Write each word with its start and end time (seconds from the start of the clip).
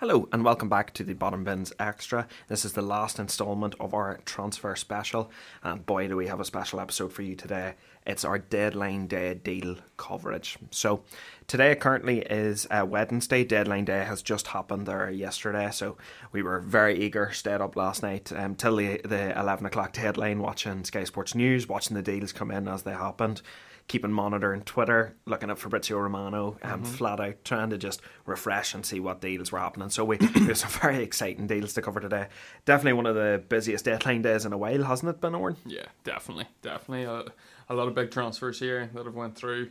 Hello 0.00 0.30
and 0.32 0.42
welcome 0.42 0.70
back 0.70 0.94
to 0.94 1.04
the 1.04 1.12
Bottom 1.12 1.44
Bins 1.44 1.74
Extra. 1.78 2.26
This 2.48 2.64
is 2.64 2.72
the 2.72 2.80
last 2.80 3.18
instalment 3.18 3.74
of 3.78 3.92
our 3.92 4.18
transfer 4.24 4.74
special, 4.74 5.30
and 5.62 5.84
boy, 5.84 6.08
do 6.08 6.16
we 6.16 6.26
have 6.26 6.40
a 6.40 6.44
special 6.46 6.80
episode 6.80 7.12
for 7.12 7.20
you 7.20 7.36
today. 7.36 7.74
It's 8.06 8.24
our 8.24 8.38
deadline 8.38 9.08
day 9.08 9.34
deal 9.34 9.76
coverage. 9.98 10.56
So, 10.70 11.02
today 11.46 11.74
currently 11.74 12.20
is 12.20 12.66
uh, 12.70 12.86
Wednesday. 12.88 13.44
Deadline 13.44 13.84
day 13.84 14.02
has 14.06 14.22
just 14.22 14.46
happened 14.46 14.86
there 14.86 15.10
yesterday, 15.10 15.68
so 15.70 15.98
we 16.32 16.42
were 16.42 16.60
very 16.60 16.98
eager, 16.98 17.30
stayed 17.32 17.60
up 17.60 17.76
last 17.76 18.02
night 18.02 18.32
um, 18.32 18.54
the, 18.54 19.02
the 19.04 19.38
11 19.38 19.66
o'clock 19.66 19.92
deadline, 19.92 20.38
watching 20.38 20.82
Sky 20.82 21.04
Sports 21.04 21.34
News, 21.34 21.68
watching 21.68 21.94
the 21.94 22.02
deals 22.02 22.32
come 22.32 22.50
in 22.50 22.68
as 22.68 22.84
they 22.84 22.92
happened 22.92 23.42
keeping 23.90 24.12
monitoring 24.12 24.62
Twitter, 24.62 25.16
looking 25.26 25.50
at 25.50 25.58
Fabrizio 25.58 25.98
Romano, 25.98 26.56
um, 26.62 26.70
mm-hmm. 26.70 26.84
flat 26.84 27.18
out 27.18 27.44
trying 27.44 27.70
to 27.70 27.76
just 27.76 28.00
refresh 28.24 28.72
and 28.72 28.86
see 28.86 29.00
what 29.00 29.20
deals 29.20 29.50
were 29.50 29.58
happening. 29.58 29.90
So 29.90 30.04
we 30.04 30.16
there's 30.18 30.60
some 30.60 30.70
very 30.80 31.02
exciting 31.02 31.48
deals 31.48 31.72
to 31.72 31.82
cover 31.82 31.98
today. 31.98 32.28
Definitely 32.64 32.92
one 32.92 33.06
of 33.06 33.16
the 33.16 33.42
busiest 33.48 33.86
deadline 33.86 34.22
days 34.22 34.44
in 34.44 34.52
a 34.52 34.56
while, 34.56 34.84
hasn't 34.84 35.10
it 35.10 35.20
Ben 35.20 35.32
Eoghan? 35.32 35.56
Yeah, 35.66 35.86
definitely, 36.04 36.46
definitely. 36.62 37.02
A, 37.02 37.24
a 37.68 37.74
lot 37.74 37.88
of 37.88 37.96
big 37.96 38.12
transfers 38.12 38.60
here 38.60 38.88
that 38.94 39.06
have 39.06 39.16
went 39.16 39.34
through, 39.34 39.70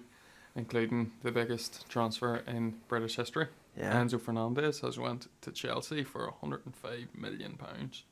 including 0.53 1.13
the 1.23 1.31
biggest 1.31 1.88
transfer 1.88 2.43
in 2.45 2.75
British 2.89 3.15
history. 3.15 3.47
Yeah. 3.77 3.93
Enzo 3.93 4.19
Fernandez 4.19 4.81
has 4.81 4.99
went 4.99 5.27
to 5.43 5.51
Chelsea 5.53 6.03
for 6.03 6.25
105 6.25 7.07
million 7.15 7.53
pounds. 7.53 8.03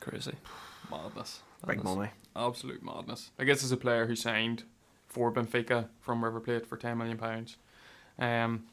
Crazy. 0.00 0.36
Madness. 0.90 1.42
Big 1.66 1.84
money. 1.84 2.08
Absolute 2.34 2.82
madness. 2.82 3.30
I 3.38 3.44
guess 3.44 3.62
as 3.62 3.72
a 3.72 3.76
player 3.76 4.06
who 4.06 4.16
signed 4.16 4.64
for 5.14 5.32
Benfica 5.32 5.86
from 6.00 6.24
River 6.24 6.40
Plate 6.40 6.66
for 6.66 6.76
ten 6.76 6.98
million 6.98 7.16
pounds, 7.16 7.56
um, 8.18 8.64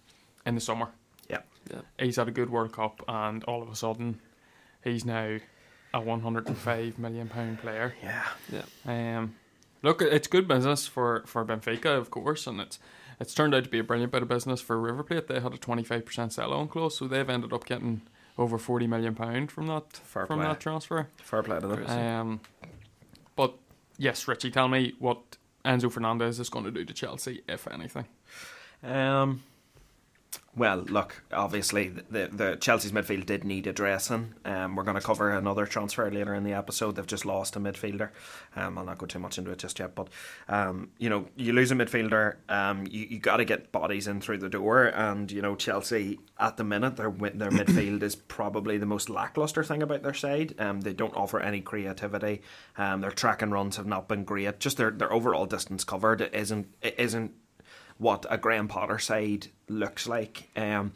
in 0.43 0.55
the 0.55 0.61
summer. 0.61 0.87
Yeah, 1.29 1.41
yeah. 1.69 1.81
He's 1.99 2.15
had 2.15 2.27
a 2.27 2.31
good 2.31 2.49
World 2.49 2.73
Cup, 2.73 3.03
and 3.07 3.43
all 3.43 3.61
of 3.61 3.69
a 3.69 3.75
sudden, 3.75 4.19
he's 4.83 5.05
now 5.05 5.37
a 5.93 6.01
one 6.01 6.21
hundred 6.21 6.47
and 6.47 6.57
five 6.57 6.97
million 6.97 7.29
pound 7.29 7.59
player. 7.59 7.93
Yeah, 8.03 8.27
yeah. 8.51 9.17
Um, 9.19 9.35
look, 9.83 10.01
it's 10.01 10.27
good 10.27 10.47
business 10.47 10.87
for 10.87 11.23
for 11.27 11.45
Benfica, 11.45 11.95
of 11.95 12.09
course, 12.09 12.47
and 12.47 12.59
it's 12.59 12.79
it's 13.19 13.35
turned 13.35 13.53
out 13.53 13.63
to 13.63 13.69
be 13.69 13.77
a 13.77 13.83
brilliant 13.83 14.11
bit 14.11 14.23
of 14.23 14.27
business 14.27 14.61
for 14.61 14.79
River 14.79 15.03
Plate. 15.03 15.27
They 15.27 15.39
had 15.39 15.53
a 15.53 15.57
twenty 15.59 15.83
five 15.83 16.05
percent 16.05 16.33
sell 16.33 16.53
on 16.53 16.67
clause, 16.67 16.97
so 16.97 17.07
they've 17.07 17.29
ended 17.29 17.53
up 17.53 17.65
getting 17.65 18.01
over 18.37 18.57
forty 18.57 18.87
million 18.87 19.13
pound 19.13 19.51
from 19.51 19.67
that 19.67 19.93
Fair 19.93 20.25
from 20.25 20.39
play. 20.39 20.47
that 20.47 20.59
transfer. 20.59 21.07
Fair 21.17 21.43
play 21.43 21.59
to 21.59 21.67
them. 21.67 21.85
Um, 21.87 22.39
but 23.35 23.53
yes, 23.97 24.27
Richie, 24.27 24.49
tell 24.49 24.67
me 24.67 24.93
what 24.97 25.37
Enzo 25.65 25.91
Fernandez 25.91 26.39
is 26.39 26.49
going 26.49 26.65
to 26.65 26.71
do 26.71 26.85
to 26.85 26.93
Chelsea, 26.93 27.41
if 27.47 27.67
anything? 27.67 28.05
Um, 28.83 29.43
well, 30.53 30.79
look, 30.79 31.23
obviously 31.31 31.87
the, 31.87 32.27
the 32.27 32.57
Chelsea's 32.57 32.91
midfield 32.91 33.25
did 33.25 33.45
need 33.45 33.67
addressing. 33.67 34.33
Um, 34.43 34.75
we're 34.75 34.83
going 34.83 34.95
to 34.95 35.01
cover 35.01 35.31
another 35.31 35.65
transfer 35.65 36.11
later 36.11 36.33
in 36.33 36.43
the 36.43 36.51
episode. 36.51 36.95
They've 36.97 37.07
just 37.07 37.25
lost 37.25 37.55
a 37.55 37.59
midfielder. 37.59 38.09
Um, 38.57 38.77
I'll 38.77 38.83
not 38.83 38.97
go 38.97 39.05
too 39.05 39.19
much 39.19 39.37
into 39.37 39.51
it 39.51 39.59
just 39.59 39.79
yet, 39.79 39.95
but 39.95 40.09
um, 40.49 40.89
you 40.97 41.09
know, 41.09 41.27
you 41.37 41.53
lose 41.53 41.71
a 41.71 41.75
midfielder, 41.75 42.35
um, 42.49 42.85
you, 42.89 43.07
you 43.09 43.19
got 43.19 43.37
to 43.37 43.45
get 43.45 43.71
bodies 43.71 44.07
in 44.07 44.19
through 44.19 44.39
the 44.39 44.49
door, 44.49 44.87
and 44.87 45.31
you 45.31 45.41
know, 45.41 45.55
Chelsea 45.55 46.19
at 46.37 46.57
the 46.57 46.65
minute 46.65 46.97
their 46.97 47.11
their 47.11 47.51
midfield 47.51 48.03
is 48.03 48.15
probably 48.15 48.77
the 48.77 48.85
most 48.85 49.09
lackluster 49.09 49.63
thing 49.63 49.81
about 49.81 50.03
their 50.03 50.13
side. 50.13 50.53
Um, 50.59 50.81
they 50.81 50.93
don't 50.93 51.15
offer 51.15 51.39
any 51.39 51.61
creativity. 51.61 52.41
Um, 52.77 52.99
their 52.99 53.11
track 53.11 53.41
and 53.41 53.53
runs 53.53 53.77
have 53.77 53.87
not 53.87 54.09
been 54.09 54.25
great. 54.25 54.59
Just 54.59 54.75
their 54.75 54.91
their 54.91 55.13
overall 55.13 55.45
distance 55.45 55.85
covered 55.85 56.21
isn't 56.33 56.67
isn't 56.81 57.31
what 58.01 58.25
a 58.31 58.37
Graham 58.37 58.67
Potter 58.67 58.97
side 58.97 59.47
looks 59.69 60.07
like. 60.07 60.49
Um, 60.55 60.93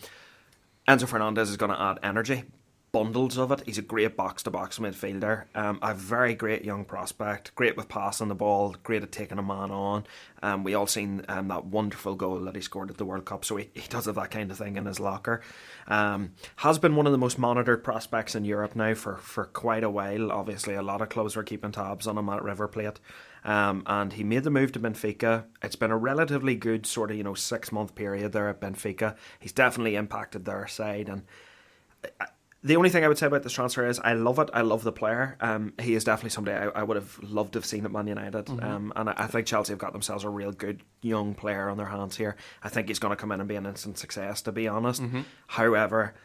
Enzo 0.88 1.08
Fernandez 1.08 1.52
is 1.52 1.58
going 1.58 1.72
to 1.72 1.80
add 1.80 2.00
energy, 2.02 2.46
bundles 2.92 3.38
of 3.38 3.52
it. 3.52 3.62
He's 3.64 3.78
a 3.78 3.84
great 3.84 4.18
box 4.18 4.42
to 4.44 4.50
box 4.50 4.80
midfielder. 4.80 5.44
Um, 5.54 5.78
a 5.84 5.94
very 5.94 6.34
great 6.34 6.66
young 6.66 6.84
prospect, 6.84 7.54
great 7.54 7.78
with 7.78 7.90
passing 7.90 8.28
the 8.28 8.36
ball, 8.36 8.76
great 8.82 9.04
at 9.04 9.12
taking 9.12 9.38
a 9.38 9.44
man 9.44 9.70
on. 9.70 10.06
Um, 10.42 10.64
we 10.64 10.74
all 10.74 10.88
seen 10.88 11.24
um, 11.28 11.48
that 11.50 11.66
wonderful 11.66 12.16
goal 12.16 12.40
that 12.40 12.56
he 12.56 12.62
scored 12.62 12.90
at 12.90 12.98
the 12.98 13.06
World 13.06 13.26
Cup, 13.26 13.46
so 13.46 13.58
he, 13.58 13.70
he 13.76 13.88
does 13.88 14.06
have 14.06 14.16
that 14.16 14.32
kind 14.32 14.50
of 14.50 14.58
thing 14.58 14.76
in 14.76 14.88
his 14.88 15.00
locker. 15.00 15.42
Um, 15.88 16.34
has 16.58 16.80
been 16.80 16.96
one 16.96 17.06
of 17.06 17.12
the 17.12 17.20
most 17.20 17.38
monitored 17.38 17.84
prospects 17.84 18.34
in 18.34 18.46
Europe 18.46 18.76
now 18.76 18.96
for, 18.96 19.18
for 19.18 19.46
quite 19.46 19.84
a 19.84 19.92
while. 19.92 20.32
Obviously, 20.32 20.74
a 20.74 20.82
lot 20.82 21.04
of 21.04 21.10
clubs 21.10 21.36
were 21.36 21.44
keeping 21.44 21.72
tabs 21.72 22.08
on 22.08 22.18
him 22.18 22.30
at 22.30 22.44
River 22.44 22.68
Plate. 22.68 23.00
Um, 23.46 23.84
and 23.86 24.12
he 24.12 24.24
made 24.24 24.44
the 24.44 24.50
move 24.50 24.72
to 24.74 24.80
Benfica. 24.80 25.46
It's 25.62 25.76
been 25.76 25.92
a 25.92 25.98
relatively 25.98 26.56
good 26.56 26.86
sort 26.86 27.12
of 27.12 27.18
you 27.18 27.24
know 27.24 27.36
six 27.36 27.72
month 27.72 27.96
period 27.96 28.32
there 28.32 28.50
at 28.50 28.60
Benfica. 28.60 29.16
He's 29.40 29.54
definitely 29.54 29.96
impacted 29.96 30.46
their 30.46 30.68
side, 30.68 31.08
and 31.08 31.24
uh, 32.20 32.26
the 32.66 32.76
only 32.76 32.90
thing 32.90 33.04
I 33.04 33.08
would 33.08 33.20
say 33.20 33.28
about 33.28 33.44
this 33.44 33.54
transfer 33.54 33.88
is 33.88 34.00
I 34.00 34.14
love 34.14 34.40
it. 34.40 34.50
I 34.52 34.62
love 34.62 34.84
the 34.84 34.92
player. 34.92 35.38
Um, 35.40 35.74
he 35.80 35.94
is 35.94 36.04
definitely 36.04 36.32
somebody 36.32 36.58
I, 36.58 36.80
I, 36.80 36.82
would 36.82 36.96
have 36.96 37.20
loved 37.22 37.54
to 37.54 37.60
have 37.60 37.66
seen 37.66 37.86
at 37.86 37.92
Man 37.92 38.08
United. 38.08 38.48
Mm-hmm. 38.48 38.66
Um, 38.66 38.94
and 38.96 39.12
I, 39.12 39.14
I, 39.18 39.28
think 39.28 39.46
Chelsea 39.46 39.72
have 39.72 39.78
got 39.78 39.94
themselves 39.94 40.24
a 40.24 40.30
real 40.30 40.52
good 40.52 40.82
young 41.04 41.36
player 41.36 41.70
on 41.70 41.78
their 41.78 41.86
hands 41.86 42.18
here. 42.18 42.36
I 42.64 42.70
think 42.70 42.88
he's 42.88 42.98
going 42.98 43.12
to 43.12 43.16
come 43.16 43.32
in 43.32 43.40
and 43.40 43.48
be 43.48 43.56
an 43.56 43.68
instant 43.68 44.00
success, 44.00 44.42
to 44.42 44.52
be 44.52 44.68
honest. 44.68 45.04
Mm-hmm. 45.04 45.22
However, 45.46 46.16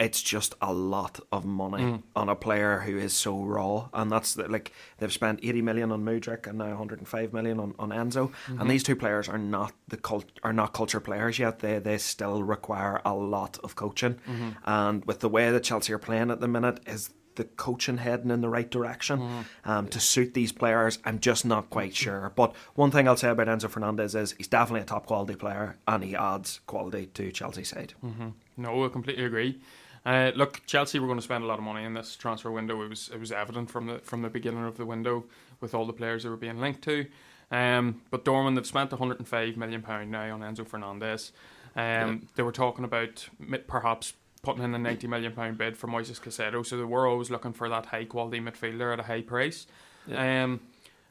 it's 0.00 0.22
just 0.22 0.54
a 0.60 0.72
lot 0.72 1.20
of 1.32 1.44
money 1.44 1.82
mm. 1.82 2.02
on 2.14 2.28
a 2.28 2.36
player 2.36 2.80
who 2.80 2.98
is 2.98 3.12
so 3.12 3.42
raw, 3.42 3.88
and 3.92 4.10
that's 4.10 4.34
the, 4.34 4.48
like 4.48 4.72
they've 4.98 5.12
spent 5.12 5.40
eighty 5.42 5.62
million 5.62 5.90
on 5.90 6.04
Mudryk 6.04 6.46
and 6.46 6.58
now 6.58 6.68
one 6.68 6.76
hundred 6.76 6.98
and 6.98 7.08
five 7.08 7.32
million 7.32 7.58
on, 7.58 7.74
on 7.78 7.90
Enzo, 7.90 8.28
mm-hmm. 8.28 8.60
and 8.60 8.70
these 8.70 8.82
two 8.82 8.96
players 8.96 9.28
are 9.28 9.38
not 9.38 9.72
the 9.88 9.96
cult 9.96 10.26
are 10.42 10.52
not 10.52 10.72
culture 10.72 11.00
players 11.00 11.38
yet. 11.38 11.58
They 11.58 11.78
they 11.78 11.98
still 11.98 12.42
require 12.42 13.00
a 13.04 13.14
lot 13.14 13.58
of 13.64 13.74
coaching, 13.74 14.14
mm-hmm. 14.14 14.50
and 14.64 15.04
with 15.04 15.20
the 15.20 15.28
way 15.28 15.50
that 15.50 15.64
Chelsea 15.64 15.92
are 15.92 15.98
playing 15.98 16.30
at 16.30 16.40
the 16.40 16.48
minute, 16.48 16.80
is 16.86 17.10
the 17.38 17.44
coaching 17.44 17.98
heading 17.98 18.30
in 18.30 18.40
the 18.40 18.48
right 18.48 18.68
direction 18.68 19.20
mm. 19.20 19.44
um, 19.64 19.86
to 19.88 20.00
suit 20.00 20.34
these 20.34 20.52
players? 20.52 20.98
I'm 21.04 21.20
just 21.20 21.46
not 21.46 21.70
quite 21.70 21.94
sure. 21.94 22.32
But 22.34 22.54
one 22.74 22.90
thing 22.90 23.06
I'll 23.06 23.16
say 23.16 23.30
about 23.30 23.46
Enzo 23.46 23.70
Fernandez 23.70 24.14
is 24.16 24.34
he's 24.36 24.48
definitely 24.48 24.80
a 24.80 24.84
top 24.84 25.06
quality 25.06 25.36
player 25.36 25.78
and 25.86 26.02
he 26.02 26.16
adds 26.16 26.60
quality 26.66 27.06
to 27.14 27.30
Chelsea's 27.30 27.68
side. 27.68 27.94
Mm-hmm. 28.04 28.30
No, 28.56 28.84
I 28.84 28.88
completely 28.88 29.24
agree. 29.24 29.60
Uh, 30.06 30.32
look, 30.34 30.62
Chelsea 30.66 30.98
were 30.98 31.06
going 31.06 31.18
to 31.18 31.24
spend 31.24 31.44
a 31.44 31.46
lot 31.46 31.58
of 31.58 31.64
money 31.64 31.84
in 31.84 31.94
this 31.94 32.16
transfer 32.16 32.50
window. 32.50 32.82
It 32.82 32.88
was 32.88 33.10
it 33.12 33.20
was 33.20 33.32
evident 33.32 33.70
from 33.70 33.86
the 33.86 33.98
from 33.98 34.22
the 34.22 34.30
beginning 34.30 34.64
of 34.64 34.76
the 34.76 34.86
window 34.86 35.24
with 35.60 35.74
all 35.74 35.86
the 35.86 35.92
players 35.92 36.22
they 36.22 36.28
were 36.28 36.36
being 36.36 36.60
linked 36.60 36.82
to. 36.82 37.06
Um, 37.50 38.02
but 38.10 38.24
Dorman 38.24 38.54
they've 38.54 38.66
spent 38.66 38.90
105 38.90 39.56
million 39.56 39.82
pound 39.82 40.10
now 40.10 40.34
on 40.34 40.40
Enzo 40.40 40.66
Fernandez. 40.66 41.32
Um, 41.76 41.82
yeah. 41.82 42.16
They 42.36 42.42
were 42.42 42.52
talking 42.52 42.84
about 42.84 43.28
perhaps 43.66 44.14
putting 44.42 44.62
in 44.62 44.74
a 44.74 44.78
90 44.78 45.06
million 45.06 45.32
pound 45.32 45.58
bid 45.58 45.76
for 45.76 45.88
Moises 45.88 46.20
Caicedo. 46.20 46.64
So 46.64 46.76
they 46.76 46.84
were 46.84 47.06
always 47.06 47.30
looking 47.30 47.52
for 47.52 47.68
that 47.68 47.86
high 47.86 48.04
quality 48.04 48.40
midfielder 48.40 48.92
at 48.92 49.00
a 49.00 49.04
high 49.04 49.22
price. 49.22 49.66
Yeah. 50.06 50.44
Um, 50.44 50.60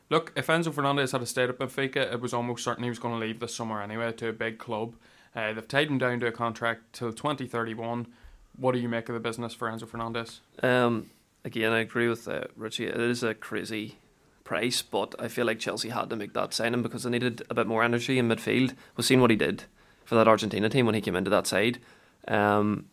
look, 0.10 0.32
if 0.36 0.48
Enzo 0.48 0.74
Fernandez 0.74 1.12
had 1.12 1.22
a 1.22 1.26
stayed 1.26 1.50
at 1.50 1.60
Benfica, 1.60 2.14
it 2.14 2.22
was 2.22 2.34
almost 2.34 2.64
certain 2.64 2.84
he 2.84 2.90
was 2.90 3.00
going 3.00 3.20
to 3.20 3.26
leave 3.26 3.40
this 3.40 3.56
summer 3.56 3.82
anyway 3.82 4.12
to 4.14 4.30
a 4.30 4.34
big 4.34 4.58
club. 4.58 4.96
Uh, 5.36 5.54
they've 5.54 5.68
tied 5.68 5.90
him 5.90 5.98
down 5.98 6.20
to 6.20 6.28
a 6.28 6.32
contract 6.32 6.94
till 6.94 7.12
2031. 7.12 8.08
What 8.58 8.74
do 8.74 8.80
you 8.80 8.90
make 8.90 9.08
of 9.10 9.14
the 9.14 9.20
business 9.20 9.54
for 9.54 9.70
Enzo 9.70 9.88
Fernandez? 9.88 10.42
Um, 10.64 11.12
again, 11.46 11.72
I 11.72 11.80
agree 11.80 12.10
with 12.10 12.28
uh, 12.28 12.46
Richie. 12.56 12.88
It 12.88 13.00
is 13.00 13.24
a 13.24 13.34
crazy 13.34 13.98
price, 14.44 14.82
but 14.82 15.14
I 15.20 15.28
feel 15.28 15.46
like 15.46 15.60
Chelsea 15.60 15.90
had 15.90 16.10
to 16.10 16.16
make 16.16 16.34
that 16.34 16.54
signing 16.54 16.82
because 16.82 17.04
they 17.04 17.10
needed 17.10 17.44
a 17.50 17.54
bit 17.54 17.68
more 17.68 17.84
energy 17.84 18.18
in 18.18 18.28
midfield. 18.28 18.76
We've 18.96 19.06
seen 19.06 19.22
what 19.22 19.30
he 19.30 19.36
did 19.36 19.66
for 20.06 20.16
that 20.16 20.28
Argentina 20.28 20.70
team 20.70 20.86
when 20.86 20.96
he 20.96 21.02
came 21.02 21.16
into 21.16 21.30
that 21.30 21.46
side. 21.46 21.80
Um, 22.28 22.86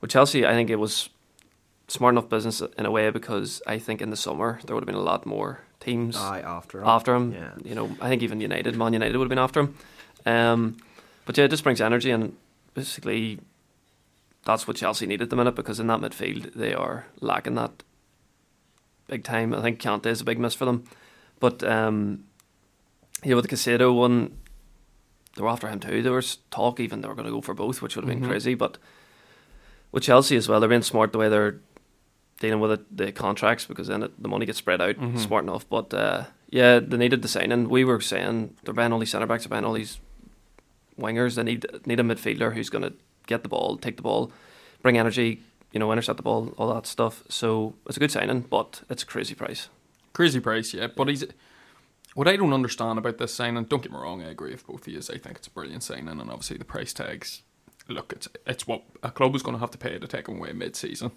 with 0.00 0.10
Chelsea, 0.10 0.46
I 0.46 0.52
think 0.52 0.70
it 0.70 0.76
was 0.76 1.08
smart 1.88 2.14
enough 2.14 2.28
business 2.28 2.62
in 2.76 2.86
a 2.86 2.90
way 2.90 3.10
because 3.10 3.62
I 3.66 3.78
think 3.78 4.02
in 4.02 4.10
the 4.10 4.16
summer 4.16 4.60
there 4.64 4.76
would 4.76 4.82
have 4.82 4.86
been 4.86 4.94
a 4.94 5.00
lot 5.00 5.26
more 5.26 5.60
teams 5.80 6.16
Aye, 6.16 6.40
after 6.40 6.80
him. 6.80 6.86
After 6.86 7.14
him, 7.14 7.32
yeah. 7.32 7.52
you 7.64 7.74
know, 7.74 7.96
I 8.00 8.08
think 8.08 8.22
even 8.22 8.40
United, 8.40 8.76
Man 8.76 8.92
United 8.92 9.16
would 9.16 9.24
have 9.24 9.30
been 9.30 9.38
after 9.38 9.60
him. 9.60 9.76
Um, 10.26 10.76
but 11.24 11.36
yeah, 11.36 11.44
it 11.44 11.48
just 11.48 11.64
brings 11.64 11.80
energy 11.80 12.10
and 12.10 12.36
basically 12.74 13.40
that's 14.48 14.66
what 14.66 14.78
Chelsea 14.78 15.06
need 15.06 15.20
at 15.20 15.28
the 15.28 15.36
minute 15.36 15.54
because 15.54 15.78
in 15.78 15.88
that 15.88 16.00
midfield 16.00 16.54
they 16.54 16.72
are 16.72 17.04
lacking 17.20 17.54
that 17.56 17.82
big 19.06 19.22
time. 19.22 19.52
I 19.52 19.60
think 19.60 19.78
Kante 19.78 20.06
is 20.06 20.22
a 20.22 20.24
big 20.24 20.38
miss 20.38 20.54
for 20.54 20.64
them. 20.64 20.84
But 21.38 21.62
um, 21.62 22.24
yeah, 23.22 23.34
with 23.34 23.46
the 23.46 23.54
Caicedo 23.54 23.94
one, 23.94 24.38
they 25.36 25.42
were 25.42 25.50
after 25.50 25.68
him 25.68 25.80
too. 25.80 26.02
There 26.02 26.14
was 26.14 26.38
talk 26.50 26.80
even 26.80 27.02
they 27.02 27.08
were 27.08 27.14
going 27.14 27.26
to 27.26 27.30
go 27.30 27.42
for 27.42 27.52
both, 27.52 27.82
which 27.82 27.94
would 27.94 28.04
have 28.04 28.08
been 28.08 28.20
mm-hmm. 28.20 28.30
crazy. 28.30 28.54
But 28.54 28.78
with 29.92 30.04
Chelsea 30.04 30.34
as 30.34 30.48
well, 30.48 30.60
they're 30.60 30.68
being 30.70 30.80
smart 30.80 31.12
the 31.12 31.18
way 31.18 31.28
they're 31.28 31.60
dealing 32.40 32.60
with 32.60 32.70
it, 32.70 32.96
the 32.96 33.12
contracts 33.12 33.66
because 33.66 33.88
then 33.88 34.02
it, 34.02 34.22
the 34.22 34.28
money 34.28 34.46
gets 34.46 34.58
spread 34.58 34.80
out 34.80 34.96
mm-hmm. 34.96 35.18
smart 35.18 35.44
enough. 35.44 35.68
But 35.68 35.92
uh, 35.92 36.24
yeah, 36.48 36.78
they 36.78 36.96
needed 36.96 37.20
the 37.20 37.28
signing. 37.28 37.68
We 37.68 37.84
were 37.84 38.00
saying 38.00 38.56
they're 38.64 38.72
buying 38.72 38.94
all 38.94 38.98
these 38.98 39.10
centre 39.10 39.26
backs, 39.26 39.44
they're 39.44 39.50
buying 39.50 39.66
all 39.66 39.74
these 39.74 39.98
wingers. 40.98 41.34
They 41.34 41.42
need 41.42 41.66
need 41.84 42.00
a 42.00 42.02
midfielder 42.02 42.54
who's 42.54 42.70
going 42.70 42.84
to 42.84 42.94
get 43.28 43.44
the 43.44 43.48
ball, 43.48 43.76
take 43.76 43.96
the 43.96 44.02
ball, 44.02 44.32
bring 44.82 44.98
energy, 44.98 45.42
you 45.70 45.78
know, 45.78 45.92
intercept 45.92 46.16
the 46.16 46.22
ball, 46.24 46.52
all 46.58 46.74
that 46.74 46.86
stuff. 46.86 47.22
So 47.28 47.74
it's 47.86 47.96
a 47.96 48.00
good 48.00 48.10
signing, 48.10 48.40
but 48.40 48.82
it's 48.90 49.04
a 49.04 49.06
crazy 49.06 49.36
price. 49.36 49.68
Crazy 50.12 50.40
price, 50.40 50.74
yeah. 50.74 50.88
But 50.88 51.08
he's 51.08 51.24
what 52.14 52.26
I 52.26 52.34
don't 52.34 52.52
understand 52.52 52.98
about 52.98 53.18
this 53.18 53.32
signing. 53.32 53.64
Don't 53.64 53.82
get 53.82 53.92
me 53.92 53.98
wrong, 53.98 54.22
I 54.22 54.30
agree 54.30 54.50
with 54.50 54.66
both 54.66 54.88
of 54.88 54.92
you. 54.92 54.98
I 54.98 55.18
think 55.18 55.36
it's 55.36 55.46
a 55.46 55.50
brilliant 55.50 55.84
signing, 55.84 56.08
and 56.08 56.20
obviously 56.22 56.56
the 56.56 56.64
price 56.64 56.92
tags 56.92 57.42
look, 57.88 58.12
it's 58.12 58.28
it's 58.46 58.66
what 58.66 58.82
a 59.02 59.10
club 59.10 59.34
is 59.34 59.42
going 59.42 59.54
to 59.54 59.60
have 59.60 59.70
to 59.70 59.78
pay 59.78 59.98
to 59.98 60.06
take 60.06 60.28
him 60.28 60.38
away 60.38 60.52
mid-season. 60.52 61.10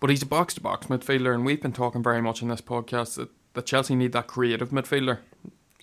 But 0.00 0.10
he's 0.10 0.22
a 0.22 0.26
box-to-box 0.26 0.88
midfielder, 0.88 1.34
and 1.34 1.44
we've 1.44 1.62
been 1.62 1.72
talking 1.72 2.02
very 2.02 2.20
much 2.20 2.42
in 2.42 2.48
this 2.48 2.60
podcast 2.60 3.14
that, 3.16 3.30
that 3.54 3.66
Chelsea 3.66 3.94
need 3.94 4.12
that 4.12 4.26
creative 4.26 4.70
midfielder. 4.70 5.20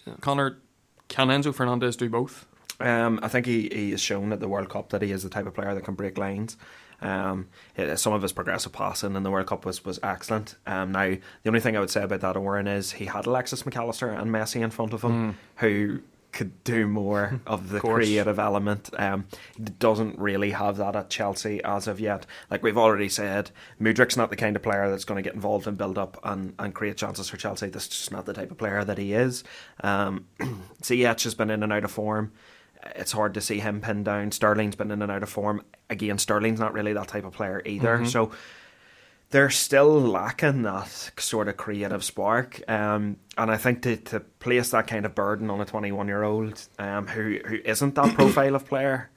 Yeah. 0.05 0.13
Connor, 0.21 0.59
can 1.07 1.29
Enzo 1.29 1.53
Fernandez 1.53 1.95
do 1.95 2.09
both? 2.09 2.45
Um, 2.83 3.19
I 3.23 3.27
think 3.29 3.45
he, 3.45 3.69
he 3.71 3.91
has 3.91 4.01
shown 4.01 4.31
at 4.33 4.39
the 4.39 4.47
World 4.47 4.69
Cup 4.69 4.89
that 4.89 5.01
he 5.01 5.11
is 5.11 5.23
the 5.23 5.29
type 5.29 5.47
of 5.47 5.53
player 5.53 5.73
that 5.73 5.83
can 5.83 5.95
break 5.95 6.17
lines. 6.17 6.57
Um, 7.01 7.47
some 7.95 8.13
of 8.13 8.21
his 8.21 8.31
progressive 8.31 8.71
passing 8.71 9.15
in 9.15 9.23
the 9.23 9.31
World 9.31 9.47
Cup 9.47 9.65
was, 9.65 9.83
was 9.83 9.99
excellent. 10.03 10.55
Um, 10.65 10.91
now, 10.91 11.09
the 11.09 11.47
only 11.47 11.59
thing 11.59 11.75
I 11.75 11.79
would 11.79 11.89
say 11.89 12.03
about 12.03 12.21
that 12.21 12.37
Oran 12.37 12.67
is 12.67 12.93
he 12.93 13.05
had 13.05 13.25
Alexis 13.25 13.65
Mac 13.65 13.75
Allister 13.75 14.09
and 14.09 14.31
Messi 14.31 14.61
in 14.61 14.69
front 14.69 14.93
of 14.93 15.01
him 15.01 15.37
who 15.57 16.01
could 16.31 16.63
do 16.63 16.87
more 16.87 17.39
of 17.47 17.69
the 17.69 17.79
course. 17.79 18.05
creative 18.05 18.39
element. 18.39 18.89
Um, 18.97 19.25
he 19.55 19.63
doesn't 19.63 20.17
really 20.17 20.51
have 20.51 20.77
that 20.77 20.95
at 20.95 21.09
Chelsea 21.09 21.63
as 21.63 21.87
of 21.87 21.99
yet. 21.99 22.25
Like 22.49 22.63
we've 22.63 22.77
already 22.77 23.09
said, 23.09 23.51
Mudryk's 23.79 24.17
not 24.17 24.29
the 24.29 24.35
kind 24.35 24.55
of 24.55 24.63
player 24.63 24.89
that's 24.89 25.05
going 25.05 25.21
to 25.21 25.27
get 25.27 25.35
involved 25.35 25.67
in 25.67 25.75
build 25.75 25.97
up 25.97 26.19
and, 26.23 26.53
and 26.57 26.73
create 26.73 26.97
chances 26.97 27.29
for 27.29 27.37
Chelsea. 27.37 27.67
That's 27.67 27.87
just 27.87 28.11
not 28.11 28.25
the 28.25 28.33
type 28.33 28.51
of 28.51 28.57
player 28.57 28.83
that 28.83 28.97
he 28.97 29.13
is. 29.13 29.43
Um, 29.83 30.25
Ziyech 30.81 31.23
has 31.23 31.35
been 31.35 31.49
in 31.49 31.63
and 31.63 31.71
out 31.71 31.83
of 31.83 31.91
form. 31.91 32.31
It's 32.95 33.11
hard 33.11 33.33
to 33.35 33.41
see 33.41 33.59
him 33.59 33.81
pinned 33.81 34.05
down. 34.05 34.31
Sterling's 34.31 34.75
been 34.75 34.91
in 34.91 35.01
and 35.01 35.11
out 35.11 35.23
of 35.23 35.29
form. 35.29 35.63
Again, 35.89 36.17
Sterling's 36.17 36.59
not 36.59 36.73
really 36.73 36.93
that 36.93 37.07
type 37.07 37.25
of 37.25 37.33
player 37.33 37.61
either. 37.65 38.05
So 38.05 38.31
they're 39.29 39.49
still 39.49 39.99
lacking 39.99 40.61
that 40.63 41.11
sort 41.17 41.47
of 41.47 41.57
creative 41.57 42.03
spark. 42.03 42.61
Um, 42.69 43.17
and 43.37 43.49
I 43.49 43.57
think 43.57 43.81
to, 43.83 43.97
to 43.97 44.19
place 44.19 44.71
that 44.71 44.87
kind 44.87 45.05
of 45.05 45.15
burden 45.15 45.49
on 45.49 45.59
a 45.59 45.65
21 45.65 46.07
year 46.07 46.23
old 46.23 46.61
um, 46.77 47.07
who, 47.07 47.39
who 47.45 47.57
isn't 47.65 47.95
that 47.95 48.13
profile 48.15 48.55
of 48.55 48.67
player 48.67 49.09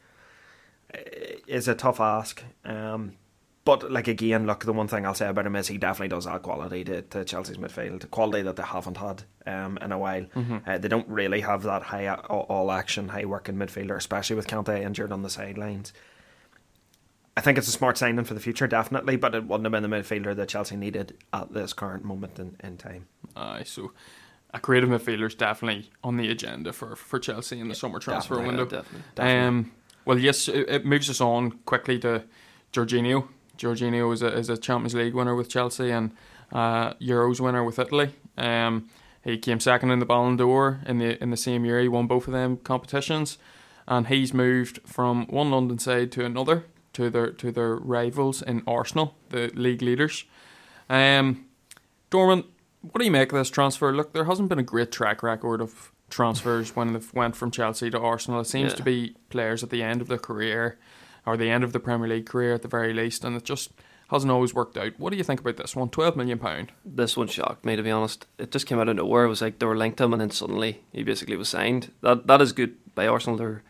is 1.47 1.69
a 1.69 1.75
tough 1.75 2.01
ask. 2.01 2.43
Um, 2.65 3.13
but 3.67 3.91
like 3.91 4.07
again, 4.07 4.47
look, 4.47 4.65
the 4.65 4.73
one 4.73 4.87
thing 4.87 5.05
I'll 5.05 5.13
say 5.13 5.27
about 5.27 5.45
him 5.45 5.57
is 5.57 5.67
he 5.67 5.77
definitely 5.77 6.09
does 6.09 6.25
add 6.25 6.43
quality 6.43 6.85
to, 6.85 7.03
to 7.03 7.25
Chelsea's 7.25 7.59
midfield, 7.59 8.09
quality 8.13 8.43
that 8.43 8.55
they 8.55 8.63
haven't 8.63 8.97
had 8.97 9.25
um, 9.45 9.77
in 9.83 9.91
a 9.91 9.99
while. 9.99 10.25
Uh, 10.65 10.79
they 10.79 10.87
don't 10.87 11.09
really 11.09 11.41
have 11.41 11.65
that 11.65 11.83
high 11.83 12.07
all, 12.07 12.47
all 12.49 12.71
action, 12.71 13.09
high 13.09 13.25
working 13.25 13.57
midfielder, 13.57 13.97
especially 13.97 14.37
with 14.37 14.47
Kante 14.47 14.81
injured 14.81 15.11
on 15.11 15.23
the 15.23 15.29
sidelines. 15.29 15.93
I 17.37 17.41
think 17.41 17.59
it's 17.59 17.67
a 17.67 17.73
smart 17.73 17.99
signing 17.99 18.25
for 18.25 18.35
the 18.35 18.41
future, 18.41 18.69
definitely, 18.69 19.17
but 19.17 19.35
it 19.35 19.45
wouldn't 19.45 19.65
have 19.65 19.73
been 19.73 19.91
the 19.91 19.95
midfielder 19.97 20.37
that 20.37 20.49
Chelsea 20.49 20.77
needed 20.77 21.17
at 21.33 21.53
this 21.53 21.73
current 21.73 22.05
moment 22.05 22.39
in, 22.39 22.57
in 22.63 22.77
time. 22.79 23.09
Aye, 23.35 23.65
so 23.65 23.93
a 24.55 24.61
creative 24.61 24.89
midfielder 24.89 25.27
is 25.27 25.35
definitely 25.35 25.91
on 26.05 26.19
the 26.19 26.31
agenda 26.31 26.73
for, 26.73 26.95
for 26.95 27.19
Chelsea 27.19 27.59
in 27.59 27.67
the 27.67 27.75
summer 27.75 27.99
transfer 27.99 28.37
definitely, 28.37 28.57
window. 28.59 28.83
definitely. 28.83 29.25
Um, 29.25 29.73
well, 30.05 30.21
yes, 30.21 30.47
it, 30.47 30.69
it 30.69 30.87
moves 30.87 31.11
us 31.11 31.21
on 31.21 31.51
quickly 31.67 31.99
to 31.99 32.23
Jorginho. 32.73 33.27
Jorginho 33.59 34.13
is 34.13 34.23
a, 34.23 34.29
is 34.37 34.49
a 34.49 34.57
Champions 34.57 34.95
League 34.95 35.15
winner 35.15 35.35
with 35.35 35.49
Chelsea 35.49 35.91
and 35.91 36.13
uh, 36.53 36.95
Euros 36.95 37.41
winner 37.41 37.65
with 37.65 37.79
Italy. 37.79 38.15
Um, 38.37 38.89
he 39.25 39.39
came 39.39 39.59
second 39.61 39.91
in 39.91 39.99
the 39.99 40.07
Ballon 40.07 40.37
d'Or 40.37 40.81
in 40.87 40.99
the 40.99 41.21
in 41.23 41.31
the 41.31 41.37
same 41.37 41.65
year. 41.65 41.81
He 41.81 41.89
won 41.89 42.07
both 42.07 42.27
of 42.29 42.33
them 42.33 42.59
competitions, 42.59 43.39
and 43.89 44.07
he's 44.07 44.33
moved 44.33 44.81
from 44.87 45.27
one 45.27 45.51
London 45.51 45.79
side 45.79 46.13
to 46.13 46.25
another 46.25 46.65
to 46.93 47.11
their 47.11 47.33
to 47.33 47.51
their 47.51 47.75
rivals 47.75 48.41
in 48.43 48.63
Arsenal, 48.67 49.17
the 49.31 49.51
league 49.55 49.83
leaders. 49.83 50.25
Um, 50.89 51.47
Dorman, 52.11 52.45
what 52.83 53.01
do 53.01 53.05
you 53.05 53.11
make 53.11 53.33
of 53.33 53.39
this 53.39 53.51
transfer? 53.51 53.93
Look, 53.93 54.13
there 54.13 54.27
hasn't 54.27 54.49
been 54.49 54.61
a 54.61 54.63
great 54.63 54.93
track 54.93 55.23
record 55.25 55.61
of 55.61 55.91
transfers 56.09 56.77
when 56.77 56.93
they've 56.93 57.13
went 57.15 57.35
from 57.35 57.51
Chelsea 57.51 57.91
to 57.91 57.99
Arsenal. 57.99 58.41
It 58.41 58.45
seems 58.47 58.73
Yeah. 58.73 58.77
to 58.77 58.83
be 58.85 59.17
players 59.29 59.65
at 59.65 59.71
the 59.71 59.83
end 59.83 60.01
of 60.01 60.07
their 60.07 60.19
career 60.19 60.79
or 61.27 61.37
the 61.37 61.51
end 61.51 61.65
of 61.65 61.73
the 61.73 61.81
Premier 61.81 62.09
League 62.09 62.27
career 62.27 62.55
at 62.55 62.63
the 62.63 62.69
very 62.69 62.95
least, 62.95 63.25
and 63.25 63.37
it 63.37 63.45
just 63.45 63.71
hasn't 64.11 64.31
always 64.31 64.55
worked 64.55 64.79
out. 64.79 64.93
What 64.99 65.11
do 65.11 65.17
you 65.17 65.25
think 65.25 65.41
about 65.41 65.57
this 65.57 65.75
one? 65.75 65.91
Twelve 65.91 66.17
million 66.17 66.39
pound. 66.39 66.73
This 66.85 67.17
one 67.17 67.27
shocked 67.27 67.65
me 67.65 67.77
to 67.77 67.83
be 67.83 67.91
honest. 67.91 68.27
It 68.39 68.53
just 68.53 68.67
came 68.67 68.79
out 68.79 68.89
of 68.89 68.97
nowhere. 68.97 69.25
It 69.25 69.29
was 69.29 69.43
like 69.43 69.59
they 69.59 69.67
were 69.67 69.77
linked 69.77 70.01
him, 70.01 70.13
and 70.13 70.21
then 70.21 70.31
suddenly 70.31 70.83
he 70.93 71.03
basically 71.03 71.37
was 71.37 71.49
signed. 71.49 71.93
That 72.03 72.27
that 72.27 72.41
is 72.41 72.53
good 72.53 72.77
by 72.95 73.07
Arsenal. 73.07 73.37
Their 73.37 73.63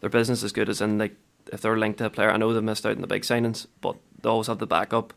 their 0.00 0.10
business 0.10 0.42
is 0.42 0.52
good 0.52 0.68
as 0.68 0.80
in 0.80 0.98
like 0.98 1.16
if 1.52 1.60
they're 1.60 1.76
linked 1.76 1.98
to 1.98 2.06
a 2.06 2.10
player. 2.10 2.30
I 2.30 2.36
know 2.36 2.52
they 2.52 2.60
missed 2.60 2.86
out 2.86 2.92
in 2.92 3.00
the 3.00 3.06
big 3.06 3.22
signings, 3.22 3.66
but 3.80 3.96
they 4.22 4.28
always 4.28 4.46
have 4.46 4.58
the 4.58 4.66
backup 4.66 5.12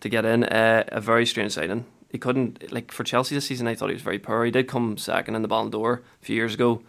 to 0.00 0.08
get 0.08 0.24
in. 0.24 0.44
Uh, 0.44 0.84
a 0.88 1.00
very 1.00 1.24
strange 1.24 1.52
signing. 1.52 1.86
He 2.10 2.18
couldn't 2.18 2.72
like 2.72 2.92
for 2.92 3.04
Chelsea 3.04 3.34
this 3.34 3.46
season. 3.46 3.68
I 3.68 3.74
thought 3.74 3.88
he 3.88 3.94
was 3.94 4.02
very 4.02 4.18
poor. 4.18 4.44
He 4.44 4.50
did 4.50 4.68
come 4.68 4.98
second 4.98 5.36
in 5.36 5.42
the 5.42 5.48
Ballon 5.48 5.70
d'Or 5.70 6.02
a 6.20 6.24
few 6.24 6.36
years 6.36 6.54
ago. 6.54 6.82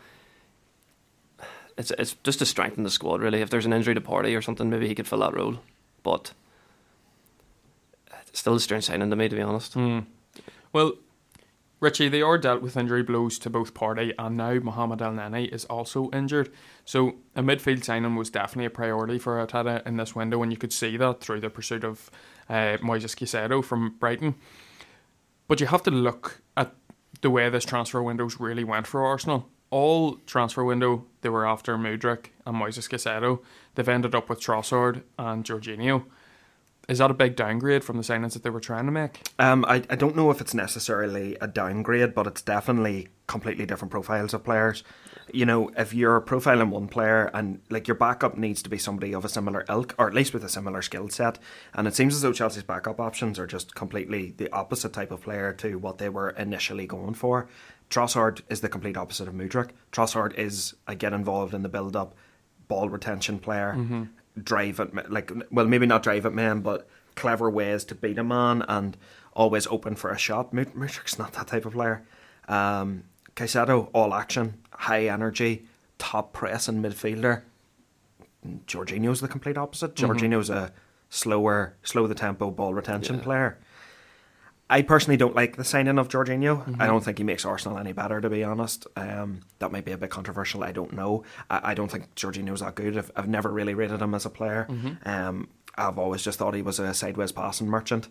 It's 1.78 1.92
it's 1.98 2.16
just 2.24 2.40
to 2.40 2.46
strengthen 2.46 2.84
the 2.84 2.90
squad 2.90 3.22
really. 3.22 3.42
If 3.42 3.50
there's 3.50 3.66
an 3.66 3.74
injury 3.74 3.96
to 3.96 4.02
Partey 4.02 4.38
or 4.38 4.42
something, 4.42 4.70
maybe 4.70 4.88
he 4.88 4.96
could 4.96 5.08
fill 5.08 5.20
that 5.20 5.36
role. 5.36 5.60
But 6.04 6.34
it's 8.28 8.40
still 8.40 8.56
a 8.56 8.60
strange 8.60 8.86
signing 8.86 9.10
to 9.10 9.16
me, 9.16 9.30
to 9.30 9.36
be 9.36 9.42
honest. 9.42 9.74
Hmm. 9.74 10.00
Well, 10.74 10.94
Richie, 11.82 12.10
they 12.10 12.22
are 12.22 12.38
dealt 12.38 12.62
with 12.62 12.78
injury 12.78 13.02
blows 13.02 13.40
to 13.40 13.50
both 13.50 13.74
Partey, 13.74 14.14
and 14.20 14.38
now 14.38 14.54
Mohamed 14.54 15.00
Elneny 15.00 15.52
is 15.52 15.66
also 15.66 16.12
injured. 16.12 16.52
So 16.86 17.16
a 17.36 17.42
midfield 17.42 17.84
signing 17.84 18.16
was 18.16 18.30
definitely 18.30 18.66
a 18.66 18.70
priority 18.70 19.18
for 19.18 19.46
Arteta 19.46 19.86
in 19.88 19.98
this 19.98 20.16
window, 20.16 20.44
and 20.44 20.52
you 20.52 20.58
could 20.58 20.72
see 20.72 20.96
that 20.98 21.22
through 21.22 21.40
the 21.40 21.50
pursuit 21.50 21.84
of 21.84 22.12
uh, 22.48 22.78
Moises 22.84 23.16
Caicedo 23.16 23.64
from 23.64 23.96
Brighton. 24.00 24.36
But 25.48 25.60
you 25.60 25.68
have 25.68 25.82
to 25.84 25.92
look 25.92 26.42
at 26.56 26.74
the 27.22 27.32
way 27.32 27.50
this 27.50 27.66
transfer 27.66 28.02
windows 28.02 28.40
really 28.40 28.64
went 28.64 28.86
for 28.86 29.04
Arsenal. 29.04 29.50
All 29.72 30.18
transfer 30.28 30.64
window, 30.64 31.06
they 31.22 31.30
were 31.30 31.48
after 31.48 31.78
Mudryk 31.78 32.28
and 32.46 32.56
Moises 32.58 32.90
Caicedo. 32.90 33.40
They've 33.76 33.90
ended 33.90 34.14
up 34.14 34.30
with 34.30 34.40
Trossard 34.40 35.02
and 35.18 35.44
Jorginho. 35.44 36.06
Is 36.90 36.98
that 36.98 37.10
a 37.10 37.14
big 37.14 37.36
downgrade 37.36 37.84
from 37.84 37.96
the 37.96 38.04
signings 38.04 38.34
that 38.34 38.44
they 38.44 38.50
were 38.50 38.60
trying 38.60 38.86
to 38.86 38.92
make? 38.92 39.22
Um, 39.40 39.64
I, 39.66 39.76
I 39.90 39.96
don't 39.96 40.16
know 40.16 40.30
if 40.30 40.42
it's 40.42 40.54
necessarily 40.54 41.38
a 41.40 41.48
downgrade, 41.48 42.14
but 42.14 42.28
it's 42.28 42.42
definitely 42.42 43.08
completely 43.28 43.66
different 43.66 43.92
profiles 43.92 44.34
of 44.34 44.44
players. 44.44 44.84
You 45.34 45.46
know, 45.46 45.70
if 45.78 45.94
you're 45.94 46.20
profiling 46.22 46.70
one 46.70 46.88
player 46.88 47.30
and 47.34 47.62
like 47.70 47.88
your 47.88 47.96
backup 47.96 48.38
needs 48.38 48.62
to 48.64 48.70
be 48.70 48.78
somebody 48.78 49.14
of 49.14 49.24
a 49.26 49.30
similar 49.30 49.66
ilk, 49.70 49.96
or 49.98 50.08
at 50.08 50.14
least 50.14 50.34
with 50.34 50.44
a 50.44 50.50
similar 50.50 50.82
skill 50.82 51.10
set, 51.10 51.40
and 51.74 51.88
it 51.88 51.96
seems 51.96 52.14
as 52.16 52.22
though 52.22 52.34
Chelsea's 52.34 52.64
backup 52.64 53.00
options 53.00 53.40
are 53.40 53.48
just 53.48 53.74
completely 53.76 54.34
the 54.38 54.52
opposite 54.52 54.94
type 54.94 55.12
of 55.12 55.22
player 55.22 55.54
to 55.54 55.78
what 55.78 55.98
they 55.98 56.10
were 56.10 56.32
initially 56.32 56.86
going 56.88 57.14
for. 57.14 57.48
Trossard 57.90 58.42
is 58.50 58.62
the 58.62 58.70
complete 58.70 58.98
opposite 58.98 59.28
of 59.28 59.34
Mudryk. 59.34 59.70
Trossard 59.92 60.34
is 60.36 60.74
a 60.88 60.96
get 60.96 61.14
involved 61.14 61.54
in 61.54 61.62
the 61.62 61.70
build 61.70 61.96
up, 61.96 62.16
ball 62.68 62.90
retention 62.90 63.38
player, 63.40 64.08
drive 64.42 64.80
at 64.80 65.12
like 65.12 65.32
well 65.52 65.68
maybe 65.68 65.86
not 65.86 66.04
drive 66.04 66.26
at 66.26 66.34
men, 66.34 66.62
but 66.62 66.88
clever 67.16 67.50
ways 67.50 67.84
to 67.86 67.96
beat 67.96 68.18
a 68.18 68.24
man 68.24 68.64
and 68.68 68.96
always 69.34 69.68
open 69.68 69.96
for 69.96 70.10
a 70.10 70.18
shot. 70.18 70.54
Mud- 70.54 70.74
Mudryk's 70.74 71.20
not 71.20 71.34
that 71.34 71.48
type 71.48 71.66
of 71.66 71.74
player. 71.74 72.04
Um, 72.48 73.04
Caicedo, 73.46 73.90
all 73.94 74.14
action, 74.14 74.56
high 74.72 75.08
energy, 75.08 75.66
top 75.98 76.32
press 76.34 76.68
and 76.68 76.84
midfielder. 76.84 77.42
Jorginho's 78.68 79.22
the 79.22 79.28
complete 79.28 79.58
opposite. 79.58 79.96
Jorginho's 79.96 80.50
a 80.50 80.72
slower, 81.10 81.76
slow 81.84 82.08
the 82.08 82.16
tempo 82.16 82.52
ball 82.52 82.74
retention 82.74 83.18
Yeah. 83.18 83.24
player. 83.24 83.58
I 84.70 84.84
personally 84.84 85.18
don't 85.18 85.36
like 85.36 85.58
the 85.58 85.66
signing 85.66 86.00
of 86.00 86.08
Jorginho. 86.08 86.80
I 86.80 86.88
don't 86.88 87.04
think 87.04 87.18
he 87.18 87.26
makes 87.26 87.44
Arsenal 87.44 87.78
any 87.78 87.92
better, 87.92 88.22
to 88.22 88.30
be 88.30 88.42
honest. 88.44 88.88
Um, 88.96 89.42
that 89.60 89.70
might 89.72 89.84
be 89.84 89.92
a 89.92 89.98
bit 89.98 90.10
controversial. 90.12 90.64
I 90.64 90.72
don't 90.72 90.94
know. 90.94 91.24
I, 91.50 91.72
I 91.72 91.74
don't 91.74 91.92
think 91.92 92.16
Jorginho's 92.16 92.62
that 92.62 92.76
good. 92.76 92.98
I've, 92.98 93.12
I've 93.18 93.28
never 93.28 93.50
really 93.50 93.74
rated 93.74 94.02
him 94.02 94.16
as 94.16 94.26
a 94.26 94.30
player. 94.30 94.68
Um, 95.04 95.50
I've 95.78 95.98
always 96.00 96.24
just 96.24 96.40
thought 96.40 96.54
he 96.54 96.62
was 96.62 96.80
a 96.80 96.94
sideways 96.94 97.34
passing 97.34 97.68
merchant. 97.68 98.08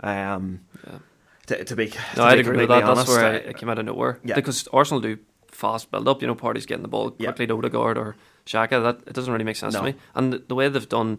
Um, 0.00 0.60
Yeah. 0.86 0.98
To, 1.46 1.64
to 1.64 1.76
be, 1.76 1.92
No, 2.16 2.24
I'd 2.24 2.38
agree 2.38 2.56
with 2.56 2.68
that. 2.68 2.94
That's 2.94 3.08
where 3.08 3.24
I- 3.24 3.34
it 3.34 3.56
came 3.58 3.68
out 3.68 3.78
of 3.78 3.84
nowhere. 3.84 4.18
Yeah. 4.24 4.34
Because 4.34 4.66
Arsenal 4.72 5.00
do 5.00 5.18
fast 5.48 5.90
build 5.90 6.08
up. 6.08 6.20
You 6.22 6.26
know, 6.28 6.34
Partey's 6.34 6.66
getting 6.66 6.82
the 6.82 6.88
ball 6.88 7.14
Yeah. 7.18 7.28
quickly 7.28 7.46
to 7.48 7.54
Odegaard 7.58 7.98
or 7.98 8.16
Xhaka. 8.46 8.82
That 8.82 9.00
it 9.06 9.12
doesn't 9.12 9.32
really 9.32 9.44
make 9.44 9.56
sense 9.56 9.74
No. 9.74 9.80
to 9.80 9.86
me. 9.86 9.94
And 10.14 10.32
the, 10.48 10.54
way 10.54 10.68
they've 10.68 10.88
done, 10.88 11.18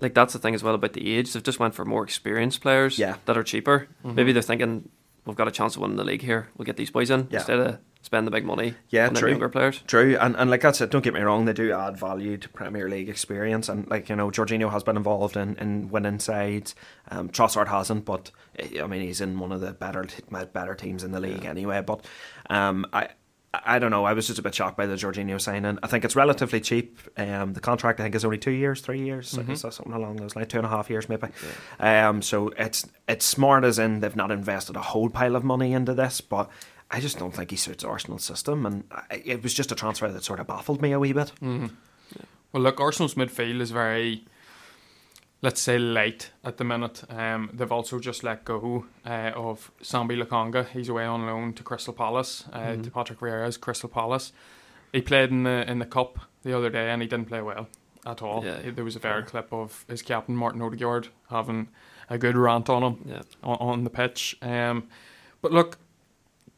like 0.00 0.14
that's 0.14 0.32
the 0.32 0.38
thing 0.38 0.54
as 0.54 0.62
well 0.62 0.74
about 0.74 0.92
the 0.92 1.12
age. 1.16 1.32
They've 1.32 1.42
just 1.42 1.58
went 1.58 1.74
for 1.74 1.84
more 1.84 2.04
experienced 2.04 2.60
players 2.60 2.98
Yeah. 2.98 3.16
that 3.26 3.36
are 3.36 3.42
cheaper. 3.42 3.88
Mm-hmm. 4.04 4.14
Maybe 4.14 4.32
they're 4.32 4.42
thinking 4.42 4.88
we've 5.26 5.36
got 5.36 5.48
a 5.48 5.52
chance 5.52 5.74
of 5.76 5.82
winning 5.82 5.96
the 5.96 6.04
league 6.04 6.22
here. 6.22 6.48
We'll 6.56 6.64
get 6.66 6.76
these 6.76 6.90
boys 6.90 7.10
in 7.10 7.26
Yeah. 7.30 7.38
instead 7.38 7.58
of 7.58 7.78
spend 8.00 8.26
the 8.26 8.30
big 8.30 8.44
money 8.44 8.74
Yeah, 8.90 9.08
on 9.08 9.14
true. 9.14 9.30
younger 9.30 9.48
players. 9.48 9.82
True, 9.86 10.16
and, 10.20 10.36
and 10.36 10.50
like 10.50 10.60
that's 10.60 10.80
it. 10.80 10.90
Don't 10.90 11.02
get 11.02 11.14
me 11.14 11.20
wrong; 11.20 11.44
they 11.44 11.52
do 11.52 11.72
add 11.72 11.98
value 11.98 12.36
to 12.38 12.48
Premier 12.48 12.88
League 12.88 13.08
experience, 13.08 13.68
and 13.68 13.88
like 13.90 14.08
you 14.08 14.16
know, 14.16 14.30
Jorginho 14.30 14.70
has 14.70 14.82
been 14.82 14.96
involved 14.96 15.36
in, 15.36 15.56
in 15.56 15.88
winning 15.90 16.18
sides. 16.18 16.74
Um, 17.10 17.28
Trossard 17.28 17.68
hasn't, 17.68 18.04
but 18.04 18.30
I 18.80 18.86
mean, 18.86 19.02
he's 19.02 19.20
in 19.20 19.38
one 19.38 19.52
of 19.52 19.60
the 19.60 19.72
better 19.72 20.06
better 20.52 20.74
teams 20.74 21.04
in 21.04 21.12
the 21.12 21.20
league 21.20 21.44
anyway. 21.44 21.82
But 21.82 22.04
um, 22.50 22.86
I. 22.92 23.08
I 23.64 23.78
don't 23.78 23.90
know. 23.90 24.04
I 24.04 24.12
was 24.12 24.26
just 24.26 24.38
a 24.38 24.42
bit 24.42 24.54
shocked 24.54 24.76
by 24.76 24.84
the 24.84 24.94
Jorginho 24.94 25.40
signing. 25.40 25.78
I 25.82 25.86
think 25.86 26.04
it's 26.04 26.14
relatively 26.14 26.60
cheap. 26.60 26.98
Um, 27.16 27.54
the 27.54 27.60
contract 27.60 27.98
I 27.98 28.02
think 28.02 28.14
is 28.14 28.22
only 28.22 28.36
two 28.36 28.50
years, 28.50 28.82
three 28.82 29.00
years, 29.00 29.36
is 29.48 29.62
that 29.62 29.72
something 29.72 29.94
along 29.94 30.16
those 30.16 30.36
lines? 30.36 30.48
Two 30.48 30.58
and 30.58 30.66
a 30.66 30.68
half 30.68 30.90
years 30.90 31.08
maybe. 31.08 31.28
Um, 31.80 32.20
so 32.20 32.48
it's 32.58 32.86
it's 33.08 33.24
smart 33.24 33.64
as 33.64 33.78
in 33.78 34.00
they've 34.00 34.14
not 34.14 34.30
invested 34.30 34.76
a 34.76 34.82
whole 34.82 35.08
pile 35.08 35.34
of 35.34 35.44
money 35.44 35.72
into 35.72 35.94
this, 35.94 36.20
but 36.20 36.50
I 36.90 37.00
just 37.00 37.18
don't 37.18 37.34
think 37.34 37.50
he 37.50 37.56
suits 37.56 37.84
Arsenal's 37.84 38.24
system, 38.24 38.64
and 38.64 38.84
I, 38.90 39.22
it 39.24 39.42
was 39.42 39.52
just 39.54 39.70
a 39.72 39.74
transfer 39.74 40.10
that 40.10 40.24
sort 40.24 40.40
of 40.40 40.46
baffled 40.46 40.80
me 40.80 40.92
a 40.92 40.98
wee 40.98 41.12
bit. 41.12 41.32
Well, 41.42 42.62
look, 42.62 42.80
Arsenal's 42.80 43.14
midfield 43.14 43.60
is 43.60 43.70
very, 43.72 44.24
let's 45.42 45.60
say, 45.60 45.78
light 45.78 46.30
at 46.42 46.56
the 46.56 46.64
minute. 46.64 47.04
Um, 47.10 47.50
they've 47.52 47.70
also 47.70 47.98
just 47.98 48.24
let 48.24 48.44
go 48.46 48.86
uh, 49.04 49.32
of 49.34 49.70
Sambi 49.82 50.20
Lokonga. 50.22 50.66
He's 50.70 50.88
away 50.88 51.04
on 51.04 51.26
loan 51.26 51.52
to 51.54 51.62
Crystal 51.62 51.92
Palace, 51.92 52.44
uh, 52.52 52.58
Mhm. 52.58 52.84
to 52.84 52.90
Patrick 52.90 53.18
Vieira's 53.20 53.58
Crystal 53.58 53.88
Palace. 53.90 54.32
He 54.92 55.02
played 55.02 55.30
in 55.30 55.42
the 55.42 55.70
in 55.70 55.78
the 55.80 55.84
cup 55.86 56.18
the 56.42 56.56
other 56.56 56.70
day, 56.70 56.90
and 56.90 57.02
he 57.02 57.08
didn't 57.08 57.28
play 57.28 57.42
well 57.42 57.68
at 58.06 58.22
all. 58.22 58.42
Yeah, 58.42 58.70
there 58.70 58.84
was 58.84 58.96
a 58.96 59.00
fair. 59.00 59.22
clip 59.22 59.52
of 59.52 59.84
his 59.88 60.00
captain 60.00 60.34
Martin 60.34 60.62
Odegaard 60.62 61.08
having 61.28 61.68
a 62.08 62.16
good 62.16 62.38
rant 62.38 62.70
on 62.70 62.82
him 62.82 63.04
Yeah. 63.04 63.22
on, 63.42 63.56
on 63.60 63.84
the 63.84 63.90
pitch. 63.90 64.38
Um, 64.40 64.88
but 65.42 65.52
look, 65.52 65.76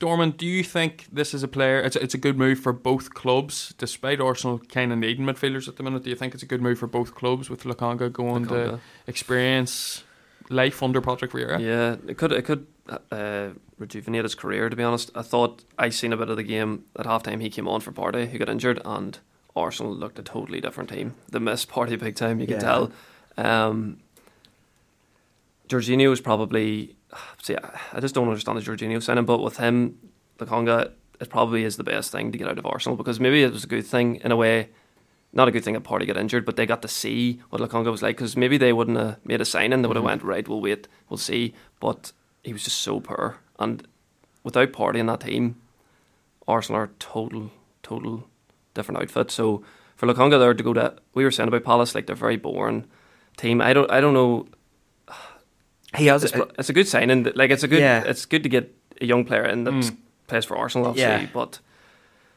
Dorman, 0.01 0.31
do 0.31 0.47
you 0.47 0.65
think 0.65 1.07
this 1.13 1.35
is 1.35 1.43
a 1.43 1.49
player? 1.49 1.79
It's 1.79 1.95
a, 1.95 2.03
it's 2.03 2.15
a 2.15 2.19
good 2.19 2.39
move 2.39 2.59
for 2.59 2.73
both 2.73 3.13
clubs, 3.13 3.75
despite 3.77 4.19
Arsenal 4.19 4.59
kind 4.59 4.93
of 4.93 4.99
needing 4.99 5.27
midfielders 5.27 5.69
at 5.69 5.77
the 5.77 5.83
minute. 5.83 6.05
Do 6.05 6.11
you 6.11 6.17
think 6.17 6.33
it's 6.33 6.43
a 6.43 6.47
good 6.47 6.63
move 6.63 6.79
for 6.79 6.87
both 6.87 7.15
clubs 7.15 7.51
with 7.51 7.65
Lokonga 7.65 8.11
going 8.11 8.47
to 8.47 8.81
experience 9.07 10.03
life 10.49 10.83
under 10.83 11.03
Patrick 11.03 11.33
Vieira? 11.33 11.61
Yeah, 11.61 11.97
it 12.11 12.17
could 12.17 12.33
it 12.33 12.47
could 12.47 12.67
uh, 13.11 13.51
rejuvenate 13.79 14.25
his 14.25 14.35
career. 14.35 14.71
To 14.71 14.75
be 14.75 14.83
honest, 14.83 15.11
I 15.15 15.21
thought 15.21 15.65
I 15.79 15.91
seen 15.91 16.15
a 16.15 16.17
bit 16.17 16.31
of 16.31 16.39
the 16.39 16.45
game 16.45 16.87
at 16.99 17.05
halftime. 17.05 17.43
He 17.43 17.51
came 17.51 17.69
on 17.69 17.83
for 17.83 17.93
Partey, 17.93 18.31
who 18.31 18.39
got 18.39 18.49
injured, 18.49 18.81
and 18.87 19.19
Arsenal 19.55 19.95
looked 19.95 20.19
a 20.19 20.23
totally 20.23 20.63
different 20.63 20.89
team. 20.89 21.15
They 21.31 21.41
missed 21.41 21.69
Partey 21.69 21.99
big 21.99 22.17
time. 22.17 22.41
You 22.41 22.47
can 22.47 22.59
tell. 22.59 22.91
Um, 23.37 23.99
Jorginho 25.69 26.09
was 26.09 26.23
probably 26.23 26.97
see. 27.43 27.57
I 27.93 28.01
just 28.01 28.15
don't 28.15 28.29
understand 28.29 28.59
the 28.59 28.63
Jorginho 28.63 29.03
signing, 29.03 29.25
but 29.25 29.39
with 29.43 29.57
him, 29.59 29.99
Lokonga, 30.39 30.93
it 31.21 31.29
probably 31.29 31.65
is 31.65 31.77
the 31.77 31.85
best 31.85 32.11
thing 32.13 32.33
to 32.33 32.39
get 32.39 32.49
out 32.49 32.59
of 32.59 32.67
Arsenal 32.67 32.97
because 32.97 33.21
maybe 33.21 33.43
it 33.43 33.53
was 33.53 33.65
a 33.65 33.69
good 33.69 33.87
thing 33.87 34.17
in 34.17 34.33
a 34.33 34.37
way. 34.37 34.71
Not 35.33 35.47
a 35.49 35.51
good 35.53 35.63
thing 35.63 35.75
that 35.75 35.85
Partey 35.85 36.07
got 36.07 36.17
injured, 36.17 36.45
but 36.45 36.57
they 36.57 36.67
got 36.67 36.83
to 36.83 36.89
see 36.89 37.41
what 37.51 37.61
Lokonga 37.63 37.91
was 37.91 38.03
like 38.03 38.17
because 38.17 38.37
maybe 38.37 38.59
they 38.59 38.73
wouldn't 38.73 38.97
have 38.99 39.25
made 39.25 39.41
a 39.41 39.45
signing. 39.45 39.83
They 39.83 39.89
would 39.89 39.97
have 39.97 40.03
Mhm. 40.03 40.09
went 40.09 40.23
right. 40.25 40.49
We'll 40.49 40.61
wait. 40.61 40.89
We'll 41.09 41.19
see. 41.19 41.55
But 41.79 42.13
he 42.43 42.53
was 42.53 42.65
just 42.65 42.81
so 42.81 43.01
poor, 43.01 43.39
and 43.59 43.87
without 44.43 44.73
Partey 44.73 44.97
in 44.97 45.07
that 45.07 45.21
team, 45.21 45.57
Arsenal 46.49 46.81
are 46.81 46.91
total, 46.99 47.51
total 47.83 48.25
different 48.75 49.01
outfit. 49.01 49.31
So 49.31 49.63
for 49.95 50.07
Lokonga 50.07 50.39
there 50.39 50.55
to 50.55 50.63
go 50.65 50.73
to, 50.73 50.95
we 51.15 51.23
were 51.23 51.31
saying 51.31 51.49
about 51.49 51.65
Palace, 51.65 51.95
like 51.95 52.07
they're 52.07 52.17
very 52.17 52.37
boring 52.37 52.87
team. 53.37 53.61
I 53.61 53.73
don't, 53.73 53.91
I 53.91 54.01
don't 54.01 54.15
know. 54.15 54.47
He 55.97 56.07
has 56.07 56.25
It's, 56.25 56.33
it's 56.59 56.69
a 56.71 56.73
good 56.73 56.89
signing. 56.89 57.25
Like 57.35 57.51
it's 57.51 57.63
a 57.65 57.69
good, 57.69 57.81
Yeah. 57.81 58.05
it's 58.07 58.25
good 58.27 58.43
to 58.45 58.49
get 58.49 58.75
a 59.01 59.05
young 59.07 59.25
player 59.25 59.45
in 59.45 59.65
that 59.65 59.75
Mm. 59.75 59.97
plays 60.29 60.45
for 60.45 60.57
Arsenal, 60.57 60.89
obviously. 60.89 61.25
Yeah. 61.25 61.29
But 61.33 61.59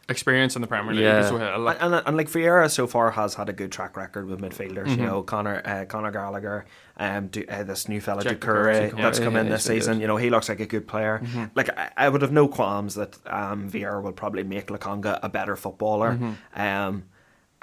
Experience 0.09 0.57
in 0.57 0.61
the 0.61 0.67
Premier 0.67 0.93
League 0.93 1.05
Yeah. 1.05 1.15
as 1.19 1.31
well. 1.31 1.65
And, 1.69 1.93
and, 1.93 2.03
and 2.05 2.17
like 2.17 2.27
Vieira 2.27 2.69
so 2.69 2.87
far 2.87 3.11
has 3.11 3.35
had 3.35 3.47
a 3.47 3.53
good 3.53 3.71
track 3.71 3.95
record 3.95 4.27
with 4.27 4.41
midfielders. 4.41 4.87
Mhm. 4.87 4.97
You 4.97 5.05
know, 5.05 5.23
Conor 5.23 5.61
uh, 5.63 5.85
Conor 5.85 6.11
Gallagher, 6.11 6.65
um, 6.97 7.27
du, 7.27 7.45
uh, 7.47 7.63
this 7.63 7.87
new 7.87 8.01
fella 8.01 8.21
Cheick 8.21 8.39
Ducouré 8.39 8.91
Doucouré, 8.91 8.97
that's 9.01 9.19
yeah, 9.19 9.25
come 9.25 9.37
in 9.37 9.47
this 9.47 9.63
season. 9.63 9.93
good. 9.93 10.01
You 10.01 10.07
know, 10.07 10.17
he 10.17 10.29
looks 10.29 10.49
like 10.49 10.59
a 10.59 10.65
good 10.65 10.87
player. 10.89 11.21
Mhm. 11.23 11.51
Like 11.55 11.69
I, 11.77 11.91
I 11.95 12.09
would 12.09 12.21
have 12.21 12.33
no 12.33 12.49
qualms 12.49 12.95
that 12.95 13.17
um, 13.27 13.69
Vieira 13.71 14.01
will 14.03 14.11
probably 14.11 14.43
make 14.43 14.67
Lokonga 14.67 15.19
a 15.23 15.29
better 15.29 15.55
footballer. 15.55 16.17
Mhm. 16.19 16.59
Um, 16.59 17.03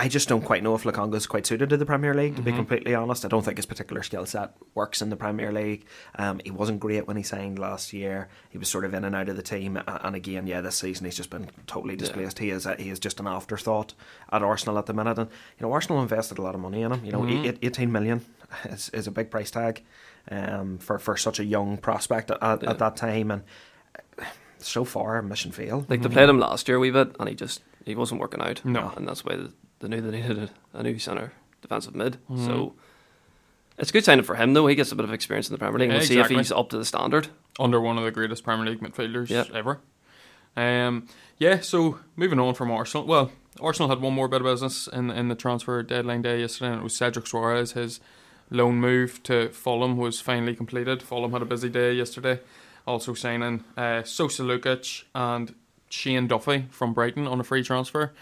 I 0.01 0.09
just 0.09 0.29
don't 0.29 0.41
quite 0.43 0.63
know 0.63 0.75
if 0.75 0.85
Lokonga 0.85 1.15
is 1.17 1.27
quite 1.27 1.47
suited 1.47 1.69
to 1.69 1.77
the 1.77 1.85
Premier 1.85 2.15
League. 2.15 2.37
To 2.37 2.43
be 2.43 2.53
Mhm. 2.53 2.57
completely 2.57 2.95
honest, 2.95 3.25
I 3.25 3.29
don't 3.29 3.45
think 3.45 3.59
his 3.59 3.67
particular 3.67 4.03
skill 4.03 4.25
set 4.25 4.55
works 4.75 5.03
in 5.03 5.11
the 5.11 5.17
Premier 5.17 5.53
League. 5.53 5.85
Um, 6.17 6.41
he 6.43 6.51
wasn't 6.51 6.81
great 6.81 7.07
when 7.07 7.19
he 7.19 7.23
signed 7.23 7.59
last 7.59 7.93
year. 7.93 8.29
He 8.49 8.57
was 8.57 8.69
sort 8.69 8.87
of 8.87 8.95
in 8.95 9.05
and 9.05 9.15
out 9.15 9.29
of 9.29 9.37
the 9.37 9.43
team, 9.43 9.77
and 9.87 10.17
again, 10.17 10.47
yeah, 10.47 10.63
this 10.63 10.77
season 10.77 11.05
he's 11.05 11.17
just 11.17 11.29
been 11.29 11.51
totally 11.67 11.95
Yeah. 11.95 11.99
displaced. 12.01 12.39
He 12.39 12.49
is 12.51 12.65
a, 12.65 12.77
he 12.77 12.89
is 12.89 12.99
just 12.99 13.21
an 13.21 13.27
afterthought 13.27 13.93
at 14.33 14.43
Arsenal 14.43 14.79
at 14.79 14.87
the 14.87 14.95
minute, 14.95 15.19
and 15.19 15.29
you 15.59 15.67
know 15.67 15.73
Arsenal 15.73 16.01
invested 16.01 16.39
a 16.39 16.43
lot 16.43 16.55
of 16.55 16.61
money 16.63 16.81
in 16.83 16.93
him. 16.93 17.05
You 17.05 17.13
know, 17.13 17.21
Mhm. 17.21 17.45
eight- 17.47 17.59
eighteen 17.61 17.93
million 17.93 18.25
is, 18.65 18.89
is 18.95 19.07
a 19.07 19.11
big 19.11 19.31
price 19.31 19.51
tag 19.51 19.85
um, 20.31 20.79
for 20.79 20.99
for 20.99 21.17
such 21.19 21.39
a 21.39 21.45
young 21.45 21.77
prospect 21.77 22.31
at, 22.31 22.43
at, 22.43 22.63
Yeah. 22.63 22.71
at 22.71 22.79
that 22.79 22.97
time, 22.97 23.31
and 23.31 23.43
so 24.59 24.85
far 24.85 25.21
mission 25.23 25.51
failed. 25.53 25.89
like 25.91 26.03
they 26.03 26.09
Mhm. 26.09 26.13
played 26.13 26.29
him 26.29 26.39
last 26.39 26.69
year 26.69 26.77
a 26.77 26.81
wee 26.81 26.91
bit, 26.91 27.15
and 27.21 27.29
he 27.29 27.35
just 27.35 27.63
he 27.85 27.95
wasn't 27.95 28.21
working 28.21 28.41
out. 28.41 28.65
No. 28.65 28.93
and 28.97 29.07
that's 29.09 29.25
why 29.25 29.37
they, 29.81 29.89
knew 29.89 30.01
they 30.01 30.21
needed 30.21 30.39
a, 30.75 30.79
a 30.79 30.83
new 30.83 30.99
centre 30.99 31.33
defensive 31.63 31.95
mid. 31.95 32.17
Mhm. 32.31 32.47
So 32.47 32.75
it's 33.79 33.91
a 33.91 33.93
good 33.93 34.05
signing 34.05 34.25
for 34.25 34.35
him, 34.37 34.55
though. 34.55 34.67
He 34.67 34.75
gets 34.75 34.93
a 34.93 34.97
bit 34.97 35.05
of 35.05 35.13
experience 35.13 35.49
in 35.49 35.55
the 35.55 35.59
Premier 35.59 35.79
League. 35.79 35.91
Yeah, 35.91 35.97
we'll 35.99 36.07
see 36.07 36.19
if 36.19 36.29
he's 36.29 36.53
up 36.53 36.71
to 36.71 36.79
the 36.79 36.85
standard. 36.85 37.29
under 37.59 37.81
one 37.81 37.99
of 37.99 38.05
the 38.05 38.11
greatest 38.11 38.43
Premier 38.45 38.65
League 38.71 38.81
midfielders 38.81 39.29
Yeah. 39.29 39.45
ever. 39.53 39.81
Um, 40.57 41.07
yeah, 41.39 41.61
so 41.61 41.99
moving 42.17 42.39
on 42.39 42.55
from 42.55 42.71
Arsenal. 42.71 43.07
Well, 43.07 43.31
Arsenal 43.61 43.89
had 43.91 44.01
one 44.01 44.15
more 44.15 44.29
bit 44.29 44.41
of 44.41 44.47
business 44.47 44.87
in 44.89 45.11
in 45.11 45.29
the 45.29 45.35
transfer 45.35 45.83
deadline 45.83 46.23
day 46.23 46.41
yesterday, 46.41 46.71
and 46.73 46.81
it 46.81 46.85
was 46.85 46.97
Cedric 46.97 47.27
Soares. 47.27 47.73
His 47.75 48.01
loan 48.51 48.77
move 48.81 49.23
to 49.25 49.49
Fulham 49.51 49.97
was 49.97 50.21
finally 50.21 50.55
completed. 50.55 51.03
Fulham 51.03 51.33
had 51.33 51.43
a 51.43 51.45
busy 51.45 51.69
day 51.69 51.93
yesterday, 51.93 52.41
also 52.87 53.13
signing 53.15 53.65
uh, 53.77 54.03
Sasa 54.05 54.43
Lukic 54.43 55.05
and 55.15 55.55
Shane 55.91 56.27
Duffy 56.27 56.67
from 56.71 56.95
Brighton 56.95 57.27
on 57.27 57.41
a 57.41 57.45
free 57.45 57.63
transfer. 57.63 58.13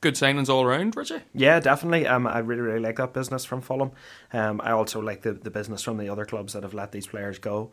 Good 0.00 0.14
signings 0.14 0.48
all 0.48 0.62
around, 0.62 0.96
Richie. 0.96 1.22
Yeah, 1.34 1.58
definitely. 1.58 2.06
Um, 2.06 2.26
I 2.26 2.38
really, 2.38 2.60
really 2.62 2.78
like 2.78 2.96
that 2.96 3.12
business 3.12 3.44
from 3.44 3.60
Fulham. 3.60 3.90
Um, 4.32 4.60
I 4.62 4.70
also 4.70 5.00
like 5.00 5.22
the, 5.22 5.32
the 5.32 5.50
business 5.50 5.82
from 5.82 5.96
the 5.98 6.08
other 6.08 6.24
clubs 6.24 6.52
that 6.52 6.62
have 6.62 6.72
let 6.72 6.92
these 6.92 7.08
players 7.08 7.38
go. 7.40 7.70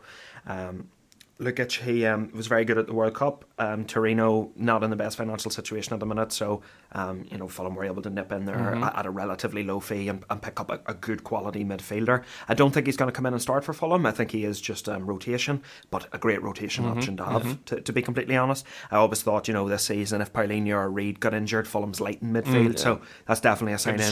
Um, 0.47 0.89
Lukic, 1.37 1.81
he 1.83 2.05
um, 2.05 2.31
was 2.33 2.47
very 2.47 2.63
good 2.63 2.77
at 2.77 2.87
the 2.87 2.93
World 2.93 3.13
Cup. 3.13 3.43
Um, 3.59 3.83
Torino 3.83 4.51
not 4.55 4.83
in 4.83 4.89
the 4.89 4.95
best 4.95 5.17
financial 5.17 5.51
situation 5.51 5.93
at 5.93 5.99
the 5.99 6.05
minute, 6.05 6.31
so 6.31 6.61
um, 6.93 7.25
you 7.29 7.37
know 7.37 7.49
Fulham 7.49 7.75
were 7.75 7.83
able 7.83 8.01
to 8.03 8.09
nip 8.09 8.31
in 8.31 8.45
there 8.45 8.55
Mhm. 8.55 8.95
at, 8.97 9.05
a 9.05 9.09
relatively 9.09 9.61
low 9.63 9.81
fee 9.81 10.07
and, 10.07 10.23
and 10.29 10.41
pick 10.41 10.61
up 10.61 10.71
a, 10.71 10.79
a 10.85 10.93
good 10.93 11.25
quality 11.25 11.65
midfielder. 11.65 12.23
I 12.47 12.53
don't 12.53 12.73
think 12.73 12.85
he's 12.85 12.95
going 12.95 13.09
to 13.11 13.15
come 13.15 13.25
in 13.25 13.33
and 13.33 13.41
start 13.41 13.65
for 13.65 13.73
Fulham. 13.73 14.05
I 14.05 14.11
think 14.11 14.31
he 14.31 14.45
is 14.45 14.61
just 14.61 14.87
um, 14.87 15.05
rotation, 15.05 15.61
but 15.91 16.07
a 16.13 16.17
great 16.17 16.41
rotation 16.41 16.85
Mhm, 16.85 16.91
option 16.91 17.17
to 17.17 17.25
have. 17.25 17.43
mhm. 17.43 17.65
To, 17.65 17.81
to 17.81 17.91
be 17.93 18.01
completely 18.01 18.37
honest, 18.37 18.65
I 18.89 18.95
always 18.95 19.21
thought 19.21 19.49
you 19.49 19.53
know 19.53 19.67
this 19.67 19.83
season 19.83 20.21
if 20.21 20.31
Palhinha 20.31 20.73
or 20.75 20.89
Reed 20.89 21.19
got 21.19 21.33
injured, 21.33 21.67
Fulham's 21.67 21.99
light 21.99 22.21
in 22.21 22.31
midfield, 22.31 22.75
Mm, 22.75 22.79
so 22.79 23.01
that's 23.25 23.41
definitely 23.41 23.73
a 23.73 23.77
sign 23.77 23.95
in 23.95 23.99
that. 23.99 24.05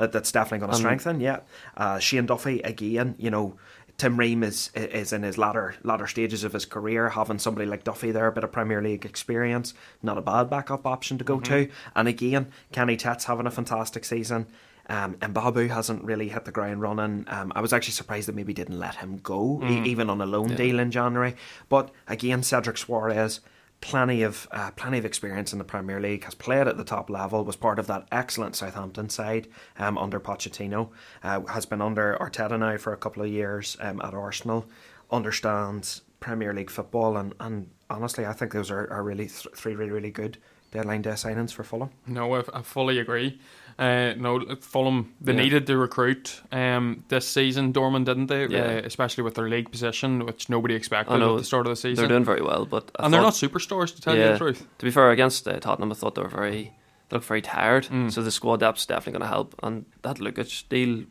that, 0.00 0.12
that's 0.12 0.30
definitely 0.30 0.58
going 0.58 0.72
to 0.72 0.76
strengthen. 0.76 1.20
Yeah, 1.20 1.40
uh, 1.76 1.98
Shane 1.98 2.26
Duffy 2.26 2.60
again. 2.60 3.14
You 3.18 3.30
know, 3.30 3.56
Tim 3.98 4.18
Ream 4.18 4.42
is 4.42 4.70
is 4.74 5.12
in 5.12 5.22
his 5.22 5.38
latter 5.38 5.74
latter 5.82 6.06
stages 6.06 6.44
of 6.44 6.52
his 6.52 6.66
career. 6.66 7.08
Having 7.10 7.38
somebody 7.38 7.66
like 7.66 7.84
Duffy 7.84 8.10
there, 8.10 8.26
a 8.26 8.32
bit 8.32 8.44
of 8.44 8.52
Premier 8.52 8.82
League 8.82 9.06
experience, 9.06 9.72
not 10.02 10.18
a 10.18 10.22
bad 10.22 10.50
backup 10.50 10.86
option 10.86 11.16
to 11.18 11.24
go 11.24 11.40
to. 11.40 11.68
And 11.94 12.06
again, 12.08 12.48
Kenny 12.72 12.96
Tete's 12.96 13.24
having 13.24 13.46
a 13.46 13.50
fantastic 13.50 14.04
season. 14.04 14.46
Um, 14.88 15.16
and 15.20 15.34
Babu 15.34 15.66
hasn't 15.66 16.04
really 16.04 16.28
hit 16.28 16.44
the 16.44 16.52
ground 16.52 16.80
running. 16.80 17.24
Um, 17.26 17.52
I 17.56 17.60
was 17.60 17.72
actually 17.72 17.94
surprised 17.94 18.28
that 18.28 18.36
maybe 18.36 18.52
didn't 18.54 18.78
let 18.78 18.94
him 18.96 19.16
go, 19.18 19.60
e- 19.64 19.66
Mm. 19.80 19.86
even 19.86 20.08
on 20.10 20.20
a 20.20 20.26
loan 20.26 20.50
Yeah. 20.50 20.56
deal 20.56 20.78
in 20.78 20.92
January. 20.92 21.34
But 21.68 21.90
again, 22.06 22.44
Cedric 22.44 22.78
Suarez, 22.78 23.40
plenty 23.80 24.22
of 24.22 24.48
uh, 24.50 24.70
plenty 24.72 24.98
of 24.98 25.04
experience 25.04 25.52
in 25.52 25.58
the 25.58 25.64
Premier 25.64 26.00
League, 26.00 26.24
has 26.24 26.34
played 26.34 26.66
at 26.66 26.76
the 26.76 26.84
top 26.84 27.10
level, 27.10 27.44
was 27.44 27.56
part 27.56 27.78
of 27.78 27.86
that 27.86 28.06
excellent 28.10 28.56
Southampton 28.56 29.08
side 29.08 29.48
um, 29.78 29.98
under 29.98 30.18
Pochettino, 30.20 30.90
uh, 31.22 31.40
has 31.46 31.66
been 31.66 31.82
under 31.82 32.16
Arteta 32.20 32.58
now 32.58 32.76
for 32.76 32.92
a 32.92 32.96
couple 32.96 33.22
of 33.22 33.28
years 33.28 33.76
um, 33.80 34.00
at 34.02 34.14
Arsenal, 34.14 34.66
understands 35.10 36.02
Premier 36.20 36.52
League 36.54 36.70
football, 36.70 37.16
and, 37.16 37.34
and 37.40 37.70
honestly, 37.90 38.26
I 38.26 38.32
think 38.32 38.52
those 38.52 38.70
are, 38.70 38.90
are 38.90 39.02
really 39.02 39.26
th- 39.26 39.48
three 39.54 39.74
really 39.74 39.92
really 39.92 40.10
good 40.10 40.38
deadline 40.72 41.02
day 41.02 41.10
signings 41.10 41.52
for 41.52 41.62
Fulham. 41.62 41.90
No, 42.06 42.34
I, 42.34 42.42
I 42.52 42.62
fully 42.62 42.98
agree. 42.98 43.40
Uh, 43.78 44.14
no, 44.16 44.40
Fulham 44.60 45.12
they 45.20 45.32
Yeah. 45.34 45.42
needed 45.42 45.66
to 45.66 45.76
recruit 45.76 46.40
um, 46.50 47.04
this 47.08 47.28
season. 47.28 47.72
Dorman 47.72 48.04
didn't 48.04 48.26
they? 48.28 48.46
Yeah. 48.46 48.62
Uh, 48.64 48.80
especially 48.84 49.22
with 49.24 49.34
their 49.34 49.48
league 49.50 49.70
position, 49.70 50.24
which 50.24 50.48
nobody 50.48 50.74
expected 50.74 51.20
at 51.22 51.36
the 51.36 51.44
start 51.44 51.66
of 51.66 51.70
the 51.70 51.76
season. 51.76 51.96
They're 52.02 52.08
doing 52.08 52.24
very 52.24 52.40
well, 52.42 52.64
but 52.64 52.90
I 52.98 53.04
and 53.04 53.12
they're 53.12 53.20
not 53.20 53.34
superstars 53.34 53.94
to 53.94 54.00
tell 54.00 54.16
you 54.16 54.22
the 54.32 54.38
truth. 54.38 54.66
To 54.78 54.84
be 54.84 54.90
fair, 54.90 55.10
against 55.10 55.46
uh, 55.46 55.60
Tottenham, 55.60 55.92
I 55.92 55.94
thought 55.94 56.14
they 56.14 56.22
were 56.22 56.28
very 56.28 56.72
they 57.08 57.16
looked 57.16 57.26
very 57.26 57.42
tired. 57.42 57.84
Mm. 57.86 58.10
So 58.10 58.22
the 58.22 58.30
squad 58.30 58.60
depth's 58.60 58.86
definitely 58.86 59.12
going 59.18 59.28
to 59.28 59.34
help. 59.34 59.54
And 59.62 59.84
that 60.02 60.16
Lukic 60.16 60.68
deal, 60.70 61.04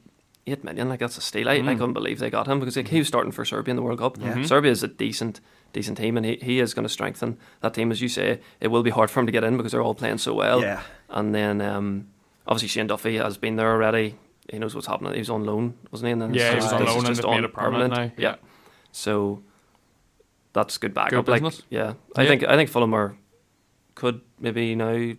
eight 0.48 0.64
million, 0.64 0.90
like 0.90 1.00
that's 1.00 1.18
a 1.20 1.22
steal. 1.22 1.48
I, 1.48 1.54
I 1.54 1.60
Mm. 1.60 1.78
couldn't 1.78 1.94
believe 1.94 2.18
they 2.20 2.30
got 2.32 2.48
him 2.48 2.60
because 2.60 2.76
like, 2.76 2.88
he 2.90 2.98
was 2.98 3.08
starting 3.08 3.32
for 3.32 3.46
Serbia 3.46 3.72
in 3.74 3.76
the 3.78 3.82
World 3.84 4.00
Cup. 4.00 4.18
Yeah. 4.20 4.34
Mhm. 4.34 4.48
Serbia 4.48 4.72
is 4.72 4.82
a 4.84 4.88
decent 4.88 5.40
decent 5.72 5.98
team, 5.98 6.16
and 6.18 6.26
he, 6.26 6.38
he 6.42 6.60
is 6.62 6.74
going 6.74 6.84
to 6.84 6.90
strengthen 6.90 7.38
that 7.62 7.74
team. 7.74 7.92
As 7.92 8.02
you 8.02 8.08
say, 8.10 8.40
it 8.62 8.70
will 8.70 8.82
be 8.82 8.90
hard 8.92 9.10
for 9.12 9.20
him 9.20 9.26
to 9.28 9.32
get 9.32 9.44
in 9.44 9.56
because 9.58 9.72
they're 9.74 9.82
all 9.84 9.94
playing 9.94 10.18
so 10.18 10.34
well. 10.34 10.62
yeah, 10.62 10.82
And 11.10 11.36
then 11.36 11.60
um, 11.62 12.08
obviously 12.48 12.68
Shane 12.70 12.88
Duffy 12.88 13.18
has 13.18 13.38
been 13.38 13.56
there 13.56 13.72
already. 13.72 14.16
He 14.52 14.60
knows 14.60 14.75
what's 14.75 14.88
happening. 14.88 15.14
He 15.14 15.20
was 15.20 15.30
on 15.30 15.44
loan, 15.44 15.74
wasn't 15.92 16.08
he? 16.08 16.12
And 16.14 16.22
then 16.22 16.34
Yeah, 16.34 16.52
he 16.52 16.56
was 16.58 16.72
on 16.72 16.86
loan 16.86 16.98
and 17.06 17.08
just 17.08 17.24
made 17.24 17.30
on 17.38 17.44
it 17.46 17.54
permanent 17.54 17.94
now. 17.94 18.12
Yeah. 18.18 18.36
So 18.92 19.42
that's 20.54 20.78
good 20.78 20.94
backup. 20.94 21.25
Good 21.25 21.28
like, 21.32 21.42
business. 21.42 21.64
yeah, 21.70 21.94
I 22.16 22.24
Yeah. 22.24 22.28
think 22.30 22.44
I 22.44 22.56
think 22.56 22.70
Fulham 22.70 22.94
are 22.94 23.16
could 23.96 24.22
maybe 24.40 24.75
now 24.75 25.14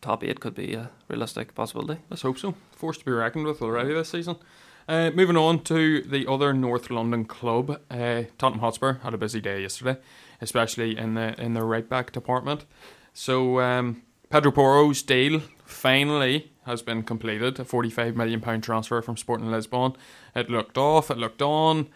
top 0.00 0.22
eight 0.22 0.40
could 0.40 0.54
be 0.54 0.74
a 0.74 0.90
realistic 1.08 1.54
possibility. 1.54 2.00
Let's 2.08 2.22
hope 2.22 2.38
so. 2.38 2.54
Force 2.76 2.98
to 2.98 3.04
be 3.04 3.10
reckoned 3.12 3.46
with 3.46 3.60
already 3.62 3.92
this 3.92 4.10
season. 4.10 4.36
Uh, 4.88 5.10
moving 5.14 5.36
on 5.36 5.62
to 5.64 6.00
the 6.02 6.26
other 6.26 6.54
North 6.54 6.88
London 6.90 7.26
club, 7.26 7.78
uh, 7.90 8.22
Tottenham 8.38 8.60
Hotspur 8.60 8.94
had 9.02 9.12
a 9.12 9.18
busy 9.18 9.40
day 9.40 9.60
yesterday, 9.60 9.98
especially 10.40 10.96
in 10.96 11.14
the 11.14 11.38
in 11.40 11.52
the 11.54 11.62
right 11.62 11.86
back 11.88 12.12
department. 12.12 12.64
So 13.12 13.60
um, 13.60 14.02
Pedro 14.30 14.52
Porro's 14.52 15.02
deal 15.02 15.42
finally 15.68 16.50
has 16.64 16.82
been 16.82 17.02
completed. 17.02 17.60
A 17.60 17.64
forty-five 17.64 18.16
million 18.16 18.40
pound 18.40 18.64
transfer 18.64 19.00
from 19.02 19.16
Sporting 19.16 19.50
Lisbon. 19.50 19.94
It 20.34 20.50
looked 20.50 20.78
off. 20.78 21.10
It 21.10 21.18
looked 21.18 21.42
on. 21.42 21.88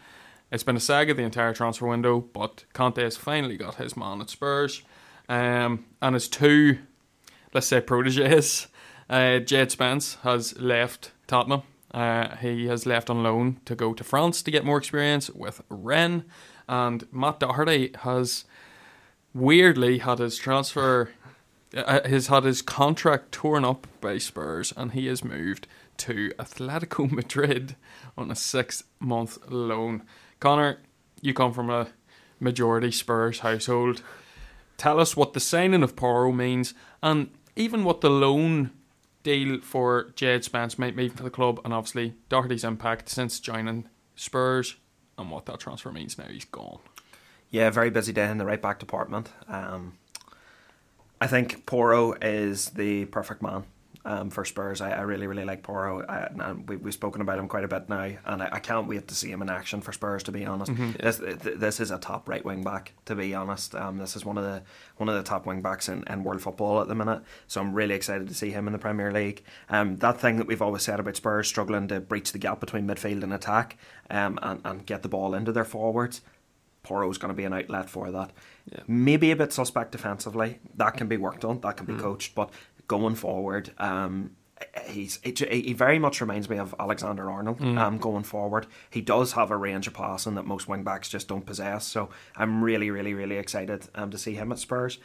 It's 0.51 0.63
been 0.63 0.77
a 0.77 0.81
saga 0.81 1.15
the 1.15 1.23
entire 1.23 1.55
transfer 1.55 1.87
window, 1.87 2.21
but 2.21 2.65
Conte 2.75 3.03
has 3.03 3.17
finally 3.17 3.57
got 3.57 3.77
his 3.77 3.97
man 3.97 4.21
at 4.21 4.29
Spurs, 4.29 4.83
um, 5.29 5.87
and 6.03 6.15
his 6.15 6.29
two, 6.29 6.79
let's 7.55 7.67
say, 7.67 7.81
proteges. 7.81 8.69
Uh, 9.09 9.39
Jed 9.39 9.71
Spence 9.71 10.17
has 10.23 10.59
left 10.61 11.13
Tottenham. 11.27 11.63
Uh, 11.93 12.37
he 12.37 12.67
has 12.67 12.87
left 12.87 13.09
on 13.09 13.23
loan 13.23 13.61
to 13.65 13.75
go 13.75 13.95
to 13.95 14.05
France 14.05 14.43
to 14.43 14.51
get 14.51 14.65
more 14.65 14.79
experience 14.79 15.31
with 15.31 15.63
Rennes, 15.71 16.25
and 16.69 17.07
Matt 17.11 17.41
Doherty 17.41 17.91
has 18.01 18.45
weirdly 19.35 19.99
had 19.99 20.19
his 20.19 20.37
transfer, 20.37 21.11
uh, 21.75 22.07
has 22.09 22.27
had 22.27 22.45
his 22.45 22.63
contract 22.63 23.33
torn 23.33 23.65
up 23.65 23.87
by 24.01 24.19
Spurs, 24.19 24.73
and 24.77 24.93
he 24.93 25.07
has 25.07 25.25
moved 25.25 25.67
to 25.99 26.33
Atletico 26.39 27.11
Madrid 27.11 27.77
on 28.17 28.31
a 28.31 28.37
six-month 28.37 29.51
loan. 29.51 30.03
Connor, 30.41 30.81
you 31.21 31.35
come 31.35 31.53
from 31.53 31.71
a 31.71 31.89
majority 32.41 32.91
Spurs 32.91 33.41
household. 33.41 34.03
Tell 34.77 34.99
us 34.99 35.17
what 35.17 35.33
the 35.33 35.41
signing 35.41 35.83
of 35.83 35.97
Porro 35.97 36.33
means, 36.33 36.75
and 37.03 37.31
even 37.57 37.85
what 37.85 38.01
the 38.01 38.11
loan 38.11 38.71
deal 39.23 39.61
for 39.61 40.13
Jed 40.17 40.45
Spence 40.45 40.79
might 40.79 40.97
mean 40.97 41.11
for 41.11 41.23
the 41.23 41.31
club, 41.31 41.61
and 41.65 41.73
obviously 41.73 42.15
Doherty's 42.29 42.65
impact 42.65 43.09
since 43.09 43.41
joining 43.41 43.89
Spurs, 44.17 44.77
and 45.17 45.31
what 45.31 45.47
that 45.47 45.61
transfer 45.61 45.93
means 45.93 46.19
now 46.19 46.25
he's 46.25 46.45
gone. 46.45 46.81
Yeah, 47.51 47.71
very 47.71 47.91
busy 47.91 48.13
day 48.13 48.31
in 48.31 48.39
the 48.39 48.47
right 48.47 48.61
back 48.63 48.79
department. 48.79 49.29
Um, 49.47 49.99
I 51.23 51.29
think 51.29 51.67
Porro 51.67 52.15
is 52.21 52.71
the 52.71 53.05
perfect 53.05 53.43
man 53.43 53.63
um, 54.05 54.29
for 54.29 54.45
Spurs. 54.45 54.81
I, 54.81 54.91
I, 54.91 55.03
really, 55.03 55.29
really 55.29 55.45
like 55.45 55.63
Porro. 55.63 56.05
I, 56.05 56.29
and 56.37 56.69
we, 56.69 56.75
we've 56.75 56.93
spoken 56.93 57.23
about 57.23 57.39
him 57.39 57.47
quite 57.47 57.63
a 57.63 57.69
bit 57.69 57.89
now, 57.89 58.11
and 58.25 58.43
I, 58.43 58.49
I 58.55 58.59
can't 58.59 58.89
wait 58.89 59.07
to 59.07 59.15
see 59.15 59.31
him 59.31 59.41
in 59.41 59.49
action 59.49 59.81
for 59.83 59.93
Spurs. 59.93 60.25
To 60.25 60.33
be 60.33 60.45
honest, 60.45 60.73
mm-hmm. 60.73 61.01
this 61.01 61.19
this 61.19 61.79
is 61.79 61.93
a 61.93 61.99
top 61.99 62.29
right 62.29 62.45
wing 62.45 62.65
back. 62.65 62.95
To 63.05 63.15
be 63.15 63.37
honest, 63.37 63.77
um, 63.77 63.99
this 63.99 64.17
is 64.17 64.25
one 64.25 64.37
of 64.37 64.43
the 64.43 64.65
one 64.97 65.09
of 65.09 65.15
the 65.15 65.23
top 65.23 65.47
wing 65.47 65.63
backs 65.63 65.89
in, 65.89 66.03
in 66.11 66.25
world 66.25 66.43
football 66.43 66.81
at 66.81 66.89
the 66.89 66.97
minute. 66.97 67.23
So 67.47 67.61
I'm 67.61 67.73
really 67.73 67.95
excited 67.95 68.27
to 68.27 68.35
see 68.35 68.51
him 68.51 68.67
in 68.67 68.73
the 68.73 68.79
Premier 68.81 69.13
League. 69.13 69.45
Um, 69.69 69.99
that 69.99 70.21
thing 70.21 70.39
that 70.39 70.49
we've 70.49 70.61
always 70.61 70.83
said 70.83 70.99
about 70.99 71.15
Spurs 71.15 71.47
struggling 71.47 71.87
to 71.87 72.01
breach 72.01 72.33
the 72.33 72.39
gap 72.39 72.59
between 72.59 72.89
midfield 72.89 73.23
and 73.23 73.33
attack, 73.33 73.77
um, 74.11 74.41
and 74.43 74.61
and 74.65 74.87
get 74.87 75.03
the 75.03 75.09
ball 75.09 75.37
into 75.37 75.53
their 75.53 75.65
forwards. 75.65 76.21
Porro's 76.83 77.19
going 77.19 77.31
to 77.31 77.37
be 77.37 77.45
an 77.45 77.53
outlet 77.53 77.89
for 77.89 78.11
that. 78.11 78.31
Yeah. 78.71 78.81
Maybe 78.87 79.31
a 79.31 79.37
bit 79.37 79.53
suspect 79.53 79.93
defensively. 79.93 80.59
That 80.77 80.97
can 80.97 81.07
be 81.07 81.17
worked 81.17 81.45
on. 81.45 81.61
That 81.61 81.77
can 81.77 81.87
be 81.87 81.93
mm. 81.93 82.01
coached. 82.01 82.35
But 82.35 82.51
going 82.89 83.15
forward. 83.15 83.71
Um, 83.79 84.33
he's 84.87 85.19
he 85.23 85.73
very 85.73 85.99
much 85.99 86.21
reminds 86.21 86.49
me 86.49 86.59
of 86.59 86.75
Alexander 86.79 87.31
Arnold 87.31 87.59
mm. 87.59 87.79
um, 87.79 87.99
going 87.99 88.23
forward. 88.23 88.67
He 88.91 89.01
does 89.01 89.33
have 89.33 89.51
a 89.51 89.57
range 89.57 89.87
of 89.87 89.95
passing 89.95 90.35
that 90.35 90.45
most 90.45 90.69
wing 90.69 90.85
backs 90.85 91.09
just 91.09 91.29
don't 91.29 91.47
possess. 91.47 91.87
So 91.87 92.11
I'm 92.37 92.63
really, 92.63 92.91
really, 92.91 93.15
really 93.15 93.39
excited 93.39 93.89
um, 93.95 94.11
to 94.11 94.19
see 94.19 94.35
him 94.35 94.53
at 94.53 94.59
Spurs. 94.59 94.99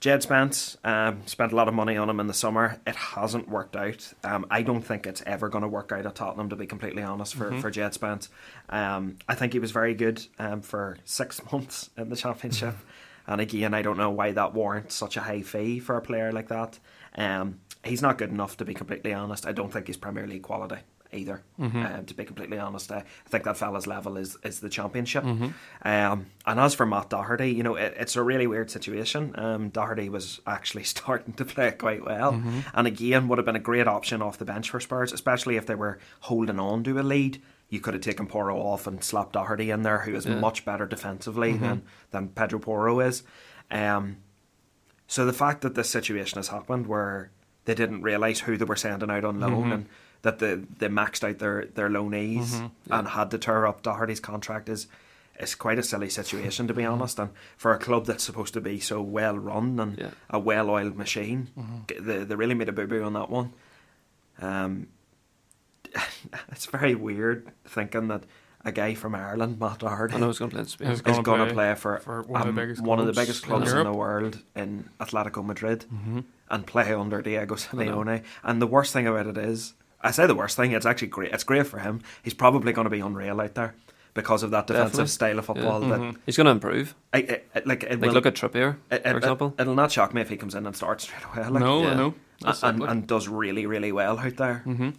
Jed 0.00 0.22
Spence 0.22 0.76
um, 0.84 1.26
spent 1.26 1.50
a 1.50 1.56
lot 1.56 1.66
of 1.66 1.74
money 1.74 1.96
on 1.96 2.08
him 2.08 2.20
in 2.20 2.28
the 2.28 2.34
summer. 2.34 2.78
It 2.86 2.94
hasn't 2.94 3.48
worked 3.48 3.74
out. 3.74 4.12
Um, 4.22 4.46
I 4.48 4.62
don't 4.62 4.82
think 4.82 5.06
it's 5.06 5.22
ever 5.26 5.48
going 5.48 5.62
to 5.62 5.68
work 5.68 5.90
out 5.90 6.06
at 6.06 6.14
Tottenham, 6.14 6.50
to 6.50 6.56
be 6.56 6.66
completely 6.66 7.02
honest, 7.02 7.34
for, 7.34 7.50
mm-hmm. 7.50 7.60
for 7.60 7.70
Jed 7.70 7.94
Spence. 7.94 8.28
Um, 8.68 9.16
I 9.28 9.34
think 9.34 9.54
he 9.54 9.58
was 9.58 9.72
very 9.72 9.94
good 9.94 10.24
um, 10.38 10.60
for 10.60 10.98
six 11.04 11.40
months 11.52 11.90
in 11.96 12.08
the 12.10 12.16
Championship. 12.16 12.76
And 13.30 13.42
again, 13.42 13.74
I 13.74 13.82
don't 13.82 13.98
know 13.98 14.08
why 14.08 14.32
that 14.32 14.54
warrants 14.54 14.94
such 14.94 15.18
a 15.18 15.20
high 15.20 15.42
fee 15.42 15.80
for 15.80 15.98
a 15.98 16.00
player 16.00 16.32
like 16.32 16.48
that. 16.48 16.78
Um, 17.14 17.60
he's 17.84 18.00
not 18.00 18.16
good 18.16 18.30
enough 18.30 18.56
to 18.56 18.64
be 18.64 18.72
completely 18.72 19.12
honest. 19.12 19.46
I 19.46 19.52
don't 19.52 19.70
think 19.70 19.86
he's 19.86 19.98
Premier 19.98 20.26
League 20.26 20.44
quality 20.44 20.78
either. 21.12 21.42
Mm-hmm. 21.58 21.86
Um, 21.86 22.04
to 22.06 22.14
be 22.14 22.24
completely 22.24 22.58
honest, 22.58 22.92
I, 22.92 22.98
I 22.98 23.28
think 23.28 23.44
that 23.44 23.56
fella's 23.56 23.86
level 23.86 24.16
is 24.16 24.36
is 24.42 24.60
the 24.60 24.68
championship. 24.68 25.24
Mm-hmm. 25.24 25.88
Um, 25.88 26.26
and 26.46 26.60
as 26.60 26.74
for 26.74 26.86
Matt 26.86 27.10
Doherty, 27.10 27.50
you 27.50 27.62
know, 27.62 27.76
it, 27.76 27.94
it's 27.98 28.16
a 28.16 28.22
really 28.22 28.46
weird 28.46 28.70
situation. 28.70 29.34
Um, 29.38 29.68
Doherty 29.70 30.08
was 30.08 30.40
actually 30.46 30.84
starting 30.84 31.34
to 31.34 31.44
play 31.44 31.70
quite 31.72 32.04
well, 32.04 32.32
mm-hmm. 32.32 32.60
and 32.74 32.86
again 32.86 33.28
would 33.28 33.38
have 33.38 33.46
been 33.46 33.56
a 33.56 33.60
great 33.60 33.88
option 33.88 34.22
off 34.22 34.38
the 34.38 34.44
bench 34.44 34.70
for 34.70 34.80
Spurs, 34.80 35.12
especially 35.12 35.56
if 35.56 35.66
they 35.66 35.74
were 35.74 35.98
holding 36.20 36.58
on 36.58 36.84
to 36.84 36.98
a 36.98 37.02
lead. 37.02 37.42
You 37.70 37.80
could 37.80 37.94
have 37.94 38.02
taken 38.02 38.26
Porro 38.26 38.56
off 38.58 38.86
and 38.86 39.04
slapped 39.04 39.34
Doherty 39.34 39.70
in 39.70 39.82
there, 39.82 40.00
who 40.00 40.14
is 40.14 40.24
yeah. 40.24 40.36
much 40.36 40.64
better 40.64 40.86
defensively 40.86 41.52
mm-hmm. 41.52 41.64
than 41.64 41.82
than 42.10 42.28
Pedro 42.28 42.58
Porro 42.58 43.00
is. 43.00 43.22
Um, 43.70 44.18
so 45.06 45.24
the 45.24 45.32
fact 45.32 45.62
that 45.62 45.74
this 45.74 45.88
situation 45.88 46.38
has 46.38 46.48
happened 46.48 46.86
where 46.86 47.30
they 47.64 47.74
didn't 47.74 48.02
realise 48.02 48.40
who 48.40 48.56
they 48.56 48.64
were 48.64 48.76
sending 48.76 49.10
out 49.10 49.24
on 49.24 49.40
loan 49.40 49.62
mm-hmm. 49.64 49.72
and 49.72 49.86
that 50.28 50.38
they, 50.40 50.54
they 50.78 50.88
maxed 50.88 51.26
out 51.26 51.38
their, 51.38 51.64
their 51.74 51.88
loanees 51.88 52.48
mm-hmm. 52.48 52.66
yeah. 52.86 52.98
and 52.98 53.08
had 53.08 53.30
to 53.30 53.38
tear 53.38 53.66
up 53.66 53.82
Doherty's 53.82 54.20
contract 54.20 54.68
is 54.68 54.86
is 55.40 55.54
quite 55.54 55.78
a 55.78 55.84
silly 55.84 56.10
situation 56.10 56.66
to 56.66 56.74
be 56.74 56.82
mm-hmm. 56.82 56.94
honest 56.94 57.18
and 57.20 57.30
for 57.56 57.72
a 57.72 57.78
club 57.78 58.06
that's 58.06 58.24
supposed 58.24 58.52
to 58.52 58.60
be 58.60 58.80
so 58.80 59.00
well 59.00 59.38
run 59.38 59.78
and 59.78 59.96
yeah. 59.96 60.10
a 60.30 60.38
well 60.38 60.68
oiled 60.68 60.96
machine 60.96 61.48
mm-hmm. 61.56 62.04
they, 62.04 62.24
they 62.24 62.34
really 62.34 62.54
made 62.54 62.68
a 62.68 62.72
boo 62.72 62.88
boo 62.88 63.04
on 63.04 63.12
that 63.12 63.30
one 63.30 63.52
um, 64.40 64.88
it's 66.50 66.66
very 66.66 66.94
weird 66.94 67.52
thinking 67.64 68.08
that 68.08 68.24
a 68.64 68.72
guy 68.72 68.94
from 68.94 69.14
Ireland, 69.14 69.60
Matt 69.60 69.78
Doherty, 69.78 70.14
I 70.14 70.18
know 70.18 70.26
he's 70.26 70.38
going 70.38 70.50
to 70.50 70.56
play. 70.56 70.88
Is 70.90 71.00
going 71.00 71.46
to 71.46 71.54
play, 71.54 71.74
for, 71.76 71.98
for 72.00 72.22
one, 72.22 72.42
um, 72.42 72.48
of 72.48 72.54
the 72.54 72.60
biggest 72.60 72.82
one 72.82 72.98
of 72.98 73.06
the 73.06 73.12
biggest 73.12 73.44
clubs 73.44 73.72
in, 73.72 73.78
in 73.78 73.84
the 73.84 73.92
world 73.92 74.42
in 74.56 74.90
Atletico 74.98 75.44
Madrid 75.44 75.86
mm-hmm. 75.92 76.20
and 76.50 76.66
play 76.66 76.92
under 76.92 77.22
Diego 77.22 77.54
Simeone. 77.54 78.24
And 78.42 78.60
the 78.60 78.66
worst 78.66 78.92
thing 78.92 79.06
about 79.06 79.28
it 79.28 79.38
is, 79.38 79.74
I 80.00 80.10
say 80.10 80.26
the 80.26 80.34
worst 80.34 80.56
thing, 80.56 80.72
it's 80.72 80.86
actually 80.86 81.08
great. 81.08 81.32
It's 81.32 81.44
great 81.44 81.66
for 81.66 81.78
him. 81.78 82.00
He's 82.22 82.34
probably 82.34 82.72
going 82.72 82.84
to 82.84 82.90
be 82.90 83.00
unreal 83.00 83.40
out 83.40 83.54
there 83.54 83.74
because 84.14 84.42
of 84.42 84.50
that 84.50 84.66
defensive 84.66 84.92
Definitely. 84.92 85.10
style 85.10 85.38
of 85.38 85.44
football. 85.46 85.82
Yeah. 85.82 85.96
Mm-hmm. 85.96 86.20
He's 86.26 86.36
going 86.36 86.46
to 86.46 86.50
improve. 86.50 86.94
I, 87.12 87.18
I, 87.18 87.40
I, 87.54 87.62
like, 87.64 87.82
like 87.88 88.00
will, 88.00 88.12
look 88.12 88.26
at 88.26 88.34
Trippier, 88.34 88.76
for 88.88 89.16
example. 89.16 89.54
It, 89.58 89.66
will 89.66 89.74
not 89.74 89.92
shock 89.92 90.14
me 90.14 90.20
if 90.20 90.28
he 90.28 90.36
comes 90.36 90.54
in 90.54 90.66
and 90.66 90.76
starts 90.76 91.04
straight 91.04 91.24
away. 91.24 91.48
Like, 91.48 91.62
no, 91.62 91.82
yeah. 91.82 91.94
no, 91.94 92.14
and, 92.62 92.82
and, 92.82 93.06
does 93.06 93.28
really, 93.28 93.66
really 93.66 93.92
well 93.92 94.18
out 94.18 94.36
there. 94.36 94.62
Mm-hmm. 94.66 94.90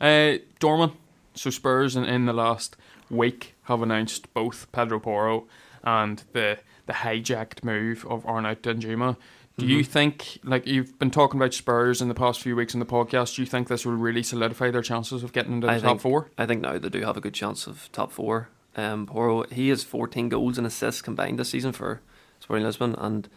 Uh, 0.00 0.38
Dorman, 0.58 0.92
so 1.34 1.50
Spurs 1.50 1.96
in, 1.96 2.04
in 2.04 2.26
the 2.26 2.32
last 2.32 2.76
week 3.10 3.54
have 3.64 3.82
announced 3.82 4.32
both 4.34 4.70
Pedro 4.72 4.98
Porro 4.98 5.46
and 5.84 6.22
the 6.32 6.58
the 6.86 6.92
hijacked 6.92 7.62
move 7.62 8.04
of 8.06 8.26
Arnaut 8.26 8.62
Danjuma. 8.62 9.16
Do 9.58 9.66
mm-hmm. 9.66 9.76
you 9.76 9.84
think, 9.84 10.38
like 10.44 10.66
you've 10.66 10.98
been 10.98 11.10
talking 11.10 11.38
about 11.38 11.52
Spurs 11.52 12.00
in 12.00 12.08
the 12.08 12.14
past 12.14 12.40
few 12.40 12.56
weeks 12.56 12.72
in 12.72 12.80
the 12.80 12.86
podcast, 12.86 13.36
do 13.36 13.42
you 13.42 13.46
think 13.46 13.68
this 13.68 13.84
will 13.84 13.92
really 13.92 14.22
solidify 14.22 14.70
their 14.70 14.82
chances 14.82 15.22
of 15.22 15.32
getting 15.32 15.52
into 15.52 15.66
the 15.66 15.74
I 15.74 15.78
top 15.78 15.84
think, 15.84 16.00
four? 16.00 16.30
I 16.38 16.46
think 16.46 16.62
now 16.62 16.78
they 16.78 16.88
do 16.88 17.02
have 17.02 17.18
a 17.18 17.20
good 17.20 17.34
chance 17.34 17.66
of 17.66 17.90
top 17.92 18.12
four. 18.12 18.48
Um, 18.76 19.06
Porro, 19.06 19.44
he 19.44 19.68
has 19.68 19.84
14 19.84 20.30
goals 20.30 20.56
and 20.56 20.66
assists 20.66 21.02
combined 21.02 21.38
this 21.38 21.50
season 21.50 21.72
for 21.72 22.00
Sporting 22.40 22.64
Lisbon, 22.64 22.94
and 22.96 23.28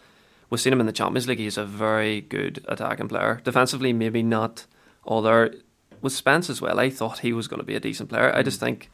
we've 0.49 0.61
seen 0.61 0.71
him 0.71 0.79
in 0.79 0.85
the 0.85 0.93
Champions 0.93 1.27
League. 1.27 1.39
He's 1.39 1.57
a 1.57 1.65
very 1.65 2.21
good 2.21 2.63
attacking 2.69 3.09
player. 3.09 3.41
Defensively, 3.43 3.91
maybe 3.91 4.23
not 4.23 4.65
all 5.03 5.21
there. 5.21 5.53
With 6.01 6.13
Spence 6.13 6.49
as 6.49 6.61
well, 6.61 6.79
I 6.79 6.89
thought 6.89 7.19
he 7.19 7.33
was 7.33 7.49
going 7.49 7.59
to 7.59 7.65
be 7.65 7.75
a 7.75 7.79
decent 7.79 8.09
player. 8.09 8.33
I 8.33 8.41
just 8.41 8.57
mm. 8.57 8.61
think 8.61 8.89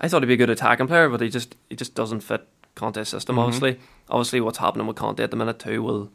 I 0.00 0.08
thought 0.08 0.22
he'd 0.22 0.28
be 0.28 0.34
a 0.34 0.38
good 0.38 0.50
attacking 0.50 0.86
player, 0.86 1.08
but 1.08 1.20
he 1.20 1.28
just 1.28 1.56
he 1.68 1.76
just 1.76 1.94
doesn't 1.94 2.20
fit 2.20 2.46
Conte's 2.74 3.08
system. 3.08 3.36
Mm-hmm. 3.36 3.44
Obviously, 3.44 3.80
obviously, 4.08 4.40
what's 4.40 4.58
happening 4.58 4.86
with 4.86 4.96
Conte 4.96 5.22
at 5.22 5.30
the 5.30 5.36
minute 5.36 5.58
too 5.58 5.82
will 5.82 6.10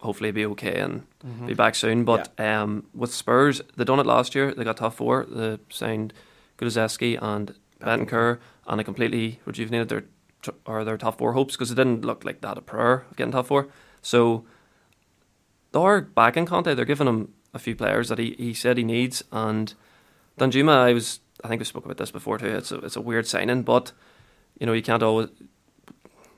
hopefully 0.00 0.30
be 0.30 0.46
okay 0.46 0.80
and 0.80 1.06
mm-hmm. 1.24 1.46
be 1.46 1.54
back 1.54 1.74
soon. 1.74 2.04
But 2.04 2.32
yeah. 2.38 2.62
um, 2.62 2.86
with 2.94 3.14
Spurs, 3.14 3.60
they 3.76 3.84
done 3.84 4.00
it 4.00 4.06
last 4.06 4.34
year. 4.34 4.52
They 4.52 4.64
got 4.64 4.78
top 4.78 4.94
four. 4.94 5.26
They 5.28 5.58
signed 5.68 6.12
Kulusevski 6.58 7.18
and 7.20 7.54
Bentancur, 7.80 8.38
and 8.66 8.78
they 8.78 8.84
completely 8.84 9.40
rejuvenated 9.44 9.88
their 9.88 10.04
or 10.64 10.84
their 10.84 10.96
top 10.96 11.18
four 11.18 11.34
hopes 11.34 11.54
because 11.54 11.70
it 11.70 11.74
didn't 11.74 12.04
look 12.04 12.24
like 12.24 12.40
that 12.40 12.56
a 12.56 12.62
prayer 12.62 13.04
of 13.10 13.16
getting 13.16 13.32
top 13.32 13.46
four. 13.46 13.68
So 14.02 14.44
they 15.72 15.78
are 15.78 16.00
back 16.00 16.36
in 16.36 16.46
Conte. 16.46 16.74
They're 16.74 16.84
giving 16.84 17.06
him 17.06 17.34
a 17.52 17.58
few 17.58 17.76
players 17.76 18.08
that 18.08 18.18
he, 18.18 18.34
he 18.38 18.54
said 18.54 18.78
he 18.78 18.84
needs. 18.84 19.22
And 19.32 19.74
Danjuma, 20.38 20.72
I 20.72 20.92
was 20.92 21.20
I 21.44 21.48
think 21.48 21.60
we 21.60 21.64
spoke 21.64 21.84
about 21.84 21.98
this 21.98 22.10
before 22.10 22.38
too. 22.38 22.46
It's 22.46 22.72
a 22.72 22.76
it's 22.78 22.96
a 22.96 23.00
weird 23.00 23.26
signing, 23.26 23.62
but 23.62 23.92
you 24.58 24.66
know 24.66 24.72
you 24.72 24.82
can't 24.82 25.02
always 25.02 25.28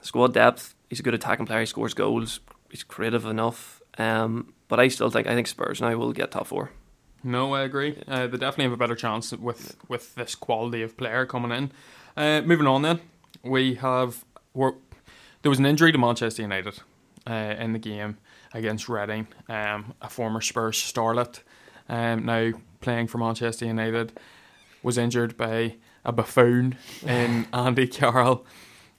squad 0.01 0.35
depth. 0.35 0.75
He's 0.89 1.01
a 1.01 1.03
good 1.03 1.15
attacking 1.15 1.47
player. 1.47 1.61
He 1.61 1.67
scores 1.67 1.95
goals. 1.95 2.41
He's 2.73 2.83
creative 2.83 3.27
enough. 3.27 3.81
Um, 3.99 4.55
but 4.69 4.81
I 4.81 4.89
still 4.89 5.11
think 5.11 5.27
I 5.27 5.35
think 5.35 5.47
Spurs 5.47 5.81
now 5.81 5.95
will 5.97 6.13
get 6.13 6.31
top 6.31 6.47
four. 6.47 6.71
No, 7.23 7.55
I 7.55 7.63
agree. 7.63 8.03
Uh, 8.09 8.27
they 8.27 8.39
definitely 8.39 8.65
have 8.65 8.73
a 8.73 8.79
better 8.79 8.97
chance 8.97 9.31
with 9.33 9.77
with 9.87 10.15
this 10.15 10.35
quality 10.35 10.83
of 10.83 10.97
player 10.97 11.27
coming 11.27 11.53
in. 11.53 11.71
Uh, 12.17 12.41
moving 12.41 12.67
on, 12.67 12.83
then 12.83 13.01
we 13.45 13.75
have 13.75 14.25
there 14.55 15.51
was 15.51 15.59
an 15.59 15.67
injury 15.67 15.93
to 15.93 15.99
Manchester 15.99 16.41
United 16.41 16.81
uh, 17.29 17.55
in 17.59 17.75
the 17.75 17.79
game 17.79 18.17
against 18.55 18.89
Reading. 18.89 19.29
Um, 19.49 19.95
a 20.01 20.09
former 20.09 20.41
Spurs 20.41 20.81
starlet, 20.81 21.41
um, 21.89 22.25
now 22.25 22.53
playing 22.81 23.09
for 23.09 23.19
Manchester 23.19 23.67
United 23.67 24.19
was 24.83 24.97
injured 24.97 25.37
by 25.37 25.77
a 26.05 26.13
buffoon 26.13 26.77
in 27.07 27.47
Andy 27.53 27.87
Carroll. 27.87 28.47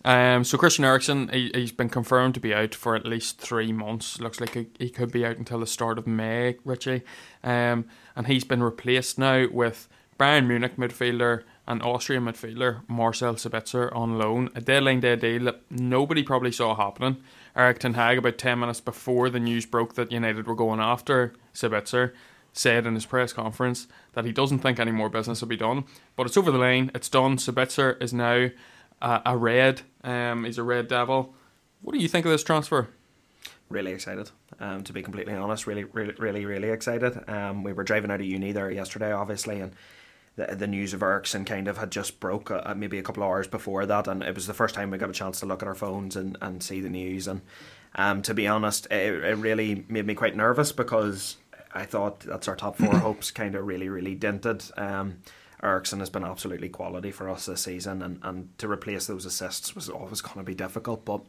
Um, 0.06 0.44
so 0.44 0.58
Christian 0.58 0.84
Eriksen, 0.84 1.30
he, 1.30 1.50
he's 1.54 1.72
been 1.72 1.90
confirmed 1.90 2.34
to 2.34 2.40
be 2.40 2.54
out 2.54 2.76
for 2.76 2.96
at 2.96 3.06
least 3.06 3.40
three 3.40 3.72
months. 3.72 4.20
Looks 4.20 4.42
like 4.42 4.54
he, 4.54 4.68
he 4.78 4.90
could 4.90 5.12
be 5.12 5.26
out 5.26 5.38
until 5.38 5.60
the 5.60 5.68
start 5.68 5.98
of 5.98 6.06
May, 6.06 6.58
Richie. 6.66 7.04
Um, 7.44 7.86
and 8.16 8.28
he's 8.28 8.44
been 8.44 8.62
replaced 8.62 9.18
now 9.18 9.48
with 9.50 9.88
Bayern 10.20 10.48
Munich 10.48 10.76
midfielder 10.76 11.44
and 11.68 11.82
Austrian 11.82 12.26
midfielder 12.26 12.82
Marcel 12.90 13.36
Sabitzer 13.36 13.96
on 13.96 14.18
loan. 14.18 14.50
A 14.56 14.62
deadline 14.62 15.00
day 15.00 15.16
deal 15.16 15.46
that 15.46 15.62
nobody 15.70 16.22
probably 16.22 16.52
saw 16.52 16.76
happening. 16.76 17.18
Erik 17.56 17.80
Ten 17.80 17.94
Hag, 17.94 18.18
about 18.18 18.38
10 18.38 18.60
minutes 18.60 18.82
before 18.82 19.30
the 19.30 19.40
news 19.40 19.66
broke 19.66 19.96
that 19.96 20.12
United 20.12 20.48
were 20.48 20.56
going 20.56 20.82
after 20.82 21.34
Sabitzer, 21.54 22.12
said 22.52 22.86
in 22.86 22.96
his 22.96 23.06
press 23.06 23.32
conference 23.32 23.88
that 24.14 24.26
he 24.26 24.32
doesn't 24.32 24.60
think 24.60 24.80
any 24.80 24.92
more 24.92 25.10
business 25.10 25.40
will 25.40 25.48
be 25.48 25.56
done. 25.56 25.86
But 26.18 26.26
it's 26.26 26.38
over 26.38 26.52
the 26.52 26.58
line, 26.58 26.92
it's 26.94 27.10
done. 27.10 27.38
Sabitzer 27.38 28.02
is 28.02 28.14
now 28.14 28.50
uh, 29.04 29.22
a 29.26 29.38
red. 29.38 29.82
Um, 30.04 30.46
he's 30.46 30.58
a 30.58 30.64
red 30.64 30.88
devil. 30.88 31.36
What 31.82 31.94
do 31.94 32.00
you 32.00 32.08
think 32.08 32.26
of 32.26 32.32
this 32.32 32.44
transfer? 32.44 32.88
Really 33.70 33.92
excited, 33.92 34.32
um, 34.60 34.84
to 34.84 34.94
be 34.94 35.04
completely 35.04 35.34
honest. 35.34 35.68
Really, 35.68 35.84
really, 35.84 36.14
really, 36.18 36.46
really 36.46 36.70
excited. 36.70 37.30
Um, 37.30 37.64
we 37.64 37.74
were 37.74 37.84
driving 37.84 38.10
out 38.10 38.22
of 38.22 38.26
uni 38.26 38.54
there 38.54 38.72
yesterday, 38.72 39.12
obviously, 39.12 39.60
and 39.60 39.74
the, 40.36 40.56
the 40.56 40.68
news 40.68 40.94
of 40.94 41.04
Eriksen 41.04 41.46
kind 41.46 41.68
of 41.68 41.78
had 41.78 41.92
just 41.92 42.20
broke 42.20 42.50
uh, 42.50 42.74
maybe 42.76 42.98
a 42.98 43.04
couple 43.04 43.24
of 43.24 43.30
hours 43.30 43.48
before 43.48 43.86
that, 43.86 44.08
and 44.08 44.24
it 44.24 44.34
was 44.34 44.48
the 44.48 44.54
first 44.54 44.74
time 44.74 44.90
we 44.90 44.98
got 44.98 45.10
a 45.10 45.14
chance 45.14 45.40
to 45.42 45.46
look 45.46 45.62
at 45.62 45.68
our 45.68 45.76
phones 45.76 46.16
and, 46.16 46.38
and 46.42 46.64
see 46.64 46.80
the 46.80 46.90
news. 46.90 47.28
And 47.28 47.42
um, 47.96 48.22
to 48.24 48.34
be 48.34 48.48
honest, 48.48 48.88
it, 48.90 49.24
it 49.24 49.38
really 49.38 49.86
made 49.90 50.08
me 50.08 50.16
quite 50.16 50.36
nervous 50.36 50.72
because 50.72 51.38
I 51.74 51.84
thought 51.84 52.22
that's 52.22 52.48
our 52.48 52.56
top 52.56 52.78
four 52.78 52.98
hopes 53.00 53.32
kind 53.32 53.56
of 53.56 53.66
really, 53.66 53.90
really 53.90 54.16
dented. 54.16 54.64
Um, 54.78 55.18
Eriksen 55.64 56.00
has 56.00 56.10
been 56.10 56.26
absolutely 56.26 56.70
quality 56.70 57.12
for 57.12 57.30
us 57.30 57.46
this 57.46 57.62
season, 57.62 58.02
and, 58.02 58.20
and 58.22 58.58
to 58.60 58.70
replace 58.70 59.08
those 59.08 59.26
assists 59.26 59.76
was 59.76 59.90
always 59.90 60.22
going 60.22 60.38
to 60.38 60.44
be 60.44 60.56
difficult. 60.56 61.06
But 61.06 61.22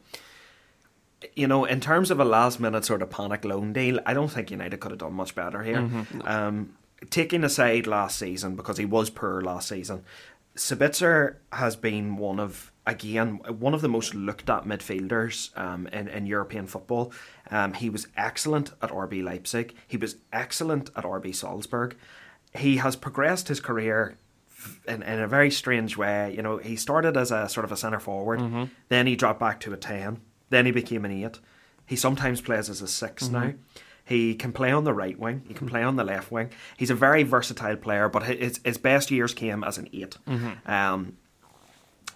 you 1.35 1.47
know, 1.47 1.65
in 1.65 1.79
terms 1.79 2.11
of 2.11 2.19
a 2.19 2.25
last 2.25 2.59
minute 2.59 2.85
sort 2.85 3.01
of 3.01 3.09
panic 3.09 3.45
loan 3.45 3.73
deal, 3.73 3.99
I 4.05 4.13
don't 4.13 4.27
think 4.27 4.51
United 4.51 4.79
could 4.79 4.91
have 4.91 4.99
done 4.99 5.13
much 5.13 5.33
better 5.33 5.63
here. 5.63 5.77
Mm-hmm. 5.77 6.21
Um, 6.27 6.77
taking 7.09 7.43
aside 7.43 7.87
last 7.87 8.17
season 8.17 8.55
because 8.55 8.77
he 8.77 8.85
was 8.85 9.09
poor 9.09 9.41
last 9.41 9.69
season, 9.69 10.03
Sabitzer 10.55 11.35
has 11.51 11.75
been 11.75 12.17
one 12.17 12.39
of 12.39 12.71
again 12.87 13.39
one 13.59 13.73
of 13.73 13.81
the 13.81 13.89
most 13.89 14.13
looked 14.13 14.49
at 14.49 14.63
midfielders 14.63 15.57
um, 15.57 15.87
in 15.87 16.07
in 16.07 16.25
European 16.25 16.67
football. 16.67 17.11
Um, 17.51 17.73
he 17.73 17.89
was 17.89 18.07
excellent 18.15 18.71
at 18.81 18.89
RB 18.89 19.23
Leipzig. 19.23 19.75
He 19.87 19.97
was 19.97 20.17
excellent 20.31 20.91
at 20.95 21.03
RB 21.03 21.35
Salzburg. 21.35 21.95
He 22.55 22.77
has 22.77 22.95
progressed 22.95 23.49
his 23.49 23.59
career 23.59 24.17
in, 24.87 25.03
in 25.03 25.19
a 25.19 25.27
very 25.27 25.51
strange 25.51 25.97
way. 25.97 26.33
You 26.35 26.41
know, 26.41 26.57
he 26.57 26.75
started 26.75 27.17
as 27.17 27.31
a 27.31 27.49
sort 27.49 27.65
of 27.65 27.71
a 27.71 27.77
centre 27.77 27.99
forward, 27.99 28.39
mm-hmm. 28.39 28.65
then 28.89 29.07
he 29.07 29.15
dropped 29.15 29.39
back 29.39 29.59
to 29.61 29.73
a 29.73 29.77
ten, 29.77 30.21
then 30.49 30.65
he 30.65 30.71
became 30.71 31.05
an 31.05 31.11
eight. 31.11 31.39
He 31.85 31.95
sometimes 31.95 32.41
plays 32.41 32.69
as 32.69 32.81
a 32.81 32.87
6 32.87 33.23
mm-hmm. 33.23 33.33
now. 33.33 33.53
He 34.05 34.35
can 34.35 34.51
play 34.51 34.71
on 34.71 34.83
the 34.83 34.93
right 34.93 35.17
wing. 35.17 35.43
He 35.47 35.53
can 35.53 35.67
play 35.67 35.81
on 35.81 35.95
the 35.95 36.03
left 36.03 36.31
wing. 36.31 36.51
He's 36.77 36.91
a 36.91 36.95
very 36.95 37.23
versatile 37.23 37.75
player, 37.75 38.07
but 38.07 38.23
his, 38.23 38.59
his 38.63 38.77
best 38.77 39.09
years 39.09 39.33
came 39.33 39.63
as 39.63 39.77
an 39.77 39.89
8 39.91 40.17
mm-hmm. 40.27 40.71
um, 40.71 41.17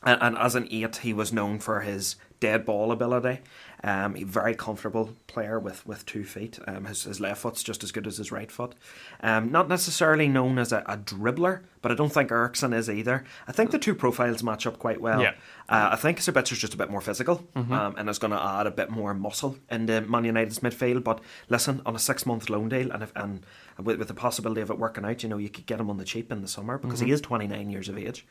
and, 0.04 0.22
and, 0.22 0.38
as 0.38 0.56
an 0.56 0.68
eight, 0.72 0.98
he 0.98 1.14
was 1.14 1.34
known 1.34 1.60
for 1.60 1.82
his 1.82 2.16
dead 2.40 2.66
ball 2.66 2.92
ability. 2.92 3.40
Um, 3.82 4.18
a 4.18 4.24
very 4.24 4.56
comfortable 4.56 5.16
player 5.28 5.58
with, 5.58 5.86
with 5.86 6.06
two 6.06 6.26
feet. 6.26 6.60
Um, 6.68 6.86
his, 6.86 7.04
his 7.04 7.22
left 7.22 7.42
foot's 7.42 7.64
just 7.64 7.82
as 7.82 7.94
good 7.94 8.08
as 8.08 8.18
his 8.18 8.30
right 8.30 8.52
foot. 8.52 8.76
Um, 9.22 9.52
not 9.52 9.70
necessarily 9.70 10.28
known 10.28 10.58
as 10.58 10.74
a, 10.74 10.80
a, 10.86 10.98
dribbler, 10.98 11.62
but 11.82 11.90
I 11.90 11.96
don't 11.96 12.12
think 12.12 12.30
Eriksen 12.30 12.74
is 12.74 12.90
either. 12.90 13.24
I 13.48 13.54
think 13.54 13.72
the 13.72 13.80
two 13.80 13.96
profiles 13.96 14.44
match 14.44 14.68
up 14.68 14.80
quite 14.80 15.00
well. 15.00 15.22
Yeah. 15.22 15.32
Uh, 15.70 15.90
I 15.94 15.96
think 15.96 16.20
Sabitzer's 16.20 16.60
just 16.60 16.74
a 16.74 16.78
bit 16.78 16.90
more 16.90 17.00
physical 17.00 17.48
mm-hmm. 17.56 17.72
um, 17.72 17.96
and 17.98 18.10
is 18.10 18.20
going 18.20 18.32
to 18.32 18.42
add 18.42 18.68
a 18.68 18.72
bit 18.72 18.90
more 18.90 19.14
muscle 19.14 19.56
into 19.72 20.02
Man 20.02 20.26
United's 20.26 20.60
midfield. 20.60 21.06
But 21.06 21.22
listen, 21.48 21.82
on 21.86 21.96
a 21.96 22.00
six 22.00 22.26
month 22.26 22.50
loan 22.50 22.68
deal 22.68 22.92
and 22.92 23.04
if, 23.04 23.14
and 23.16 23.46
with, 23.82 23.98
with 23.98 24.10
the 24.10 24.14
possibility 24.14 24.60
of 24.60 24.70
it 24.70 24.78
working 24.78 25.06
out, 25.06 25.24
you 25.24 25.30
know, 25.30 25.38
you 25.38 25.50
could 25.50 25.66
get 25.66 25.80
him 25.80 25.90
on 25.90 25.98
the 25.98 26.06
cheap 26.06 26.34
in 26.34 26.42
the 26.42 26.50
summer 26.50 26.78
because 26.78 27.00
mm-hmm. 27.00 27.08
he 27.08 27.14
is 27.14 27.22
29 27.22 27.70
years 27.70 27.88
of 27.88 27.98
age. 27.98 28.26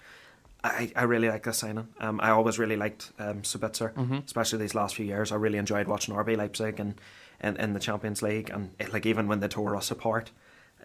I, 0.64 0.92
I 0.96 1.04
really 1.04 1.28
like 1.28 1.44
this 1.44 1.58
signing. 1.58 1.88
Um, 2.00 2.20
I 2.20 2.30
always 2.30 2.58
really 2.58 2.76
liked 2.76 3.12
um, 3.18 3.42
Sabitzer, 3.42 3.92
mm-hmm. 3.94 4.18
especially 4.26 4.58
these 4.58 4.74
last 4.74 4.96
few 4.96 5.06
years. 5.06 5.30
I 5.30 5.36
really 5.36 5.58
enjoyed 5.58 5.86
watching 5.86 6.14
RB 6.14 6.36
Leipzig 6.36 6.80
and 6.80 7.00
in, 7.40 7.56
in 7.56 7.72
the 7.74 7.80
Champions 7.80 8.22
League, 8.22 8.50
and 8.50 8.70
it, 8.78 8.92
like 8.92 9.06
even 9.06 9.28
when 9.28 9.40
they 9.40 9.48
tore 9.48 9.76
us 9.76 9.90
apart, 9.90 10.32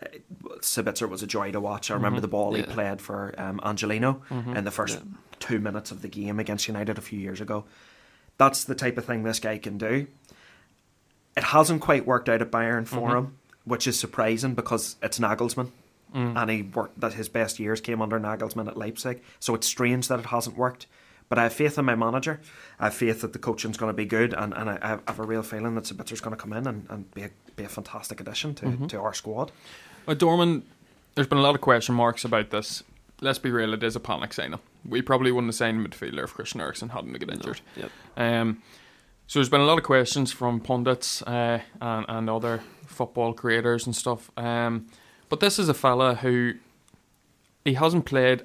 uh, 0.02 0.08
Sabitzer 0.60 1.10
was 1.10 1.24
a 1.24 1.28
joy 1.28 1.52
to 1.52 1.60
watch. 1.60 1.90
I 1.90 1.96
remember 1.96 2.18
mm-hmm. 2.18 2.22
the 2.22 2.28
ball 2.28 2.58
yeah. 2.58 2.66
he 2.66 2.72
played 2.72 3.02
for 3.02 3.34
um, 3.38 3.60
Angelino 3.64 4.22
mm-hmm. 4.30 4.56
in 4.56 4.64
the 4.64 4.72
first 4.72 5.00
yeah. 5.00 5.18
two 5.40 5.60
minutes 5.60 5.92
of 5.92 6.02
the 6.04 6.08
game 6.08 6.40
against 6.40 6.68
United 6.68 6.98
a 6.98 7.02
few 7.02 7.20
years 7.20 7.42
ago. 7.42 7.66
That's 8.38 8.64
the 8.64 8.76
type 8.76 8.98
of 8.98 9.06
thing 9.06 9.24
this 9.24 9.40
guy 9.40 9.58
can 9.58 9.78
do. 9.78 10.08
It 11.36 11.44
hasn't 11.46 11.82
quite 11.82 12.06
worked 12.06 12.30
out 12.30 12.42
at 12.44 12.52
Bayern 12.52 12.86
for 12.86 13.10
mm-hmm. 13.10 13.18
him, 13.18 13.38
which 13.66 13.88
is 13.88 14.00
surprising 14.00 14.54
because 14.54 14.98
it's 15.02 15.18
Nagelsmann. 15.18 15.72
Mm. 16.14 16.40
And 16.40 16.52
he 16.52 16.62
worked 16.62 17.00
that 17.00 17.14
his 17.14 17.30
best 17.30 17.60
years 17.60 17.82
came 17.82 18.02
under 18.02 18.20
Nagelsmann 18.20 18.68
at 18.68 18.78
Leipzig. 18.78 19.22
So 19.40 19.56
it's 19.56 19.68
strange 19.68 20.08
that 20.10 20.20
it 20.20 20.28
hasn't 20.28 20.58
worked. 20.58 20.88
But 21.30 21.40
I 21.40 21.44
have 21.44 21.54
faith 21.54 21.80
in 21.80 21.86
my 21.86 21.96
manager. 21.96 22.42
I 22.80 22.86
have 22.86 22.94
faith 22.94 23.22
that 23.22 23.34
the 23.34 23.40
coaching's 23.40 23.78
going 23.78 23.90
to 23.90 23.96
be 23.96 24.06
good, 24.06 24.34
and, 24.34 24.54
and 24.54 24.70
I 24.70 25.00
have 25.08 25.20
a 25.20 25.24
real 25.24 25.42
feeling 25.42 25.74
that 25.76 25.86
Sabitzer's 25.86 26.22
going 26.22 26.36
to 26.36 26.40
come 26.40 26.54
in 26.54 26.68
and, 26.68 26.86
and 26.90 27.12
be, 27.14 27.24
a, 27.24 27.30
be 27.56 27.64
a 27.64 27.70
fantastic 27.70 28.20
addition 28.20 28.54
to, 28.56 28.66
mm-hmm. 28.66 28.88
to 28.88 29.00
our 29.00 29.14
squad. 29.14 29.52
Well, 30.06 30.16
Dorman, 30.16 30.64
there's 31.16 31.28
been 31.28 31.40
a 31.40 31.42
lot 31.42 31.56
of 31.56 31.62
question 31.62 31.96
marks 31.96 32.26
about 32.26 32.52
this. 32.52 32.84
Let's 33.22 33.40
be 33.40 33.50
real, 33.50 33.74
it 33.74 33.82
is 33.82 33.96
a 33.96 34.00
panic 34.00 34.34
signing. 34.34 34.60
We 34.88 35.02
probably 35.02 35.32
wouldn't 35.32 35.50
have 35.50 35.56
signed 35.56 35.84
midfielder 35.88 36.26
if 36.26 36.34
Christian 36.34 36.60
Eriksen 36.62 36.90
hadn't 36.90 37.14
get 37.14 37.32
injured. 37.32 37.62
No. 37.78 37.84
Yep. 37.84 37.92
Um, 38.18 38.62
so 39.26 39.40
there's 39.40 39.50
been 39.50 39.62
a 39.62 39.66
lot 39.66 39.78
of 39.78 39.86
questions 39.86 40.32
from 40.32 40.60
pundits 40.60 41.22
uh, 41.24 41.62
and, 41.82 42.06
and 42.10 42.30
other 42.30 42.62
football 42.86 43.34
creators 43.34 43.86
and 43.86 43.96
stuff. 43.96 44.30
Um, 44.38 44.88
but 45.34 45.40
this 45.40 45.58
is 45.58 45.68
a 45.68 45.74
fella 45.74 46.14
who 46.14 46.54
he 47.66 47.74
hasn't 47.74 48.06
played 48.06 48.44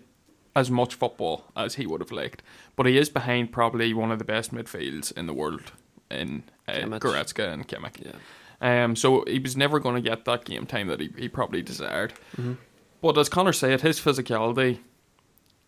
as 0.57 0.70
much 0.70 0.94
football 0.94 1.44
as 1.55 1.74
he 1.74 1.85
would 1.85 2.01
have 2.01 2.11
liked, 2.11 2.42
but 2.77 2.87
he 2.87 2.96
is 2.96 3.11
behind 3.11 3.53
probably 3.53 3.92
one 3.92 4.11
of 4.11 4.18
the 4.18 4.24
best 4.24 4.55
midfields 4.55 5.12
in 5.14 5.27
the 5.27 5.35
world 5.35 5.72
in 6.11 6.44
uh, 6.66 6.72
Goretzka 6.98 7.53
and 7.53 7.68
Kimmich. 7.68 8.07
Yeah. 8.62 8.85
Um, 8.85 8.96
so 8.96 9.22
he 9.27 9.38
was 9.38 9.55
never 9.55 9.79
going 9.79 9.96
to 9.96 10.01
get 10.01 10.24
that 10.24 10.46
game 10.46 10.64
time 10.64 10.87
that 10.87 10.98
he, 10.98 11.11
he 11.18 11.29
probably 11.29 11.61
desired. 11.61 12.14
Mm-hmm. 12.38 12.55
But 13.03 13.18
as 13.18 13.29
Connor 13.29 13.53
said, 13.53 13.83
his 13.83 14.01
physicality 14.01 14.79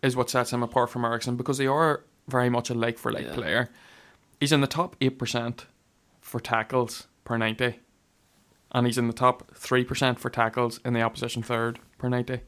is 0.02 0.16
what 0.16 0.30
sets 0.30 0.54
him 0.54 0.62
apart 0.62 0.88
from 0.88 1.04
Eriksen 1.04 1.36
because 1.36 1.58
they 1.58 1.66
are 1.66 2.02
very 2.28 2.48
much 2.48 2.70
a 2.70 2.74
like 2.74 2.96
for 2.96 3.12
like 3.12 3.30
player. 3.34 3.68
He's 4.40 4.52
in 4.52 4.62
the 4.62 4.66
top 4.66 4.98
8% 5.00 5.66
for 6.22 6.40
tackles 6.40 7.08
per 7.24 7.36
90 7.36 7.78
and 8.72 8.86
he's 8.86 8.98
in 8.98 9.06
the 9.06 9.12
top 9.12 9.50
3% 9.54 10.18
for 10.18 10.30
tackles 10.30 10.80
in 10.84 10.92
the 10.92 11.02
opposition 11.02 11.42
third 11.42 11.78
per 11.98 12.08
90 12.08 12.40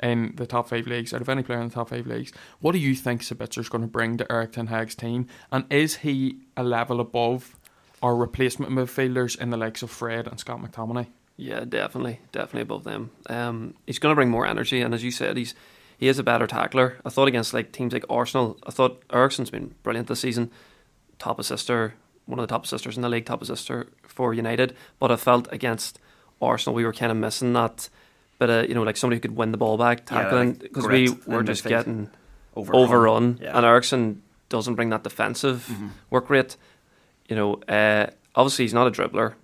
in 0.00 0.32
the 0.36 0.46
top 0.46 0.68
five 0.68 0.86
leagues, 0.86 1.12
out 1.12 1.20
of 1.20 1.28
any 1.28 1.42
player 1.42 1.60
in 1.60 1.68
the 1.68 1.74
top 1.74 1.88
five 1.88 2.06
leagues. 2.06 2.32
What 2.60 2.72
do 2.72 2.78
you 2.78 2.94
think 2.94 3.22
Sabitzer's 3.22 3.68
going 3.68 3.82
to 3.82 3.88
bring 3.88 4.16
to 4.18 4.32
Erik 4.32 4.52
Ten 4.52 4.68
Hag's 4.68 4.94
team? 4.94 5.26
And 5.50 5.64
is 5.70 5.96
he 5.96 6.38
a 6.56 6.62
level 6.62 7.00
above 7.00 7.56
our 8.02 8.14
replacement 8.14 8.72
midfielders 8.72 9.38
in 9.38 9.50
the 9.50 9.56
likes 9.56 9.82
of 9.82 9.90
Fred 9.90 10.28
and 10.28 10.38
Scott 10.38 10.60
McTominay? 10.60 11.08
Yeah, 11.36 11.64
definitely, 11.64 12.20
definitely 12.32 12.62
above 12.62 12.84
them. 12.84 13.10
Um, 13.28 13.74
he's 13.86 13.98
going 13.98 14.12
to 14.12 14.16
bring 14.16 14.30
more 14.30 14.46
energy, 14.46 14.80
and 14.80 14.92
as 14.92 15.04
you 15.04 15.10
said, 15.10 15.36
he's 15.36 15.54
he 15.96 16.06
is 16.06 16.18
a 16.18 16.22
better 16.22 16.46
tackler. 16.46 16.98
I 17.04 17.10
thought 17.10 17.26
against 17.26 17.52
like 17.52 17.72
teams 17.72 17.92
like 17.92 18.04
Arsenal, 18.08 18.56
I 18.64 18.70
thought 18.70 19.02
Eriksen's 19.12 19.50
been 19.50 19.74
brilliant 19.82 20.06
this 20.06 20.20
season. 20.20 20.50
Top 21.18 21.40
assister, 21.40 21.94
one 22.28 22.38
of 22.38 22.46
the 22.46 22.52
top 22.54 22.64
assisters 22.64 22.96
in 22.96 23.02
the 23.02 23.08
league, 23.08 23.26
top 23.26 23.42
assister 23.42 23.88
for 24.06 24.34
United. 24.34 24.76
But 24.98 25.10
I 25.10 25.16
felt 25.16 25.48
against 25.50 25.98
Arsenal 26.40 26.74
we 26.74 26.84
were 26.84 26.92
kind 26.92 27.10
of 27.10 27.18
missing 27.18 27.52
that 27.54 27.88
bit 28.38 28.50
of 28.50 28.68
you 28.68 28.74
know 28.74 28.82
like 28.82 28.96
somebody 28.96 29.16
who 29.16 29.20
could 29.20 29.36
win 29.36 29.50
the 29.50 29.58
ball 29.58 29.76
back 29.76 30.06
tackling 30.06 30.52
because 30.52 30.84
yeah, 30.84 30.90
like 30.90 31.26
we 31.26 31.34
were 31.34 31.42
just 31.42 31.64
getting 31.64 32.08
overrun, 32.54 32.82
overrun 32.82 33.38
yeah. 33.42 33.56
and 33.56 33.66
Eriksen 33.66 34.22
doesn't 34.48 34.74
bring 34.74 34.90
that 34.90 35.02
defensive 35.02 35.68
mm-hmm. 35.70 35.88
work 36.10 36.30
rate. 36.30 36.56
You 37.28 37.36
know, 37.36 37.54
uh, 37.68 38.06
obviously 38.34 38.64
he's 38.64 38.74
not 38.74 38.86
a 38.86 38.90
dribbler, 38.90 39.34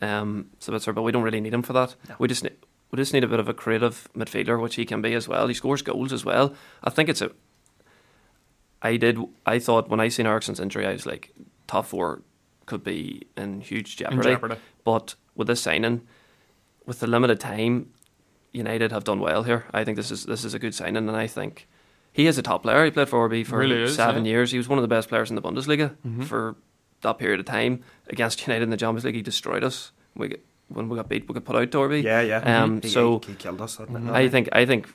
um, 0.00 0.50
Sabitzer, 0.60 0.94
but 0.94 1.02
we 1.02 1.10
don't 1.10 1.22
really 1.22 1.40
need 1.40 1.54
him 1.54 1.62
for 1.62 1.72
that. 1.72 1.96
No. 2.08 2.14
We 2.18 2.28
just 2.28 2.44
need, 2.44 2.54
we 2.90 2.96
just 2.96 3.12
need 3.12 3.24
a 3.24 3.28
bit 3.28 3.40
of 3.40 3.48
a 3.48 3.54
creative 3.54 4.08
midfielder, 4.16 4.60
which 4.60 4.76
he 4.76 4.84
can 4.84 5.02
be 5.02 5.14
as 5.14 5.26
well. 5.26 5.48
He 5.48 5.54
scores 5.54 5.82
goals 5.82 6.12
as 6.12 6.24
well. 6.24 6.54
I 6.84 6.90
think 6.90 7.08
it's 7.08 7.22
a. 7.22 7.32
I 8.80 8.96
did. 8.96 9.18
I 9.46 9.58
thought 9.58 9.88
when 9.88 10.00
I 10.00 10.08
seen 10.08 10.26
Eriksen's 10.26 10.60
injury, 10.60 10.86
I 10.86 10.92
was 10.92 11.06
like, 11.06 11.32
top 11.66 11.86
four 11.86 12.22
could 12.72 12.82
be 12.82 13.26
in 13.36 13.60
huge 13.60 13.96
jeopardy. 13.98 14.16
In 14.16 14.22
jeopardy. 14.22 14.56
But 14.82 15.14
with 15.34 15.46
this 15.46 15.60
signing, 15.60 16.00
with 16.86 17.00
the 17.00 17.06
limited 17.06 17.38
time, 17.38 17.92
United 18.50 18.92
have 18.92 19.04
done 19.04 19.20
well 19.20 19.42
here. 19.42 19.66
I 19.74 19.84
think 19.84 19.96
this 19.96 20.10
is 20.10 20.24
this 20.24 20.42
is 20.42 20.54
a 20.54 20.58
good 20.58 20.74
signing, 20.74 21.06
and 21.06 21.14
I 21.14 21.26
think 21.26 21.68
he 22.14 22.26
is 22.26 22.38
a 22.38 22.42
top 22.42 22.62
player. 22.62 22.82
He 22.86 22.90
played 22.90 23.10
for 23.10 23.28
RB 23.28 23.44
for 23.46 23.58
really 23.58 23.82
is, 23.82 23.94
seven 23.94 24.24
yeah. 24.24 24.30
years. 24.30 24.52
He 24.52 24.56
was 24.56 24.68
one 24.68 24.78
of 24.78 24.82
the 24.82 24.88
best 24.88 25.10
players 25.10 25.28
in 25.28 25.36
the 25.36 25.42
Bundesliga 25.42 25.96
mm-hmm. 26.06 26.22
for 26.22 26.56
that 27.02 27.18
period 27.18 27.40
of 27.40 27.46
time. 27.46 27.84
Against 28.08 28.40
United 28.46 28.62
in 28.62 28.70
the 28.70 28.78
Champions 28.78 29.04
League, 29.04 29.16
he 29.16 29.22
destroyed 29.22 29.64
us. 29.64 29.92
We 30.16 30.36
when 30.68 30.88
we 30.88 30.96
got 30.96 31.10
beat, 31.10 31.28
we 31.28 31.34
got 31.34 31.44
put 31.44 31.56
out 31.56 31.70
to 31.72 31.78
RB. 31.78 32.02
Yeah, 32.02 32.22
yeah. 32.22 32.62
Um, 32.62 32.80
he, 32.80 32.88
so 32.88 33.20
he, 33.26 33.34
killed 33.34 33.60
us. 33.60 33.76
Mm-hmm. 33.76 34.10
I 34.10 34.30
think 34.30 34.48
I 34.52 34.64
think 34.64 34.88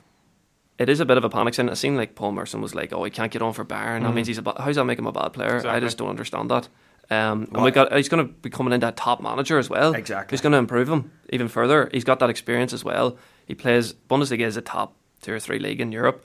it 0.78 0.88
is 0.88 0.98
a 0.98 1.06
bit 1.06 1.16
of 1.16 1.22
a 1.22 1.30
panic 1.30 1.54
sign. 1.54 1.68
It 1.68 1.76
seemed 1.76 1.96
like 1.96 2.16
Paul 2.16 2.32
Merson 2.32 2.60
was 2.60 2.74
like, 2.74 2.92
"Oh, 2.92 3.04
he 3.04 3.10
can't 3.12 3.30
get 3.30 3.40
on 3.40 3.52
for 3.52 3.64
Bayern. 3.64 4.02
That 4.02 4.10
Mhm. 4.10 4.14
means 4.14 4.26
he's 4.26 4.38
a 4.38 4.42
ba- 4.42 4.60
how's 4.60 4.74
that 4.74 4.84
make 4.84 4.98
him 4.98 5.06
a 5.06 5.12
bad 5.12 5.32
player? 5.32 5.64
I 5.64 5.78
just 5.78 5.96
don't 5.96 6.10
understand 6.10 6.50
that." 6.50 6.68
Um, 7.10 7.48
and 7.54 7.62
we 7.62 7.70
got 7.70 7.92
he's 7.94 8.08
going 8.08 8.26
to 8.26 8.32
be 8.32 8.50
coming 8.50 8.72
in 8.74 8.80
that 8.80 8.96
top 8.96 9.22
manager 9.22 9.58
as 9.58 9.70
well. 9.70 9.94
Exactly. 9.94 10.34
He's 10.34 10.42
going 10.42 10.52
to 10.52 10.58
improve 10.58 10.88
him 10.90 11.10
even 11.30 11.48
further. 11.48 11.88
He's 11.92 12.04
got 12.04 12.18
that 12.18 12.28
experience 12.30 12.72
as 12.74 12.84
well. 12.84 13.16
He 13.46 13.54
plays 13.54 13.94
Bundesliga 13.94 14.40
is 14.42 14.56
a 14.58 14.60
top 14.62 14.94
two 15.22 15.32
or 15.32 15.40
three 15.40 15.58
league 15.58 15.80
in 15.80 15.90
Europe. 15.90 16.24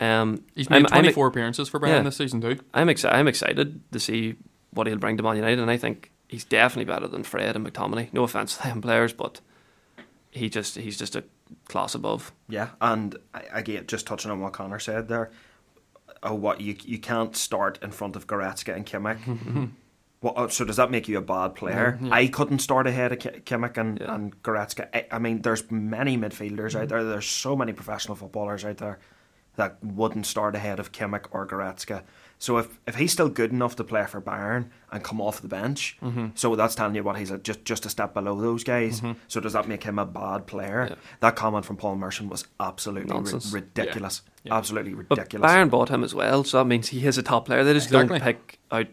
Um, 0.00 0.42
He's 0.56 0.68
I'm- 0.70 0.82
made 0.82 0.92
I'm- 0.92 1.02
24 1.04 1.28
appearances 1.28 1.68
for 1.68 1.78
Bayern 1.78 1.88
Yeah. 1.88 2.02
this 2.02 2.16
season 2.16 2.40
too. 2.40 2.58
I'm 2.74 2.88
excited. 2.88 3.16
I'm 3.16 3.28
excited 3.28 3.80
to 3.92 4.00
see 4.00 4.34
what 4.72 4.88
he'll 4.88 4.98
bring 4.98 5.16
to 5.18 5.22
Man 5.22 5.36
United, 5.36 5.60
and 5.60 5.70
I 5.70 5.76
think 5.76 6.10
he's 6.26 6.44
definitely 6.44 6.92
better 6.92 7.06
than 7.06 7.22
Fred 7.22 7.54
and 7.54 7.64
McTominay. 7.64 8.12
No 8.12 8.24
offense 8.24 8.56
to 8.56 8.62
them 8.64 8.80
players, 8.82 9.12
but 9.12 9.40
he 10.32 10.48
just 10.48 10.74
he's 10.74 10.98
just 10.98 11.14
a 11.14 11.22
class 11.68 11.94
above. 11.94 12.32
Yeah, 12.48 12.70
and 12.80 13.16
I- 13.32 13.44
again, 13.52 13.84
just 13.86 14.04
touching 14.04 14.32
on 14.32 14.40
what 14.40 14.52
Connor 14.52 14.80
said 14.80 15.06
there, 15.06 15.30
oh, 16.24 16.34
what 16.34 16.60
you 16.60 16.74
you 16.82 16.98
can't 16.98 17.36
start 17.36 17.78
in 17.80 17.92
front 17.92 18.16
of 18.16 18.26
Goretzka 18.26 18.74
and 18.74 18.84
Kimmich. 18.84 19.70
Oh, 20.24 20.48
so 20.48 20.64
does 20.64 20.76
that 20.76 20.90
make 20.90 21.08
you 21.08 21.18
a 21.18 21.22
bad 21.22 21.54
player? 21.54 21.98
Mm, 22.00 22.08
yeah. 22.08 22.14
I 22.14 22.26
couldn't 22.28 22.60
start 22.60 22.86
ahead 22.86 23.12
of 23.12 23.18
Ki- 23.18 23.40
Kimmich 23.44 23.76
and, 23.76 23.98
Yeah. 24.00 24.14
and 24.14 24.42
Goretzka. 24.42 24.88
I, 24.94 25.06
I 25.12 25.18
mean, 25.18 25.42
there's 25.42 25.70
many 25.70 26.16
midfielders 26.16 26.72
Mm. 26.74 26.82
out 26.82 26.88
there. 26.88 27.04
There's 27.04 27.26
so 27.26 27.54
many 27.56 27.72
professional 27.72 28.14
footballers 28.16 28.64
out 28.64 28.78
there 28.78 28.98
that 29.56 29.76
wouldn't 29.84 30.26
start 30.26 30.56
ahead 30.56 30.80
of 30.80 30.90
Kimmich 30.92 31.26
or 31.30 31.46
Goretzka. 31.46 32.02
So 32.40 32.58
if, 32.58 32.80
if 32.88 32.96
he's 32.96 33.12
still 33.12 33.28
good 33.28 33.52
enough 33.52 33.76
to 33.76 33.84
play 33.84 34.04
for 34.06 34.20
Bayern 34.20 34.66
and 34.90 35.02
come 35.04 35.20
off 35.20 35.40
the 35.40 35.46
bench, 35.48 35.96
Mm-hmm. 36.02 36.28
so 36.34 36.56
that's 36.56 36.74
telling 36.74 36.96
you 36.96 37.04
what 37.04 37.16
he's 37.16 37.30
just 37.42 37.64
just 37.64 37.86
a 37.86 37.88
step 37.88 38.12
below 38.14 38.38
those 38.40 38.64
guys. 38.64 39.00
So 39.28 39.40
does 39.40 39.52
that 39.52 39.68
make 39.68 39.84
him 39.84 39.98
a 40.00 40.04
bad 40.04 40.46
player? 40.48 40.88
Yeah. 40.90 40.96
That 41.20 41.36
comment 41.36 41.64
from 41.64 41.76
Paul 41.76 41.94
Merson 41.96 42.28
was 42.28 42.46
absolutely 42.58 43.16
ri- 43.16 43.40
ridiculous. 43.52 44.22
Yeah. 44.42 44.56
Absolutely 44.56 44.94
But 44.94 45.10
ridiculous. 45.16 45.50
Bayern 45.50 45.70
bought 45.70 45.88
him 45.90 46.02
as 46.02 46.14
well, 46.14 46.42
so 46.42 46.58
that 46.58 46.64
means 46.64 46.88
he 46.88 47.06
is 47.06 47.16
a 47.16 47.22
top 47.22 47.46
player. 47.46 47.62
They 47.62 47.72
just 47.74 47.86
Exactly. 47.86 48.18
don't 48.18 48.24
pick 48.26 48.58
out 48.72 48.86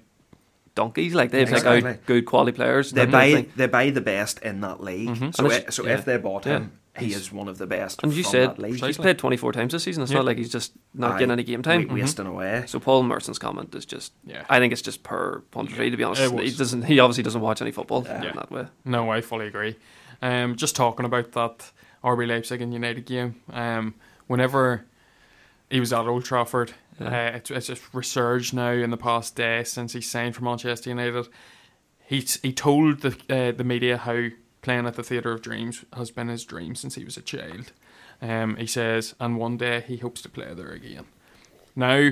donkeys 0.76 1.14
like 1.14 1.32
they 1.32 1.46
pick 1.46 1.56
Exactly. 1.56 1.90
out 1.92 2.06
good 2.06 2.26
quality 2.26 2.52
players. 2.54 2.92
they 2.92 3.06
that 3.06 3.12
kind 3.12 3.32
of 3.34 3.38
buy 3.38 3.42
thing. 3.44 3.52
they 3.56 3.68
buy 3.68 3.90
the 3.90 4.02
best 4.02 4.40
in 4.40 4.62
that 4.62 4.82
league. 4.82 5.10
Mhm. 5.10 5.36
So 5.36 5.44
And 5.46 5.54
i- 5.54 5.58
it's- 5.58 5.76
so 5.76 5.86
yeah. 5.86 5.94
if 5.94 6.06
they 6.06 6.18
bought 6.18 6.46
him, 6.46 6.72
he 6.98 7.14
is 7.14 7.32
one 7.32 7.48
of 7.48 7.58
the 7.58 7.66
best. 7.68 8.02
And 8.04 8.14
you 8.14 8.24
from 8.24 8.32
said 8.32 8.50
that 8.52 8.60
league. 8.60 8.82
he's 8.84 8.98
played 8.98 9.18
24 9.18 9.52
times 9.54 9.72
this 9.74 9.84
season. 9.84 10.04
It's 10.04 10.12
Yeah. 10.12 10.18
not 10.20 10.26
like 10.26 10.38
he's 10.38 10.50
just 10.52 10.74
not 10.94 11.12
Aye. 11.14 11.20
getting 11.20 11.32
any 11.32 11.44
game 11.44 11.62
time. 11.62 11.88
wa- 11.88 11.96
wasting 11.96 12.26
away. 12.28 12.64
So 12.68 12.80
Paul 12.80 13.04
Merson's 13.04 13.40
comment 13.40 13.74
is 13.76 13.86
just, 13.86 14.14
Yeah. 14.26 14.44
I 14.50 14.60
think 14.60 14.72
it's 14.74 14.82
just 14.82 15.04
per 15.04 15.42
punditry. 15.54 15.90
To 15.92 15.98
be 15.98 16.04
honest, 16.04 16.22
he 16.40 16.52
doesn't. 16.52 16.84
He 16.84 17.00
obviously 17.00 17.24
doesn't 17.24 17.42
watch 17.42 17.62
any 17.62 17.72
football 17.72 18.04
Yeah. 18.06 18.24
in 18.30 18.36
that 18.36 18.52
way. 18.52 18.66
No, 18.86 19.10
I 19.10 19.22
fully 19.22 19.48
agree. 19.48 19.76
Um, 20.22 20.56
just 20.56 20.76
talking 20.76 21.06
about 21.06 21.32
that 21.34 21.72
RB 22.04 22.26
Leipzig 22.28 22.62
and 22.62 22.74
United 22.74 23.06
game. 23.06 23.36
Um, 23.52 23.94
whenever 24.28 24.86
he 25.70 25.80
was 25.80 25.92
at 25.94 26.06
Old 26.06 26.26
Trafford, 26.26 26.74
Yeah. 27.02 27.32
uh, 27.34 27.38
it's, 27.38 27.52
it's 27.52 27.68
just 27.68 27.94
resurged 27.94 28.54
now 28.54 28.72
in 28.72 28.90
the 28.90 28.98
past 28.98 29.36
day 29.36 29.64
since 29.64 29.94
he 29.94 30.02
signed 30.02 30.36
for 30.36 30.44
Manchester 30.44 30.90
United. 30.90 31.28
He 32.06 32.20
he 32.42 32.52
told 32.52 33.02
the 33.02 33.16
uh, 33.30 33.52
the 33.52 33.64
media 33.64 33.98
how 33.98 34.28
playing 34.62 34.86
at 34.86 34.96
the 34.96 35.04
Theatre 35.04 35.32
of 35.32 35.42
Dreams 35.42 35.86
has 35.94 36.12
been 36.12 36.28
his 36.28 36.46
dream 36.46 36.76
since 36.76 36.96
he 36.96 37.04
was 37.06 37.18
a 37.18 37.22
child. 37.22 37.72
Um, 38.22 38.56
he 38.58 38.68
says, 38.68 39.16
and 39.20 39.38
one 39.38 39.58
day 39.58 39.82
he 39.82 39.98
hopes 39.98 40.22
to 40.22 40.30
play 40.30 40.54
there 40.54 40.72
again. 40.72 41.06
Now 41.76 42.12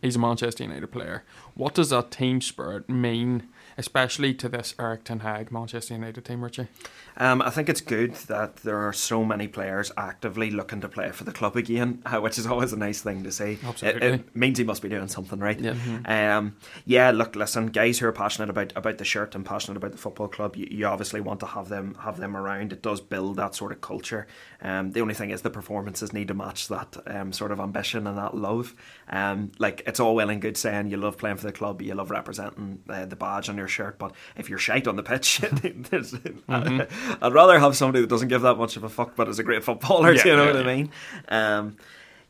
he's 0.00 0.16
a 0.16 0.18
Manchester 0.18 0.64
United 0.64 0.86
player. 0.92 1.24
What 1.54 1.74
does 1.74 1.90
that 1.90 2.10
team 2.10 2.40
spirit 2.40 2.88
mean, 2.88 3.48
especially 3.76 4.34
to 4.34 4.48
this 4.48 4.74
Erik 4.78 5.04
Ten 5.04 5.20
Hag 5.20 5.50
Manchester 5.50 5.94
United 5.94 6.24
team, 6.24 6.42
Richie? 6.42 6.68
Um, 7.16 7.42
I 7.42 7.50
think 7.50 7.68
it's 7.68 7.80
good 7.80 8.14
that 8.26 8.56
there 8.56 8.78
are 8.78 8.92
so 8.92 9.24
many 9.24 9.46
players 9.46 9.92
actively 9.96 10.50
looking 10.50 10.80
to 10.80 10.88
play 10.88 11.10
for 11.10 11.24
the 11.24 11.32
club 11.32 11.56
again, 11.56 12.02
uh, 12.06 12.18
which 12.20 12.38
is 12.38 12.46
always 12.46 12.72
a 12.72 12.76
nice 12.76 13.02
thing 13.02 13.22
to 13.24 13.32
see. 13.32 13.52
It, 13.52 13.64
Absolutely. 13.64 14.08
it 14.08 14.36
means 14.36 14.58
he 14.58 14.64
must 14.64 14.82
be 14.82 14.88
doing 14.88 15.08
something 15.08 15.38
right. 15.38 15.58
Yeah. 15.60 15.74
Um, 16.06 16.56
yeah, 16.84 17.10
look, 17.10 17.36
listen, 17.36 17.68
guys 17.68 17.98
who 17.98 18.06
are 18.06 18.12
passionate 18.12 18.50
about, 18.50 18.72
about 18.76 18.98
the 18.98 19.04
shirt 19.04 19.34
and 19.34 19.44
passionate 19.44 19.76
about 19.76 19.92
the 19.92 19.98
football 19.98 20.28
club, 20.28 20.56
you, 20.56 20.66
you 20.70 20.86
obviously 20.86 21.20
want 21.20 21.40
to 21.40 21.46
have 21.46 21.68
them 21.68 21.96
have 22.00 22.18
them 22.18 22.36
around. 22.36 22.72
It 22.72 22.82
does 22.82 23.00
build 23.00 23.36
that 23.36 23.54
sort 23.54 23.72
of 23.72 23.80
culture. 23.80 24.26
Um, 24.60 24.92
the 24.92 25.00
only 25.00 25.14
thing 25.14 25.30
is 25.30 25.42
the 25.42 25.50
performances 25.50 26.12
need 26.12 26.28
to 26.28 26.34
match 26.34 26.68
that 26.68 26.96
um, 27.06 27.32
sort 27.32 27.52
of 27.52 27.60
ambition 27.60 28.06
and 28.06 28.18
that 28.18 28.36
love. 28.36 28.74
Um, 29.08 29.52
like 29.58 29.82
it's 29.86 30.00
all 30.00 30.14
well 30.14 30.30
and 30.30 30.40
good 30.40 30.56
saying 30.56 30.90
you 30.90 30.96
love 30.96 31.18
playing 31.18 31.36
for 31.36 31.46
the 31.46 31.52
club, 31.52 31.82
you 31.82 31.94
love 31.94 32.10
representing 32.10 32.82
uh, 32.88 33.06
the 33.06 33.16
badge 33.16 33.48
on 33.48 33.56
your 33.56 33.63
shirt, 33.68 33.98
but 33.98 34.12
if 34.36 34.48
you're 34.48 34.58
shite 34.58 34.86
on 34.86 34.96
the 34.96 35.02
pitch, 35.02 35.38
there's- 35.90 36.14
I'd 36.48 37.32
rather 37.32 37.58
have 37.58 37.76
somebody 37.76 38.00
that 38.00 38.10
doesn't 38.10 38.28
give 38.28 38.42
that 38.42 38.56
much 38.56 38.76
of 38.76 38.84
a 38.84 38.88
fuck, 38.88 39.16
but 39.16 39.28
is 39.28 39.38
a 39.38 39.44
great 39.44 39.64
footballer. 39.64 40.14
Yeah, 40.14 40.24
you 40.26 40.36
know 40.36 40.44
yeah, 40.46 40.52
what 40.52 40.66
I 40.66 40.76
mean? 40.76 40.90
Um, 41.28 41.76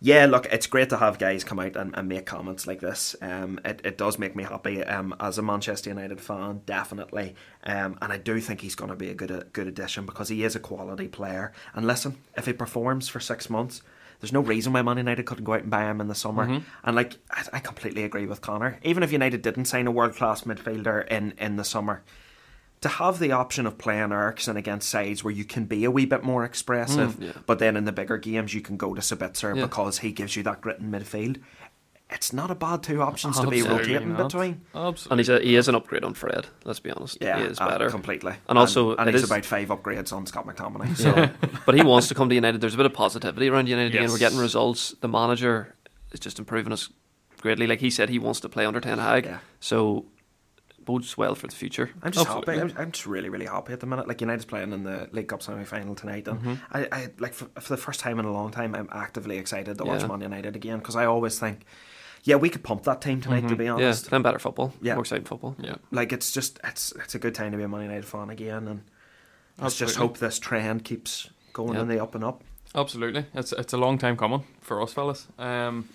yeah, 0.00 0.26
look, 0.26 0.46
it's 0.52 0.66
great 0.66 0.90
to 0.90 0.98
have 0.98 1.18
guys 1.18 1.44
come 1.44 1.58
out 1.58 1.76
and, 1.76 1.96
and 1.96 2.08
make 2.08 2.26
comments 2.26 2.66
like 2.66 2.80
this. 2.80 3.16
Um, 3.22 3.58
it, 3.64 3.80
it 3.84 3.96
does 3.96 4.18
make 4.18 4.36
me 4.36 4.44
happy 4.44 4.84
um, 4.84 5.14
as 5.18 5.38
a 5.38 5.42
Manchester 5.42 5.88
United 5.88 6.20
fan, 6.20 6.60
definitely. 6.66 7.34
Um, 7.62 7.96
and 8.02 8.12
I 8.12 8.18
do 8.18 8.38
think 8.40 8.60
he's 8.60 8.74
going 8.74 8.90
to 8.90 8.96
be 8.96 9.08
a 9.08 9.14
good 9.14 9.30
a 9.30 9.44
good 9.52 9.66
addition 9.66 10.04
because 10.04 10.28
he 10.28 10.44
is 10.44 10.54
a 10.56 10.60
quality 10.60 11.08
player. 11.08 11.52
And 11.74 11.86
listen, 11.86 12.18
if 12.36 12.44
he 12.44 12.52
performs 12.52 13.08
for 13.08 13.18
six 13.20 13.48
months, 13.48 13.80
there's 14.24 14.32
no 14.32 14.40
reason 14.40 14.72
why 14.72 14.80
Man 14.80 14.96
United 14.96 15.26
couldn't 15.26 15.44
go 15.44 15.52
out 15.52 15.60
and 15.62 15.70
buy 15.70 15.84
him 15.84 16.00
in 16.00 16.08
the 16.08 16.14
summer. 16.14 16.46
Mhm. 16.46 16.62
And 16.82 16.96
like, 16.96 17.16
I, 17.30 17.44
I 17.54 17.60
completely 17.60 18.04
agree 18.04 18.24
with 18.26 18.40
Connor. 18.40 18.78
Even 18.82 19.02
if 19.02 19.12
United 19.12 19.42
didn't 19.42 19.66
sign 19.66 19.86
a 19.86 19.90
world 19.90 20.14
class 20.16 20.42
midfielder 20.44 21.06
in 21.08 21.34
in 21.38 21.56
the 21.56 21.64
summer, 21.64 22.02
to 22.80 22.88
have 22.88 23.18
the 23.18 23.32
option 23.32 23.66
of 23.66 23.76
playing 23.78 24.12
Eriksen 24.12 24.56
against 24.56 24.88
sides 24.88 25.22
where 25.24 25.32
you 25.32 25.44
can 25.44 25.64
be 25.66 25.84
a 25.84 25.90
wee 25.90 26.06
bit 26.06 26.22
more 26.22 26.44
expressive, 26.44 27.16
Mm, 27.16 27.22
yeah. 27.26 27.32
but 27.46 27.58
then 27.58 27.76
in 27.76 27.84
the 27.84 27.92
bigger 27.92 28.16
games 28.18 28.52
you 28.54 28.60
can 28.62 28.76
go 28.78 28.94
to 28.94 29.00
Sabitzer 29.02 29.54
Yeah. 29.56 29.62
because 29.66 29.98
he 29.98 30.10
gives 30.12 30.36
you 30.36 30.42
that 30.44 30.60
grit 30.62 30.78
in 30.80 30.90
midfield. 30.90 31.36
It's 32.10 32.32
not 32.32 32.50
a 32.50 32.54
bad 32.54 32.82
two 32.82 33.00
options 33.02 33.40
to 33.40 33.46
be 33.48 33.62
rotating 33.62 34.12
not. 34.12 34.24
between. 34.30 34.60
Absolutely. 34.74 35.10
And 35.10 35.20
he's 35.20 35.28
a, 35.30 35.40
he 35.40 35.56
is 35.56 35.68
an 35.68 35.74
upgrade 35.74 36.04
on 36.04 36.14
Fred. 36.14 36.46
Let's 36.64 36.78
be 36.78 36.90
honest. 36.90 37.18
Yeah, 37.20 37.38
he 37.38 37.44
is 37.44 37.58
uh, 37.60 37.66
better. 37.68 37.88
completely. 37.90 38.34
And 38.48 38.58
also, 38.58 38.94
and, 38.96 39.08
it 39.08 39.14
he's 39.14 39.22
is- 39.24 39.30
about 39.30 39.44
five 39.44 39.68
upgrades 39.68 40.12
on 40.12 40.26
Scott 40.26 40.46
McTominay. 40.46 40.96
So 40.96 41.08
Yeah. 41.16 41.30
but 41.66 41.74
he 41.74 41.82
wants 41.82 42.08
to 42.08 42.14
come 42.14 42.28
to 42.28 42.34
United. 42.34 42.60
There's 42.60 42.74
a 42.74 42.76
bit 42.76 42.86
of 42.86 42.92
positivity 42.92 43.48
around 43.48 43.68
United 43.68 43.88
again. 43.88 44.02
Yes. 44.02 44.12
We're 44.12 44.18
getting 44.18 44.38
results. 44.38 44.94
The 45.00 45.08
manager 45.08 45.74
is 46.12 46.20
just 46.20 46.38
improving 46.38 46.72
us 46.72 46.90
greatly. 47.40 47.66
Like 47.66 47.80
he 47.80 47.90
said, 47.90 48.10
he 48.10 48.18
wants 48.18 48.38
to 48.40 48.48
play 48.48 48.66
under 48.66 48.80
Ten 48.80 48.98
Hag. 48.98 49.24
yeah. 49.24 49.38
So 49.60 50.04
bodes 50.84 51.16
well 51.16 51.34
for 51.34 51.46
the 51.46 51.56
future. 51.56 51.90
I'm 52.02 52.12
just 52.12 52.26
Absolutely. 52.26 52.58
happy. 52.58 52.74
I'm, 52.74 52.78
I'm 52.82 52.92
just 52.92 53.06
really, 53.06 53.30
really 53.30 53.46
happy 53.46 53.72
at 53.72 53.80
the 53.80 53.86
minute. 53.86 54.06
Like 54.06 54.20
United's 54.20 54.44
playing 54.44 54.72
in 54.74 54.84
the 54.84 55.08
League 55.12 55.28
Cup 55.28 55.42
semi 55.42 55.64
final 55.64 55.94
tonight, 55.94 56.28
and 56.28 56.38
Mhm. 56.42 56.60
I, 56.70 56.86
I 56.92 57.08
like 57.18 57.32
for, 57.32 57.46
for 57.58 57.70
the 57.74 57.78
first 57.80 58.00
time 58.00 58.18
in 58.18 58.26
a 58.26 58.32
long 58.32 58.50
time, 58.50 58.74
I'm 58.74 58.90
actively 58.92 59.38
excited 59.38 59.78
to 59.78 59.84
watch 59.84 60.02
Yeah. 60.02 60.08
Man 60.08 60.20
United 60.20 60.54
again 60.54 60.78
because 60.78 60.94
I 60.94 61.06
always 61.06 61.38
think, 61.38 61.64
yeah, 62.24 62.36
we 62.36 62.48
could 62.50 62.62
pump 62.64 62.82
that 62.84 63.00
team 63.00 63.20
tonight. 63.20 63.46
To 63.48 63.54
Mhm. 63.54 63.58
be 63.58 63.64
Yeah, 63.64 63.72
honest, 63.74 64.08
playing 64.08 64.22
better 64.22 64.38
football. 64.38 64.72
Yeah. 64.82 64.94
More 64.94 65.02
exciting 65.02 65.24
football. 65.26 65.54
Yeah. 65.60 65.76
like 65.90 66.12
it's 66.12 66.32
just 66.32 66.58
it's 66.64 66.92
it's 66.96 67.14
a 67.14 67.18
good 67.18 67.34
time 67.34 67.52
to 67.52 67.56
be 67.58 67.62
a 67.64 67.68
Man 67.68 67.82
United 67.82 68.04
fan 68.04 68.30
again, 68.30 68.66
and 68.68 68.82
let's 69.60 69.76
just 69.76 69.96
hope 69.96 70.18
this 70.18 70.38
trend 70.38 70.84
keeps 70.84 71.30
going 71.52 71.74
Yeah. 71.74 71.82
in 71.82 71.88
the 71.88 72.00
up 72.02 72.14
and 72.14 72.24
up. 72.24 72.42
Absolutely. 72.74 73.26
It's 73.34 73.52
it's 73.52 73.72
a 73.72 73.76
long 73.78 73.98
time 73.98 74.16
coming 74.16 74.42
for 74.60 74.82
us 74.82 74.92
fellas. 74.92 75.28
Um, 75.38 75.88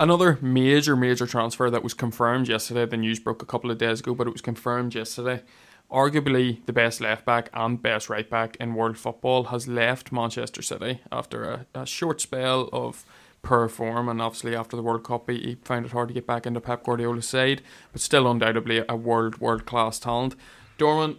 another 0.00 0.38
major 0.40 0.96
major 0.96 1.26
transfer 1.26 1.70
that 1.70 1.82
was 1.82 1.94
confirmed 1.94 2.48
yesterday. 2.48 2.86
The 2.86 2.96
news 2.96 3.20
broke 3.20 3.42
a 3.42 3.46
couple 3.46 3.70
of 3.70 3.78
days 3.78 4.00
ago, 4.00 4.14
but 4.14 4.26
it 4.26 4.32
was 4.32 4.42
confirmed 4.42 4.94
yesterday. 4.94 5.42
Arguably 5.90 6.64
the 6.64 6.72
best 6.72 7.00
left 7.02 7.26
back 7.26 7.50
and 7.52 7.82
best 7.82 8.08
right 8.08 8.28
back 8.30 8.56
in 8.58 8.74
world 8.74 8.96
football 8.96 9.44
has 9.44 9.68
left 9.68 10.10
Manchester 10.10 10.62
City 10.62 11.00
after 11.10 11.44
a, 11.44 11.66
a 11.74 11.84
short 11.84 12.20
spell 12.22 12.70
of 12.72 13.04
poor 13.42 13.68
form, 13.68 14.08
and 14.08 14.22
obviously 14.22 14.54
after 14.54 14.76
the 14.76 14.82
World 14.82 15.04
Cup, 15.04 15.28
he, 15.28 15.56
found 15.64 15.84
it 15.86 15.92
hard 15.92 16.08
to 16.08 16.14
get 16.14 16.26
back 16.26 16.46
into 16.46 16.60
Pep 16.60 16.84
Guardiola's 16.84 17.28
side, 17.28 17.60
but 17.92 18.00
still 18.00 18.30
undoubtedly 18.30 18.84
a 18.88 18.96
world 18.96 19.38
world 19.40 19.66
class 19.66 19.98
talent. 19.98 20.34
Dorman, 20.78 21.16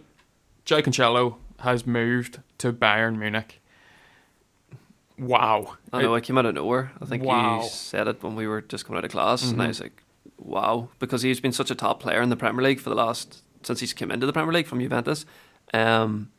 João 0.66 0.82
Cancelo 0.82 1.36
has 1.60 1.86
moved 1.86 2.40
to 2.58 2.72
Bayern 2.72 3.18
Munich. 3.18 3.60
Wow. 5.18 5.76
I 5.92 6.02
know. 6.02 6.14
I 6.14 6.20
came 6.20 6.36
out 6.38 6.46
of 6.46 6.54
nowhere. 6.54 6.90
I 7.00 7.04
think 7.04 7.22
Wow. 7.22 7.62
you 7.62 7.68
said 7.68 8.08
it 8.08 8.22
when 8.22 8.34
we 8.34 8.46
were 8.48 8.60
just 8.62 8.84
coming 8.84 8.98
out 8.98 9.04
of 9.04 9.10
class, 9.12 9.44
and 9.48 9.60
I 9.62 9.66
Mhm. 9.66 9.68
was 9.68 9.80
like, 9.80 10.02
"Wow!" 10.38 10.88
Because 10.98 11.22
he's 11.22 11.40
been 11.40 11.52
such 11.52 11.70
a 11.70 11.74
top 11.74 12.00
player 12.00 12.20
in 12.20 12.30
the 12.30 12.36
Premier 12.36 12.62
League 12.62 12.80
for 12.80 12.90
the 12.90 12.96
last 12.96 13.42
since 13.62 13.80
he's 13.80 13.92
come 13.92 14.10
into 14.10 14.26
the 14.26 14.32
Premier 14.32 14.52
League 14.52 14.66
from 14.66 14.80
Juventus. 14.80 15.24
Um, 15.72 16.30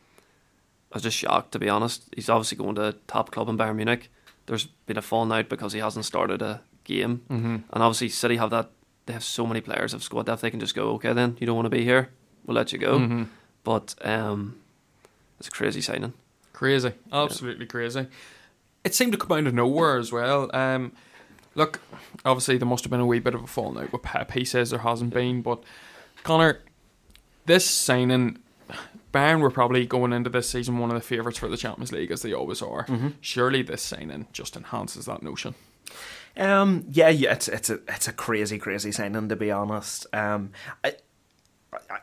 I 0.91 0.95
was 0.97 1.03
just 1.03 1.17
shocked 1.17 1.51
to 1.53 1.59
be 1.59 1.69
honest. 1.69 2.03
He's 2.15 2.29
obviously 2.29 2.57
going 2.57 2.75
to 2.75 2.87
a 2.87 2.93
top 3.07 3.31
club 3.31 3.47
in 3.49 3.57
Bayern 3.57 3.77
Munich. 3.77 4.11
There's 4.47 4.65
been 4.85 4.97
a 4.97 5.01
falling 5.01 5.31
out 5.31 5.49
because 5.49 5.73
he 5.73 5.79
hasn't 5.79 6.05
started 6.05 6.41
a 6.41 6.61
game, 6.83 7.21
Mm-hmm. 7.29 7.45
and 7.71 7.83
obviously 7.83 8.09
City 8.09 8.37
have 8.37 8.49
that. 8.51 8.69
They 9.07 9.13
have 9.13 9.23
so 9.23 9.45
many 9.45 9.61
players 9.61 9.93
of 9.93 10.03
squad 10.03 10.25
depth. 10.27 10.41
They 10.41 10.51
can 10.51 10.59
just 10.59 10.75
go, 10.75 10.89
"Okay, 10.93 11.13
then 11.13 11.37
you 11.39 11.45
don't 11.47 11.55
want 11.55 11.65
to 11.67 11.69
be 11.77 11.83
here. 11.83 12.09
We'll 12.45 12.55
let 12.55 12.71
you 12.71 12.77
go." 12.79 12.99
Mm-hmm. 12.99 13.23
But 13.63 13.95
um, 14.01 14.57
it's 15.39 15.47
a 15.47 15.51
crazy 15.51 15.81
signing. 15.81 16.13
Crazy, 16.53 16.93
absolutely 17.11 17.65
crazy. 17.65 18.07
It 18.83 18.93
seemed 18.95 19.11
to 19.13 19.17
come 19.17 19.31
out 19.37 19.47
of 19.47 19.53
nowhere 19.53 19.97
as 19.97 20.11
well. 20.11 20.49
Um, 20.55 20.91
look, 21.55 21.81
obviously 22.23 22.57
there 22.57 22.67
must 22.67 22.83
have 22.83 22.91
been 22.91 22.99
a 22.99 23.05
wee 23.05 23.19
bit 23.19 23.33
of 23.35 23.43
a 23.43 23.47
falling 23.47 23.83
out 23.83 23.91
with 23.91 24.03
Pep. 24.03 24.31
He 24.31 24.45
says 24.45 24.69
there 24.69 24.79
hasn't 24.79 25.13
been, 25.13 25.41
but 25.41 25.63
Connor, 26.23 26.61
this 27.45 27.65
signing 27.69 28.37
Bayern 29.15 29.39
were 29.39 29.49
probably 29.49 29.85
going 29.85 30.11
into 30.11 30.29
this 30.29 30.49
season 30.49 30.77
one 30.77 30.91
of 30.91 30.95
the 30.95 31.01
favourites 31.01 31.39
for 31.39 31.47
the 31.47 31.55
Champions 31.55 31.93
League, 31.93 32.11
as 32.11 32.21
they 32.21 32.33
always 32.33 32.61
are. 32.61 32.85
Mm-hmm. 32.85 33.09
Surely 33.21 33.61
this 33.61 33.81
signing 33.81 34.27
just 34.33 34.57
enhances 34.57 35.05
that 35.05 35.23
notion. 35.23 35.55
Um, 36.35 36.85
yeah, 36.91 37.07
yeah, 37.07 37.31
it's 37.31 37.47
it's 37.47 37.69
a 37.69 37.79
it's 37.87 38.09
a 38.09 38.11
crazy, 38.11 38.57
crazy 38.57 38.91
signing 38.91 39.29
to 39.29 39.37
be 39.37 39.51
honest. 39.51 40.05
Um, 40.13 40.51
I, 40.83 40.95
I, 41.71 41.99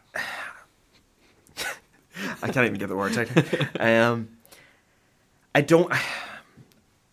I 2.43 2.49
can't 2.51 2.67
even 2.67 2.79
get 2.79 2.89
the 2.89 2.97
words 2.97 3.19
out. 3.19 3.29
Um, 3.79 4.31
I 5.55 5.61
don't. 5.61 5.93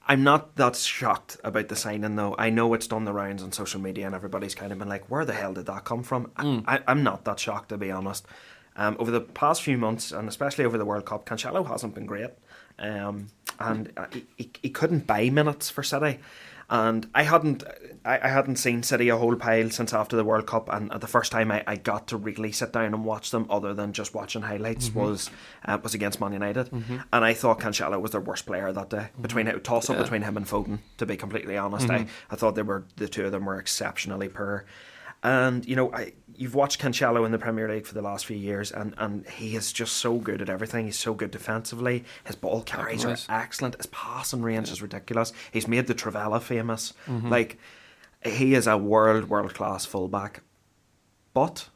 I'm 0.08 0.24
not 0.24 0.56
that 0.56 0.78
shocked 0.78 1.38
about 1.44 1.68
the 1.68 1.76
signing 1.76 2.16
though. 2.16 2.36
I 2.40 2.50
know 2.50 2.74
it's 2.74 2.88
done 2.88 3.04
the 3.04 3.14
rounds 3.14 3.44
on 3.44 3.52
social 3.52 3.82
media 3.82 4.06
and 4.06 4.16
everybody's 4.16 4.56
kind 4.56 4.72
of 4.72 4.80
been 4.80 4.88
like, 4.88 5.12
"Where 5.12 5.26
the 5.26 5.34
hell 5.34 5.54
did 5.54 5.66
that 5.66 5.84
come 5.84 6.04
from?" 6.04 6.28
Mm. 6.38 6.64
I, 6.66 6.80
I'm 6.88 7.04
not 7.04 7.26
that 7.26 7.40
shocked 7.40 7.70
to 7.70 7.78
be 7.78 7.92
honest. 7.92 8.26
Um, 8.80 8.96
over 8.98 9.12
the 9.12 9.20
past 9.22 9.62
few 9.62 9.78
months, 9.78 10.12
and 10.14 10.28
especially 10.30 10.64
over 10.64 10.78
the 10.78 10.86
World 10.86 11.06
Cup, 11.06 11.26
Cancelo 11.26 11.68
hasn't 11.68 11.94
been 11.96 12.06
great, 12.06 12.30
um, 12.80 13.28
and 13.60 13.92
uh, 13.98 14.06
he, 14.14 14.26
he, 14.38 14.52
he 14.64 14.70
couldn't 14.70 15.06
buy 15.06 15.30
minutes 15.30 15.70
for 15.70 15.84
City. 15.84 16.20
And 16.72 17.10
I 17.16 17.24
hadn't, 17.24 17.64
I, 18.06 18.20
I 18.22 18.28
hadn't 18.30 18.58
seen 18.58 18.84
City 18.84 19.10
a 19.10 19.18
whole 19.18 19.36
pile 19.36 19.72
since 19.72 19.92
after 19.92 20.16
the 20.16 20.24
World 20.24 20.46
Cup, 20.46 20.70
and 20.72 20.92
the 20.92 21.08
first 21.08 21.32
time 21.32 21.52
I, 21.52 21.64
I 21.68 21.76
got 21.78 22.08
to 22.10 22.18
really 22.18 22.52
sit 22.52 22.72
down 22.72 22.94
and 22.94 23.04
watch 23.04 23.32
them, 23.32 23.48
other 23.50 23.74
than 23.74 23.92
just 23.92 24.14
watching 24.14 24.44
highlights, 24.44 24.94
was 24.94 25.30
uh, 25.66 25.80
was 25.84 25.94
against 25.96 26.22
Man 26.22 26.32
United, 26.32 26.70
and 26.72 27.26
I 27.26 27.34
thought 27.34 27.60
Cancelo 27.60 28.00
was 28.00 28.12
their 28.12 28.22
worst 28.22 28.46
player 28.46 28.72
that 28.72 28.90
day. 28.92 29.08
Between 29.20 29.48
it 29.48 29.62
toss 29.64 29.90
up 29.90 29.98
Yeah. 29.98 30.04
between 30.04 30.22
him 30.22 30.38
and 30.38 30.46
Foden, 30.46 30.80
to 31.00 31.06
be 31.06 31.18
completely 31.18 31.58
honest, 31.58 31.90
I, 31.90 32.06
I 32.32 32.36
thought 32.38 32.56
they 32.56 32.62
were 32.62 32.86
the 32.96 33.10
two 33.10 33.26
of 33.26 33.32
them 33.34 33.46
were 33.46 33.60
exceptionally 33.60 34.30
poor. 34.30 34.66
And 35.24 35.66
you 35.66 35.76
know, 35.76 35.92
I 35.94 36.14
you've 36.40 36.56
watched 36.56 36.82
Cancelo 36.82 37.26
in 37.26 37.34
the 37.34 37.38
Premier 37.38 37.70
League 37.70 37.86
for 37.86 37.94
the 37.94 38.02
last 38.02 38.26
few 38.26 38.38
years, 38.38 38.72
and, 38.72 38.94
and 38.98 39.28
he 39.28 39.58
is 39.58 39.74
just 39.74 39.98
so 39.98 40.18
good 40.18 40.42
at 40.42 40.50
everything. 40.50 40.86
He's 40.86 40.98
so 40.98 41.14
good 41.14 41.32
defensively. 41.32 42.06
His 42.24 42.38
ball 42.38 42.64
carries 42.64 43.04
are 43.04 43.18
excellent. 43.28 43.76
His 43.76 43.88
passing 43.88 44.42
range 44.42 44.72
is 44.72 44.82
ridiculous. 44.82 45.34
He's 45.52 45.68
made 45.68 45.88
the 45.88 45.94
trivela 45.94 46.42
famous. 46.42 46.94
Mm-hmm. 47.08 47.28
Like 47.30 47.58
he 48.24 48.54
is 48.54 48.68
a 48.68 48.78
world 48.78 49.30
world 49.30 49.54
class 49.54 49.86
fullback. 49.86 50.42
But 51.34 51.68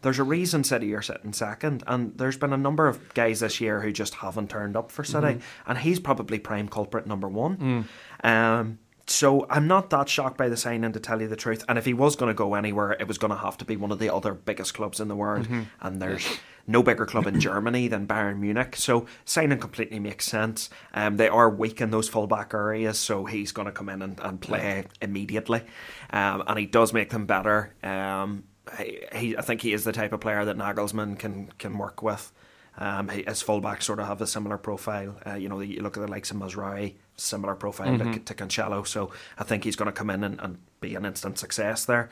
there's 0.00 0.18
a 0.18 0.24
reason 0.24 0.64
City 0.64 0.94
are 0.94 1.02
sitting 1.02 1.32
second, 1.32 1.82
and 1.86 2.16
there's 2.16 2.36
been 2.36 2.52
a 2.52 2.58
number 2.58 2.88
of 2.88 3.12
guys 3.14 3.40
this 3.40 3.60
year 3.60 3.80
who 3.80 3.92
just 3.92 4.14
haven't 4.14 4.48
turned 4.48 4.76
up 4.76 4.90
for 4.90 5.04
City, 5.04 5.26
mm-hmm. 5.26 5.70
and 5.70 5.78
he's 5.78 6.00
probably 6.00 6.38
prime 6.38 6.68
culprit 6.68 7.06
number 7.06 7.28
one. 7.28 7.86
Mm. 8.22 8.26
Um, 8.26 8.78
so 9.06 9.46
I'm 9.48 9.66
not 9.66 9.90
that 9.90 10.08
shocked 10.08 10.36
by 10.36 10.48
the 10.48 10.56
signing, 10.56 10.92
to 10.92 11.00
tell 11.00 11.20
you 11.20 11.28
the 11.28 11.36
truth. 11.36 11.64
And 11.68 11.78
if 11.78 11.84
he 11.84 11.94
was 11.94 12.16
going 12.16 12.28
to 12.28 12.34
go 12.34 12.54
anywhere, 12.54 12.92
it 12.92 13.06
was 13.06 13.18
going 13.18 13.30
to 13.30 13.38
have 13.38 13.56
to 13.58 13.64
be 13.64 13.76
one 13.76 13.92
of 13.92 13.98
the 13.98 14.12
other 14.12 14.34
biggest 14.34 14.74
clubs 14.74 15.00
in 15.00 15.08
the 15.08 15.16
world, 15.16 15.46
and 15.80 16.02
there's 16.02 16.26
no 16.66 16.82
bigger 16.82 17.06
club 17.06 17.26
in 17.28 17.38
Germany 17.40 17.86
than 17.86 18.08
Bayern 18.08 18.40
Munich. 18.40 18.74
So 18.74 19.06
signing 19.24 19.58
completely 19.58 20.00
makes 20.00 20.24
sense. 20.26 20.68
Um, 20.92 21.16
they 21.16 21.28
are 21.28 21.48
weak 21.48 21.80
in 21.80 21.90
those 21.90 22.08
fullback 22.08 22.52
areas, 22.52 22.98
so 22.98 23.24
he's 23.24 23.52
going 23.52 23.66
to 23.66 23.72
come 23.72 23.88
in 23.88 24.02
and, 24.02 24.18
and 24.20 24.40
play 24.40 24.86
immediately, 25.00 25.62
um, 26.10 26.42
and 26.46 26.58
he 26.58 26.66
does 26.66 26.92
make 26.92 27.10
them 27.10 27.26
better. 27.26 27.74
Um, 27.84 28.44
he, 28.76 28.98
he, 29.14 29.36
I 29.36 29.42
think 29.42 29.62
he 29.62 29.72
is 29.72 29.84
the 29.84 29.92
type 29.92 30.12
of 30.12 30.20
player 30.20 30.44
that 30.44 30.56
Nagelsmann 30.56 31.18
can 31.18 31.52
can 31.58 31.78
work 31.78 32.02
with. 32.02 32.32
Um, 32.78 33.08
he, 33.08 33.22
his 33.22 33.42
fullbacks 33.42 33.84
sort 33.84 34.00
of 34.00 34.06
have 34.08 34.20
a 34.20 34.26
similar 34.26 34.58
profile. 34.58 35.16
Uh, 35.24 35.34
you 35.34 35.48
know, 35.48 35.60
you 35.60 35.80
look 35.82 35.96
at 35.96 36.00
the 36.00 36.10
likes 36.10 36.30
of 36.30 36.36
Mazraoui, 36.36 36.96
similar 37.16 37.54
profile 37.54 37.98
to, 37.98 38.18
to 38.18 38.34
Cancelo. 38.34 38.86
So 38.86 39.10
I 39.38 39.44
think 39.44 39.64
he's 39.64 39.76
going 39.76 39.86
to 39.86 39.92
come 39.92 40.10
in 40.10 40.22
and, 40.24 40.40
and 40.40 40.58
be 40.80 40.94
an 40.94 41.04
instant 41.04 41.38
success 41.38 41.84
there. 41.84 42.10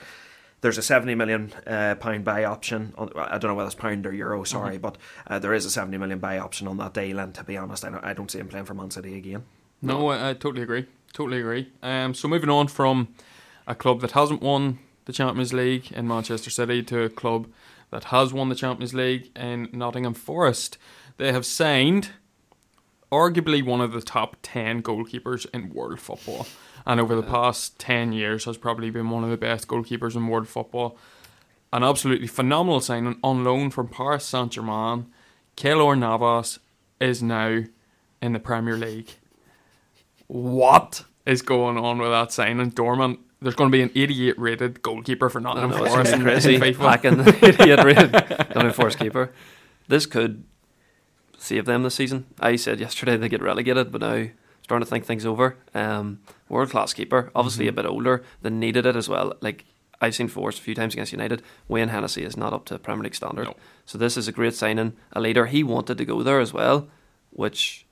There's 0.61 0.79
a 0.79 0.83
70 0.83 1.14
million 1.14 1.53
uh, 1.67 1.95
pound 1.97 2.25
buy 2.25 2.45
option. 2.45 2.95
On, 2.97 3.11
I 3.17 3.37
don't 3.37 3.51
know 3.51 3.55
whether 3.55 3.67
it's 3.67 3.75
pound 3.75 4.07
or 4.07 4.14
euro, 4.14 4.45
sorry, 4.45 4.79
but 4.79 4.97
uh, 5.27 5.38
there 5.38 5.53
is 5.53 5.67
a 5.67 5.71
70 5.71 5.99
million 5.99 6.19
buy 6.21 6.38
option 6.38 6.67
on 6.67 6.79
that 6.79 6.95
deal. 6.95 7.19
And 7.19 7.35
to 7.35 7.45
be 7.45 7.59
honest, 7.59 7.85
I 7.85 7.90
don't, 7.90 8.05
I 8.05 8.14
don't 8.14 8.31
see 8.31 8.38
him 8.38 8.49
playing 8.49 8.64
for 8.64 8.73
Man 8.73 8.90
City 8.90 9.14
again. 9.17 9.45
No, 9.83 10.09
I, 10.09 10.31
I 10.31 10.33
totally 10.33 10.62
agree. 10.62 10.87
Totally 11.12 11.40
agree. 11.40 11.71
Um, 11.83 12.14
so 12.14 12.29
moving 12.29 12.49
on 12.49 12.69
from 12.69 13.09
a 13.67 13.75
club 13.75 14.01
that 14.01 14.12
hasn't 14.12 14.40
won 14.40 14.79
the 15.05 15.12
Champions 15.12 15.53
League 15.53 15.93
in 15.93 16.09
Manchester 16.09 16.49
City 16.49 16.83
to 16.85 17.03
a 17.03 17.11
club 17.11 17.47
that 17.90 18.05
has 18.05 18.33
won 18.33 18.49
the 18.49 18.55
Champions 18.55 18.95
League 18.95 19.31
in 19.37 19.69
Nottingham 19.73 20.14
Forest. 20.14 20.79
They 21.19 21.31
have 21.33 21.47
signed 21.47 22.11
arguably 23.14 23.64
one 23.64 23.81
of 23.81 23.92
the 23.92 24.03
top 24.03 24.37
10 24.42 24.83
goalkeepers 24.83 25.46
in 25.55 25.72
world 25.72 26.00
football. 26.00 26.46
And 26.85 27.00
over 27.00 27.14
the 27.14 27.22
past 27.22 27.79
10 27.79 28.12
years 28.12 28.44
has 28.44 28.59
probably 28.59 28.90
been 28.90 29.09
one 29.09 29.24
of 29.24 29.31
the 29.31 29.37
best 29.37 29.68
goalkeepers 29.68 30.16
in 30.16 30.27
world 30.27 30.48
football. 30.48 30.98
An 31.72 31.83
absolutely 31.83 32.27
phenomenal 32.27 32.81
signing 32.81 33.18
on 33.22 33.44
loan 33.44 33.70
from 33.70 33.88
Paris 33.88 34.24
Saint 34.24 34.53
Germain. 34.53 35.07
Keylor 35.57 35.98
Navas 35.98 36.59
is 37.00 37.22
now 37.22 37.62
in 38.20 38.33
the 38.33 38.40
Premier 38.40 38.77
League. 38.77 39.11
What 40.27 41.05
is 41.24 41.42
going 41.42 41.79
on 41.79 41.98
with 41.98 42.11
that 42.11 42.33
signing? 42.33 42.70
Dorman, 42.70 43.18
there's 43.40 43.55
going 43.55 43.70
to 43.70 43.77
be 43.77 43.83
an 43.83 43.90
88 43.94 44.38
rated 44.38 44.83
goalkeeper 44.83 45.31
for 45.31 45.40
Nottingham 45.40 45.70
know, 45.70 45.79
Forest 45.79 46.12
it's 46.12 46.22
crazy. 46.22 46.55
In 46.57 46.61
idiot 47.42 47.85
rated 47.85 48.12
Nottingham 48.12 48.72
Forest 48.72 48.98
keeper. 48.98 49.33
This 49.87 50.07
could 50.07 50.44
save 51.45 51.65
them 51.67 51.83
this 51.83 51.95
season. 51.95 52.27
I 52.41 52.57
said 52.57 52.81
yesterday 52.81 53.17
they 53.19 53.29
get 53.29 53.43
relegated, 53.43 53.93
but 53.93 54.01
now 54.01 54.27
starting 54.63 54.85
to 54.85 54.91
think 54.91 55.05
things 55.05 55.27
over. 55.27 55.57
Um, 55.75 56.21
world 56.49 56.71
class 56.71 56.95
keeper, 56.95 57.31
obviously 57.35 57.69
a 57.69 57.73
bit 57.73 57.87
older, 57.87 58.23
they 58.43 58.51
needed 58.51 58.87
it 58.87 58.97
as 58.97 59.09
well. 59.09 59.35
Like 59.41 59.65
I've 60.01 60.15
seen 60.15 60.29
Forest 60.29 60.59
a 60.59 60.63
few 60.63 60.75
times 60.75 60.95
against 60.95 61.13
United. 61.13 61.43
Wayne 61.69 61.89
Hennessy 61.89 62.25
is 62.25 62.37
not 62.37 62.53
up 62.53 62.65
to 62.67 62.79
Premier 62.79 63.05
League 63.05 63.15
standard, 63.15 63.45
No. 63.47 63.55
so 63.87 63.99
this 63.99 64.17
is 64.17 64.27
a 64.29 64.33
great 64.33 64.55
signing. 64.55 64.95
A 65.13 65.21
leader, 65.21 65.47
he 65.47 65.63
wanted 65.63 65.99
to 65.99 66.05
go 66.05 66.23
there 66.23 66.41
as 66.41 66.53
well, 66.53 66.89
which 67.31 67.87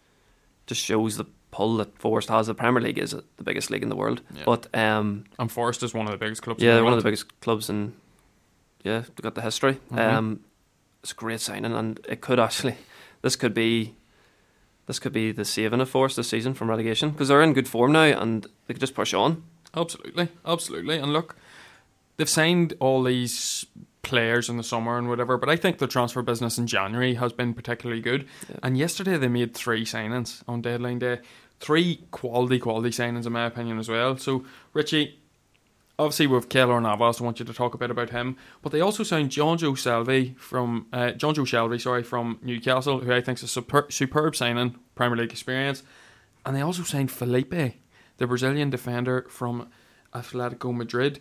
just 0.67 0.81
shows 0.81 1.17
the 1.17 1.27
pull 1.51 1.77
that 1.77 1.99
Forest 1.99 2.29
has. 2.31 2.47
The 2.47 2.55
Premier 2.55 2.81
League 2.81 2.99
is 2.99 3.11
the 3.11 3.45
biggest 3.45 3.71
league 3.71 3.83
in 3.83 3.89
the 3.91 3.97
world, 3.97 4.23
Yeah. 4.35 4.43
but 4.47 4.75
um, 4.75 5.25
And 5.39 5.51
Forest 5.53 5.83
is 5.83 5.93
one 5.95 6.07
of 6.07 6.13
the 6.13 6.19
biggest 6.19 6.43
clubs 6.43 6.63
yeah, 6.63 6.77
the 6.77 6.85
one 6.85 6.93
of 6.95 6.99
the 6.99 7.05
biggest 7.05 7.41
clubs 7.41 7.69
in. 7.69 7.93
Yeah, 8.83 9.01
they've 9.01 9.17
got 9.23 9.35
the 9.35 9.43
history. 9.43 9.79
Mhm. 9.93 9.99
Um, 9.99 10.41
it's 11.03 11.13
a 11.13 11.15
great 11.15 11.41
signing, 11.41 11.73
and 11.73 12.01
it 12.09 12.21
could 12.21 12.41
actually, 12.41 12.77
this 13.23 13.37
could 13.37 13.55
be, 13.55 13.95
this 14.87 14.99
could 14.99 15.13
be 15.13 15.33
the 15.33 15.45
saving 15.45 15.81
of 15.81 15.89
Forest 15.89 16.17
this 16.17 16.29
season 16.29 16.55
from 16.55 16.69
relegation 16.69 17.11
because 17.11 17.29
they're 17.29 17.43
in 17.43 17.53
good 17.53 17.69
form 17.69 17.93
now 17.93 18.05
and 18.05 18.47
they 18.67 18.75
could 18.75 18.81
just 18.81 18.95
push 18.95 19.15
on. 19.15 19.43
Absolutely, 19.75 20.29
absolutely. 20.45 20.99
And 20.99 21.13
look, 21.13 21.37
they've 22.17 22.29
signed 22.29 22.75
all 22.79 23.03
these 23.03 23.65
players 24.03 24.49
in 24.49 24.57
the 24.57 24.63
summer 24.63 24.99
and 24.99 25.09
whatever, 25.09 25.39
but 25.39 25.49
I 25.49 25.57
think 25.57 25.79
the 25.79 25.87
transfer 25.87 26.23
business 26.23 26.59
in 26.59 26.67
January 26.67 27.15
has 27.15 27.33
been 27.33 27.55
particularly 27.55 28.03
good. 28.03 28.27
Yeah. 28.51 28.57
And 28.63 28.77
yesterday 28.77 29.17
they 29.17 29.29
made 29.29 29.55
three 29.55 29.85
signings 29.85 30.43
on 30.47 30.61
deadline 30.61 30.99
day. 30.99 31.21
Three 31.61 32.01
quality, 32.11 32.59
quality 32.59 32.91
signings, 32.91 33.25
in 33.25 33.33
my 33.33 33.47
opinion, 33.47 33.79
as 33.79 33.89
well. 33.89 34.17
So, 34.17 34.45
Richie, 34.73 35.22
obviously 35.99 36.27
with 36.27 36.49
Keylor 36.49 36.81
Navas, 36.83 37.21
I 37.21 37.25
want 37.25 37.39
you 37.39 37.45
to 37.45 37.53
talk 37.53 37.75
a 37.75 37.79
bit 37.79 37.91
about 37.91 38.11
him. 38.11 38.37
But 38.63 38.73
they 38.73 38.81
also 38.81 39.03
signed 39.03 39.31
Jonjo 39.31 39.73
Shelvey 39.73 40.37
from 40.39 40.87
uh, 40.93 41.13
Jonjo 41.17 41.47
Shelvey, 41.47 41.81
sorry, 41.81 42.03
from 42.03 42.39
Newcastle, 42.43 43.01
who 43.01 43.13
I 43.13 43.21
think 43.21 43.39
is 43.39 43.45
a 43.45 43.49
super, 43.49 43.87
superb 43.91 44.37
signing, 44.37 44.79
Premier 44.95 45.17
League 45.17 45.33
experience. 45.33 45.83
And 46.45 46.57
they 46.57 46.63
also 46.63 46.83
signed 46.83 47.11
Felipe, 47.11 47.75
the 48.17 48.27
Brazilian 48.27 48.71
defender 48.71 49.27
from 49.29 49.69
Atletico 50.13 50.75
Madrid. 50.75 51.21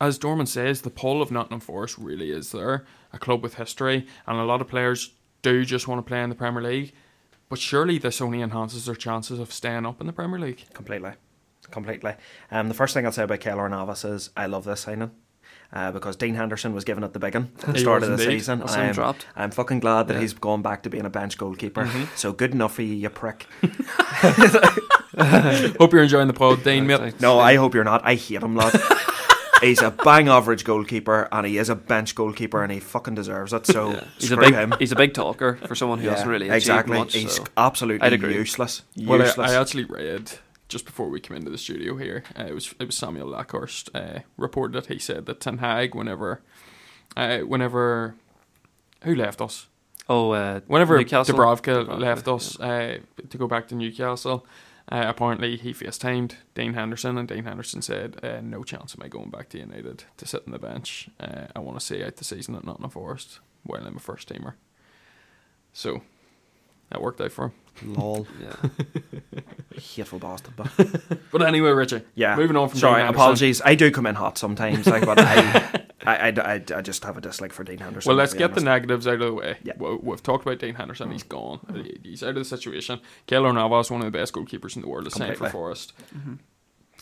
As 0.00 0.18
Dorman 0.18 0.46
says, 0.46 0.82
the 0.82 0.90
pull 0.90 1.22
of 1.22 1.30
Nottingham 1.30 1.60
Forest 1.60 1.98
really 1.98 2.30
is 2.30 2.52
there. 2.52 2.84
A 3.12 3.18
club 3.18 3.42
with 3.42 3.54
history, 3.54 4.06
and 4.26 4.38
a 4.38 4.44
lot 4.44 4.60
of 4.60 4.68
players 4.68 5.12
do 5.42 5.64
just 5.64 5.86
want 5.86 5.98
to 5.98 6.08
play 6.08 6.22
in 6.22 6.30
the 6.30 6.34
Premier 6.34 6.62
League. 6.62 6.92
But 7.48 7.58
surely 7.58 7.98
this 7.98 8.20
only 8.20 8.42
enhances 8.42 8.86
their 8.86 8.94
chances 8.94 9.38
of 9.38 9.52
staying 9.52 9.86
up 9.86 10.00
in 10.00 10.06
the 10.06 10.12
Premier 10.12 10.40
League. 10.40 10.64
Completely. 10.72 11.12
Completely. 11.74 12.14
Um, 12.52 12.68
the 12.68 12.74
first 12.74 12.94
thing 12.94 13.04
I'll 13.04 13.10
say 13.12 13.24
about 13.24 13.40
Keylor 13.40 13.68
Navas 13.68 14.04
is 14.04 14.30
I 14.36 14.46
love 14.46 14.64
this 14.64 14.80
signing. 14.80 15.10
Uh, 15.72 15.90
because 15.90 16.14
Dean 16.14 16.36
Henderson 16.36 16.72
was 16.72 16.84
given 16.84 17.02
it 17.02 17.12
the 17.14 17.18
big 17.18 17.34
one 17.34 17.50
at 17.58 17.66
the 17.66 17.72
He 17.72 17.78
start 17.80 18.04
of 18.04 18.10
the 18.10 18.14
indeed. 18.14 18.38
season. 18.38 18.60
I'll 18.60 18.66
and 18.66 18.70
see 18.70 18.78
him 18.80 18.86
I'm, 18.90 18.92
dropped. 18.94 19.26
I'm 19.34 19.50
fucking 19.50 19.80
glad 19.80 20.06
that 20.06 20.14
Yeah. 20.14 20.20
he's 20.20 20.32
gone 20.32 20.62
back 20.62 20.84
to 20.84 20.90
being 20.90 21.04
a 21.04 21.10
bench 21.10 21.36
goalkeeper. 21.36 21.84
Mm-hmm. 21.84 22.04
So 22.14 22.32
good 22.32 22.52
enough 22.52 22.74
for 22.74 22.82
you, 22.82 22.94
you 22.94 23.10
prick. 23.10 23.48
Hope 25.18 25.92
you're 25.92 26.02
enjoying 26.02 26.28
the 26.28 26.32
pod, 26.34 26.62
Dean, 26.62 26.86
mate. 26.86 27.20
No, 27.20 27.38
I 27.40 27.56
hope 27.56 27.74
you're 27.74 27.84
not. 27.84 28.02
I 28.04 28.14
hate 28.14 28.42
him, 28.42 28.54
lad. 28.56 28.72
he's 29.60 29.82
a 29.82 29.90
bang 29.90 30.28
average 30.28 30.64
goalkeeper 30.64 31.28
and 31.32 31.46
he 31.46 31.58
is 31.58 31.68
a 31.68 31.74
bench 31.74 32.14
goalkeeper 32.14 32.62
and 32.62 32.70
he 32.72 32.80
fucking 32.80 33.14
deserves 33.14 33.52
it. 33.52 33.66
So 33.66 33.90
Yeah. 33.92 34.04
He's 34.18 34.32
a 34.32 34.36
big, 34.36 34.54
him. 34.54 34.74
he's 34.78 34.92
a 34.92 34.96
big 34.96 35.14
talker 35.14 35.58
for 35.66 35.74
someone 35.74 35.98
who 35.98 36.04
Yeah, 36.06 36.10
hasn't 36.12 36.30
really 36.30 36.50
exactly. 36.50 36.98
much. 36.98 37.14
he's 37.14 37.36
so. 37.36 37.44
absolutely 37.56 38.06
agree. 38.14 38.34
useless. 38.34 38.82
Well, 38.96 39.18
Useless. 39.20 39.50
I, 39.50 39.54
I 39.56 39.60
actually 39.60 39.84
read 39.84 40.32
just 40.68 40.84
before 40.84 41.08
we 41.08 41.20
came 41.20 41.36
into 41.36 41.50
the 41.50 41.58
studio 41.58 41.96
here. 41.96 42.24
Uh, 42.38 42.44
it 42.44 42.54
was 42.54 42.74
it 42.78 42.86
was 42.86 42.96
Samuel 42.96 43.28
Luckhurst 43.28 43.90
uh, 43.94 44.20
reported 44.36 44.74
that 44.74 44.92
he 44.92 44.98
said 44.98 45.26
that 45.26 45.40
Ten 45.40 45.58
Hag, 45.58 45.94
whenever, 45.94 46.42
uh, 47.16 47.38
whenever, 47.40 48.14
who 49.02 49.14
left 49.14 49.40
us? 49.40 49.68
Oh, 50.08 50.32
uh, 50.32 50.60
Whenever 50.66 50.98
Newcastle? 50.98 51.34
Dubravka, 51.36 51.86
Dubravka, 51.86 51.98
left 51.98 52.28
us 52.28 52.60
uh, 52.60 52.98
to 53.30 53.38
go 53.38 53.46
back 53.46 53.68
to 53.68 53.74
Newcastle, 53.74 54.46
uh, 54.92 55.04
apparently 55.06 55.56
he 55.56 55.72
FaceTimed 55.72 56.34
Dean 56.54 56.74
Henderson, 56.74 57.16
and 57.16 57.26
Dean 57.26 57.44
Henderson 57.44 57.80
said, 57.80 58.20
uh, 58.22 58.40
"No 58.42 58.64
chance 58.64 58.94
am 58.94 59.02
I 59.02 59.08
going 59.08 59.30
back 59.30 59.48
to 59.50 59.58
United 59.58 60.04
to 60.18 60.26
sit 60.26 60.42
on 60.46 60.52
the 60.52 60.58
bench. 60.58 61.08
Uh, 61.18 61.46
I 61.56 61.60
want 61.60 61.78
to 61.78 61.84
see 61.84 62.04
out 62.04 62.16
the 62.16 62.24
season 62.24 62.54
at 62.54 62.64
Nottingham 62.64 62.90
Forest 62.90 63.40
while 63.62 63.86
I'm 63.86 63.96
a 63.96 64.00
first 64.00 64.28
teamer." 64.28 64.54
So 65.72 66.02
that 66.94 67.02
worked 67.02 67.20
out 67.20 67.32
for 67.32 67.46
him. 67.46 67.94
Lol. 67.94 68.26
Yeah. 68.40 69.40
Hateful 69.96 70.20
bastard. 70.20 70.54
But 70.56 70.70
But 71.32 71.42
anyway, 71.42 71.70
Richard. 71.70 72.04
yeah. 72.14 72.36
Moving 72.36 72.56
on 72.56 72.68
from 72.68 72.78
Sorry, 72.78 73.02
Dean 73.02 73.10
apologies. 73.10 73.60
I 73.64 73.74
do 73.74 73.90
come 73.90 74.06
in 74.06 74.14
hot 74.14 74.38
sometimes, 74.38 74.86
like, 74.86 75.04
but 75.04 75.18
I, 75.18 75.82
I, 76.06 76.16
I, 76.16 76.28
I, 76.28 76.54
I 76.76 76.80
just 76.80 77.02
have 77.04 77.18
a 77.18 77.20
dislike 77.20 77.52
for 77.52 77.64
Dean 77.64 77.78
Henderson. 77.78 78.08
Well, 78.10 78.16
let's 78.16 78.32
be 78.32 78.38
get 78.38 78.54
the 78.54 78.60
negatives 78.60 79.08
out 79.08 79.14
of 79.14 79.20
the 79.20 79.32
way. 79.34 79.56
Yeah. 79.64 79.72
We- 79.76 79.96
We've 79.96 80.22
talked 80.22 80.46
about 80.46 80.60
Dean 80.60 80.74
Henderson. 80.76 81.10
He's 81.10 81.24
mm. 81.24 81.28
gone. 81.30 81.88
He's 82.04 82.22
out 82.22 82.28
of 82.30 82.34
the 82.36 82.44
situation. 82.44 83.00
Keylor 83.26 83.52
Navas, 83.52 83.90
one 83.90 84.00
of 84.02 84.12
the 84.12 84.16
best 84.16 84.32
goalkeepers 84.32 84.76
in 84.76 84.82
the 84.82 84.88
world, 84.88 85.08
is 85.08 85.14
signed 85.14 85.32
for 85.32 85.38
Completely. 85.46 85.52
Forest. 85.52 85.92
Mm-hmm. 86.16 86.34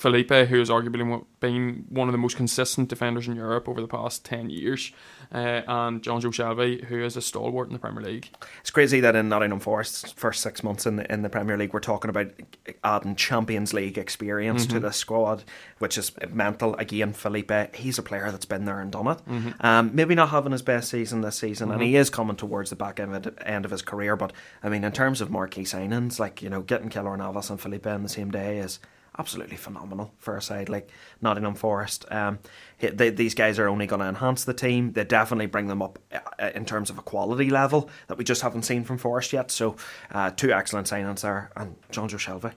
Felipe, 0.03 0.49
who 0.49 0.59
has 0.59 0.69
arguably 0.69 1.25
been 1.39 1.85
one 1.89 2.09
of 2.09 2.13
the 2.13 2.19
most 2.19 2.37
consistent 2.37 2.89
defenders 2.89 3.29
in 3.29 3.37
Europe 3.37 3.69
over 3.69 3.81
the 3.81 3.87
past 3.87 4.25
10 4.25 4.51
years, 4.51 4.91
uh, 5.33 5.63
and 5.69 6.03
Jonjo 6.03 6.33
Shelvey, 6.33 6.83
who 6.85 7.05
is 7.05 7.17
a 7.17 7.23
stalwart 7.23 7.69
in 7.69 7.73
the 7.73 7.79
Premier 7.79 8.03
League. 8.03 8.29
It's 8.61 8.73
crazy 8.73 8.99
that 8.99 9.15
in 9.15 9.29
Nottingham 9.29 9.61
Forest's 9.61 10.11
first 10.11 10.41
six 10.41 10.65
months 10.65 10.87
in 10.87 10.97
the, 10.97 11.13
in 11.13 11.23
the 11.23 11.29
Premier 11.29 11.57
League, 11.57 11.73
we're 11.73 11.79
talking 11.79 12.09
about 12.09 12.33
adding 12.83 13.15
Champions 13.15 13.73
League 13.73 13.97
experience 13.97 14.67
to 14.67 14.81
the 14.81 14.91
squad, 14.91 15.45
which 15.79 15.97
is 15.97 16.11
mental. 16.31 16.75
Again, 16.77 17.13
Felipe, 17.13 17.77
he's 17.77 17.97
a 17.97 18.03
player 18.03 18.33
that's 18.33 18.45
been 18.45 18.65
there 18.65 18.81
and 18.81 18.91
done 18.91 19.07
it. 19.07 19.19
Um, 19.61 19.93
maybe 19.95 20.17
not 20.17 20.31
having 20.31 20.51
his 20.51 20.63
best 20.63 20.91
season 20.91 21.21
this 21.21 21.37
season, 21.37 21.71
and 21.71 21.81
he 21.81 21.95
is 21.95 22.11
coming 22.11 22.35
towards 22.35 22.71
the 22.71 22.77
back 22.77 22.99
end 22.99 23.15
of, 23.15 23.39
end 23.47 23.65
of 23.65 23.71
his 23.71 23.83
career. 23.83 24.17
But 24.17 24.33
I 24.65 24.69
mean, 24.69 24.83
in 24.83 24.91
terms 24.91 25.21
of 25.21 25.31
marquee 25.31 25.63
signings, 25.63 26.19
like 26.19 26.43
you 26.43 26.51
know, 26.51 26.61
getting 26.63 26.89
Keylor 26.91 27.17
Navas 27.17 27.51
and 27.51 27.61
Felipe 27.61 27.87
in 27.87 28.03
the 28.03 28.09
same 28.09 28.33
day 28.33 28.59
is 28.59 28.81
absolutely 29.19 29.57
phenomenal 29.57 30.13
for 30.19 30.37
a 30.37 30.43
side 30.43 30.69
like 30.69 30.89
Nottingham 31.21 31.55
Forest. 31.55 32.07
Um, 32.11 32.39
they, 32.79 33.11
these 33.11 33.35
guys 33.35 33.59
are 33.59 33.69
only 33.69 33.87
going 33.87 34.01
to 34.01 34.07
enhance 34.07 34.45
the 34.45 34.55
team. 34.55 34.93
They 34.93 35.05
definitely 35.05 35.47
bring 35.47 35.69
them 35.69 35.83
up 35.83 35.99
uh, 36.13 36.51
in 36.55 36.65
terms 36.65 36.91
of 36.91 36.99
a 36.99 37.03
quality 37.03 37.51
level 37.51 37.91
that 38.09 38.19
we 38.19 38.25
just 38.25 38.43
haven't 38.43 38.63
seen 38.63 38.85
from 38.85 38.99
Forest 38.99 39.33
yet. 39.33 39.51
So, 39.51 39.77
uh, 40.11 40.31
two 40.31 40.53
excellent 40.53 40.87
signings 40.87 41.21
there. 41.21 41.51
And 41.57 41.77
Jonjo 41.91 42.19
Shelvey. 42.19 42.55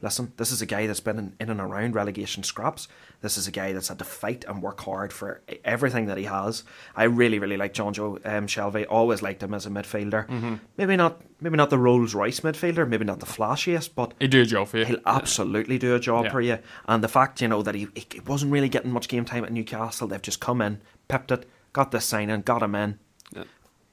Listen, 0.00 0.32
this 0.36 0.52
is 0.52 0.62
a 0.62 0.66
guy 0.66 0.86
that's 0.86 1.00
been 1.00 1.18
in, 1.18 1.32
in 1.40 1.50
and 1.50 1.60
around 1.60 1.94
relegation 1.96 2.44
scraps. 2.44 2.86
This 3.20 3.36
is 3.36 3.48
a 3.48 3.50
guy 3.50 3.72
that's 3.72 3.88
had 3.88 3.98
to 3.98 4.04
fight 4.04 4.44
and 4.46 4.62
work 4.62 4.80
hard 4.82 5.12
for 5.12 5.40
everything 5.64 6.06
that 6.06 6.16
he 6.18 6.24
has. 6.24 6.62
I 6.94 7.04
really, 7.04 7.40
really 7.40 7.56
like 7.56 7.74
Jonjo 7.74 8.24
um, 8.24 8.46
Shelvey. 8.46 8.86
Always 8.88 9.22
liked 9.22 9.42
him 9.42 9.52
as 9.54 9.66
a 9.66 9.70
midfielder. 9.70 10.60
Maybe 10.76 10.94
not, 10.94 11.20
maybe 11.40 11.56
not 11.56 11.70
the 11.70 11.78
Rolls 11.78 12.14
Royce 12.14 12.40
midfielder. 12.40 12.88
Maybe 12.88 13.04
not 13.04 13.18
the 13.18 13.26
flashiest, 13.26 13.90
but 13.96 14.14
He'd 14.20 14.30
do 14.30 14.42
a 14.42 14.46
job 14.46 14.68
for 14.68 14.78
you. 14.78 14.84
He'll 14.84 15.00
absolutely 15.04 15.78
do 15.78 15.96
a 15.96 16.00
job 16.00 16.26
Yeah. 16.26 16.30
for 16.30 16.40
you. 16.40 16.58
And 16.86 17.02
the 17.02 17.08
fact, 17.08 17.40
you 17.42 17.48
know, 17.48 17.62
that 17.62 17.74
he, 17.74 17.88
he 17.96 18.20
wasn't 18.20 18.52
really 18.52 18.68
getting 18.68 18.92
much 18.92 19.08
game 19.08 19.24
time 19.24 19.44
at 19.44 19.52
Newcastle, 19.52 20.06
they've 20.06 20.22
just 20.22 20.38
come 20.40 20.60
in, 20.60 20.80
pipped 21.08 21.32
it, 21.32 21.48
got 21.72 21.90
this 21.90 22.04
signing, 22.04 22.42
got 22.42 22.62
him 22.62 22.76
in. 22.76 23.00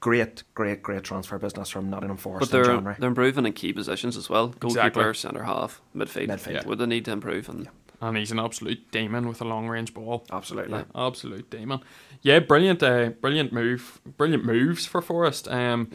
Yeah. 0.05 0.25
Great, 0.25 0.43
great, 0.53 0.83
great 0.83 1.03
transfer 1.03 1.37
business 1.39 1.69
from 1.69 1.89
Nottingham 1.89 2.17
Forest 2.17 2.51
in 2.51 2.57
they're 2.61 2.65
January. 2.75 2.95
they're 2.99 3.09
improving 3.09 3.45
in 3.45 3.53
key 3.53 3.73
positions 3.73 4.15
as 4.17 4.29
well. 4.29 4.49
Goalkeeper, 4.49 4.87
Exactly. 4.87 5.13
centre 5.15 5.43
half, 5.43 5.81
midfield. 5.95 6.27
Midfield. 6.27 6.53
Yeah. 6.53 6.67
Would 6.67 6.77
they 6.79 6.85
need 6.85 7.05
to 7.05 7.11
improve? 7.11 7.49
And 7.49 7.67
And 8.01 8.15
he's 8.17 8.31
an 8.31 8.39
absolute 8.39 8.91
demon 8.91 9.27
with 9.27 9.41
a 9.41 9.45
long 9.45 9.67
range 9.67 9.93
ball. 9.93 10.23
Absolutely. 10.31 10.77
Yeah. 10.79 11.07
Absolute 11.07 11.49
demon. 11.49 11.79
Yeah, 12.21 12.39
brilliant, 12.39 12.83
uh, 12.83 13.09
brilliant 13.21 13.51
move, 13.53 13.99
brilliant 14.17 14.45
moves 14.45 14.85
for 14.85 15.01
Forest. 15.01 15.47
Um, 15.47 15.89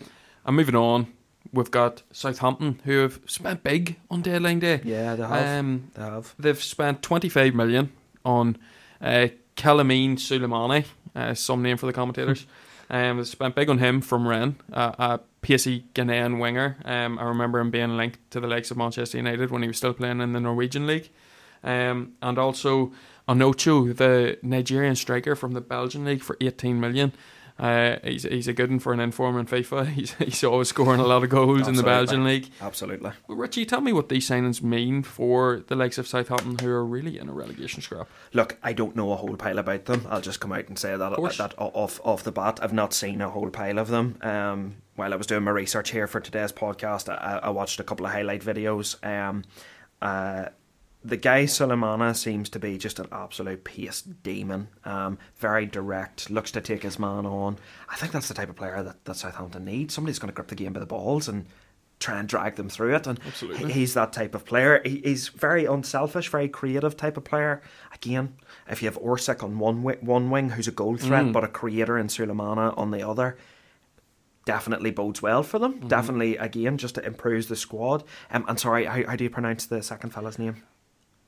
and 0.44 0.56
moving 0.56 0.74
on, 0.74 1.06
we've 1.52 1.70
got 1.70 2.02
Southampton 2.12 2.80
who 2.84 2.98
have 2.98 3.20
spent 3.26 3.62
big 3.62 3.98
on 4.10 4.22
deadline 4.22 4.58
day. 4.60 4.80
Yeah, 4.84 5.14
they 5.14 5.22
have. 5.24 5.58
Um, 5.60 5.90
they 5.94 6.02
have. 6.02 6.34
they've 6.38 6.62
spent 6.62 7.02
25 7.02 7.54
million 7.54 7.92
on 8.24 8.56
uh, 9.00 9.28
Kamaldeen 9.56 10.14
Sulemana, 10.16 10.84
uh, 11.14 11.34
some 11.34 11.62
name 11.62 11.76
for 11.76 11.86
the 11.86 11.92
commentators. 11.92 12.46
um, 12.90 13.18
they 13.18 13.24
spent 13.24 13.54
big 13.54 13.70
on 13.70 13.78
him 13.78 14.00
from 14.00 14.26
uh, 14.26 14.52
a 14.72 15.20
pacey 15.42 15.84
Ghanaian 15.94 16.40
winger. 16.40 16.76
Um, 16.84 17.18
I 17.18 17.24
remember 17.24 17.60
him 17.60 17.70
being 17.70 17.96
linked 17.96 18.18
to 18.32 18.40
the 18.40 18.48
likes 18.48 18.70
of 18.70 18.76
Manchester 18.76 19.16
United 19.16 19.50
when 19.50 19.62
he 19.62 19.68
was 19.68 19.76
still 19.76 19.94
playing 19.94 20.20
in 20.20 20.32
the 20.32 20.40
Norwegian 20.40 20.86
league. 20.86 21.08
Um, 21.62 22.14
and 22.20 22.38
also 22.38 22.92
Onocho, 23.28 23.96
the 23.96 24.38
Nigerian 24.42 24.96
striker 24.96 25.36
from 25.36 25.52
the 25.52 25.60
Belgian 25.60 26.04
league, 26.04 26.22
for 26.22 26.36
18 26.40 26.80
million. 26.80 27.12
Uh, 27.60 27.98
he's 28.02 28.22
he's 28.22 28.48
a 28.48 28.54
good 28.54 28.70
one 28.70 28.78
for 28.78 28.94
an 28.94 29.00
inform 29.00 29.38
in 29.38 29.44
FIFA. 29.44 29.86
He's 30.00 30.14
he's 30.14 30.42
always 30.42 30.68
scoring 30.68 30.98
a 30.98 31.06
lot 31.06 31.22
of 31.22 31.28
goals 31.28 31.68
in 31.68 31.74
the 31.74 31.82
Belgian 31.82 32.24
league. 32.24 32.48
Absolutely. 32.58 33.12
Well, 33.28 33.36
Richie, 33.36 33.66
tell 33.66 33.82
me 33.82 33.92
what 33.92 34.08
these 34.08 34.26
signings 34.26 34.62
mean 34.62 35.02
for 35.02 35.62
the 35.66 35.76
likes 35.76 35.98
of 35.98 36.08
Southampton, 36.08 36.58
who 36.58 36.70
are 36.70 36.84
really 36.84 37.18
in 37.18 37.28
a 37.28 37.32
relegation 37.34 37.82
scrap. 37.82 38.08
Look, 38.32 38.56
I 38.62 38.72
don't 38.72 38.96
know 38.96 39.12
a 39.12 39.16
whole 39.16 39.36
pile 39.36 39.58
about 39.58 39.84
them. 39.84 40.06
I'll 40.08 40.22
just 40.22 40.40
come 40.40 40.52
out 40.52 40.68
and 40.68 40.78
say 40.78 40.96
that, 40.96 41.12
course. 41.12 41.36
that 41.36 41.52
off 41.58 42.00
off 42.02 42.22
the 42.24 42.32
bat. 42.32 42.60
I've 42.62 42.72
not 42.72 42.94
seen 42.94 43.20
a 43.20 43.28
whole 43.28 43.50
pile 43.50 43.78
of 43.78 43.88
them. 43.88 44.16
Um, 44.22 44.76
while 44.96 45.12
I 45.12 45.16
was 45.16 45.26
doing 45.26 45.44
my 45.44 45.50
research 45.50 45.90
here 45.90 46.06
for 46.06 46.20
today's 46.20 46.52
podcast, 46.52 47.10
I, 47.10 47.40
I 47.42 47.50
watched 47.50 47.78
a 47.78 47.84
couple 47.84 48.06
of 48.06 48.12
highlight 48.12 48.42
videos. 48.42 49.04
Um, 49.06 49.44
uh, 50.00 50.46
the 51.02 51.16
guy 51.16 51.44
Sulemana 51.44 52.14
seems 52.14 52.48
to 52.50 52.58
be 52.58 52.76
just 52.76 52.98
an 52.98 53.06
absolute 53.10 53.64
pace 53.64 54.02
demon. 54.02 54.68
Um, 54.84 55.18
very 55.36 55.64
direct, 55.66 56.30
looks 56.30 56.50
to 56.52 56.60
take 56.60 56.82
his 56.82 56.98
man 56.98 57.24
on. 57.26 57.56
I 57.88 57.96
think 57.96 58.12
that's 58.12 58.28
the 58.28 58.34
type 58.34 58.50
of 58.50 58.56
player 58.56 58.82
that, 58.82 59.04
that 59.06 59.16
Southampton 59.16 59.64
needs. 59.64 59.94
Somebody's 59.94 60.18
going 60.18 60.28
to 60.30 60.34
grip 60.34 60.48
the 60.48 60.54
game 60.54 60.72
by 60.74 60.80
the 60.80 60.86
balls 60.86 61.26
and 61.28 61.46
try 62.00 62.18
and 62.18 62.28
drag 62.28 62.56
them 62.56 62.68
through 62.68 62.94
it. 62.96 63.06
And 63.06 63.18
Absolutely. 63.26 63.72
he's 63.72 63.94
that 63.94 64.12
type 64.12 64.34
of 64.34 64.44
player. 64.44 64.80
He, 64.84 65.00
he's 65.04 65.28
very 65.28 65.64
unselfish, 65.64 66.28
very 66.28 66.48
creative 66.48 66.96
type 66.96 67.16
of 67.16 67.24
player. 67.24 67.62
Again, 67.94 68.34
if 68.68 68.82
you 68.82 68.88
have 68.88 68.98
Orsic 69.00 69.42
on 69.42 69.58
one 69.58 69.82
one 69.82 70.30
wing, 70.30 70.50
who's 70.50 70.68
a 70.68 70.72
goal 70.72 70.96
threat, 70.96 71.24
Mm. 71.26 71.32
but 71.32 71.44
a 71.44 71.48
creator 71.48 71.96
in 71.98 72.08
Sulemana 72.08 72.76
on 72.78 72.90
the 72.90 73.06
other, 73.06 73.36
definitely 74.44 74.90
bodes 74.90 75.22
well 75.22 75.42
for 75.42 75.58
them. 75.58 75.80
Definitely, 75.88 76.36
again, 76.36 76.78
just 76.78 76.94
to 76.96 77.04
improve 77.06 77.48
the 77.48 77.56
squad. 77.56 78.04
Um, 78.30 78.44
and 78.48 78.58
sorry, 78.58 78.84
how, 78.86 79.06
how 79.06 79.16
do 79.16 79.24
you 79.24 79.30
pronounce 79.30 79.66
the 79.66 79.82
second 79.82 80.10
fella's 80.10 80.38
name? 80.38 80.62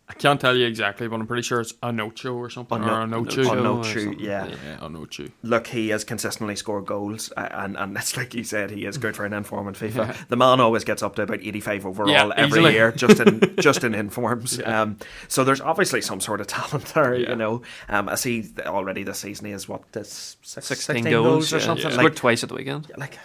I 0.08 0.14
can't 0.14 0.38
tell 0.40 0.54
you 0.54 0.66
exactly, 0.66 1.08
but 1.08 1.20
I'm 1.20 1.26
pretty 1.26 1.42
sure 1.42 1.60
it's 1.60 1.72
Anocho 1.74 2.34
or 2.34 2.50
something. 2.50 2.82
Ono- 2.82 2.92
or 2.92 3.06
Anocho. 3.06 3.44
Onocho. 3.44 3.50
Ono 3.56 3.78
or 3.78 3.84
Chu, 3.84 4.14
yeah. 4.18 4.46
Yeah, 4.46 4.76
Anocho. 4.80 5.30
Look, 5.42 5.68
he 5.68 5.88
has 5.88 6.04
consistently 6.04 6.54
scored 6.54 6.84
goals, 6.86 7.32
and 7.36 7.76
and 7.78 7.96
it's 7.96 8.14
like 8.16 8.34
you 8.34 8.44
said, 8.44 8.70
he 8.72 8.84
is 8.84 8.98
good 8.98 9.16
for 9.16 9.24
an 9.24 9.32
inform 9.32 9.68
in 9.68 9.74
FIFA. 9.74 10.28
The 10.28 10.36
man 10.36 10.60
always 10.60 10.84
gets 10.84 11.02
up 11.02 11.14
to 11.16 11.22
about 11.22 11.40
eighty 11.42 11.60
five 11.60 11.86
overall 11.86 12.10
Yeah, 12.10 12.28
every 12.36 12.58
easily. 12.60 12.72
year, 12.74 12.92
just 12.92 13.20
in 13.20 13.54
just 13.60 13.84
in 13.84 13.94
informs. 13.94 14.58
Yeah. 14.58 14.82
Um, 14.82 14.98
so 15.28 15.44
there's 15.44 15.60
obviously 15.62 16.02
some 16.02 16.20
sort 16.20 16.40
of 16.42 16.46
talent 16.46 16.84
there, 16.94 17.14
Yeah. 17.14 17.30
you 17.30 17.36
know. 17.36 17.62
Um, 17.88 18.08
I 18.10 18.16
see 18.16 18.50
already 18.66 19.04
this 19.04 19.20
season 19.20 19.46
he 19.46 19.52
has 19.52 19.66
what 19.68 19.90
this 19.92 20.36
six, 20.42 20.66
16, 20.66 20.96
16 21.04 21.12
goals, 21.12 21.52
or 21.52 21.58
yeah. 21.58 21.64
something 21.64 21.84
Yeah. 21.86 21.90
Scored 21.92 22.04
like 22.04 22.16
twice 22.16 22.42
at 22.42 22.50
the 22.50 22.56
weekend. 22.56 22.90
like 22.98 23.18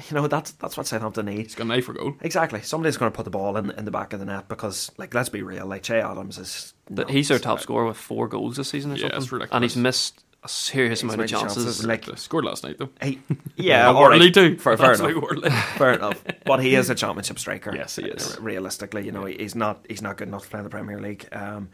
you 0.10 0.14
know 0.16 0.26
that's 0.26 0.52
that's 0.52 0.76
what 0.76 0.86
Southampton 0.86 1.26
need. 1.26 1.38
He's 1.42 1.54
got 1.54 1.64
an 1.64 1.70
eye 1.72 1.80
for 1.80 1.92
goal. 1.92 2.14
Exactly. 2.20 2.60
Somebody's 2.62 2.96
going 2.96 3.10
to 3.12 3.16
put 3.16 3.24
the 3.24 3.30
ball 3.30 3.56
in 3.56 3.70
in 3.72 3.84
the 3.84 3.90
back 3.90 4.12
of 4.12 4.20
the 4.20 4.26
net 4.26 4.48
because, 4.48 4.90
like, 4.98 5.14
let's 5.14 5.28
be 5.28 5.42
real. 5.42 5.66
Like 5.66 5.82
Che 5.82 6.00
Adams 6.00 6.38
is. 6.38 6.74
But 6.90 7.10
he's 7.10 7.28
their 7.28 7.38
top 7.38 7.60
scorer 7.60 7.86
with 7.86 7.96
four 7.96 8.28
goals 8.28 8.56
this 8.56 8.68
season 8.68 8.92
or 8.92 8.96
Yeah, 8.96 9.02
something. 9.12 9.18
ridiculous. 9.38 9.48
And 9.52 9.64
he's 9.64 9.76
missed 9.76 10.24
a 10.44 10.48
serious 10.48 11.00
He's 11.00 11.04
amount 11.14 11.20
of 11.22 11.28
chances, 11.30 11.64
chances. 11.64 11.86
like- 11.86 12.04
They 12.06 12.16
scored 12.16 12.44
last 12.44 12.64
night 12.64 12.76
though. 12.78 12.90
He, 13.00 13.20
yeah, 13.56 13.86
all 13.86 13.94
right. 14.08 14.18
Worley 14.18 14.30
too. 14.32 14.58
Fair, 14.58 14.76
fair 14.76 14.94
enough. 14.94 15.22
Worley. 15.22 15.50
Fair 15.76 15.92
enough. 15.94 16.22
But 16.44 16.60
he 16.60 16.74
is 16.74 16.90
a 16.90 16.94
championship 16.96 17.38
striker. 17.38 17.74
Yes, 17.74 17.94
he 17.96 18.04
is. 18.06 18.38
Realistically, 18.40 19.04
you 19.06 19.12
know, 19.12 19.24
he's 19.24 19.54
not 19.54 19.86
he's 19.88 20.02
not 20.02 20.16
good 20.16 20.26
enough 20.28 20.42
to 20.44 20.50
play 20.50 20.58
in 20.58 20.64
the 20.64 20.70
Premier 20.70 21.00
League. 21.00 21.28
Um, 21.30 21.68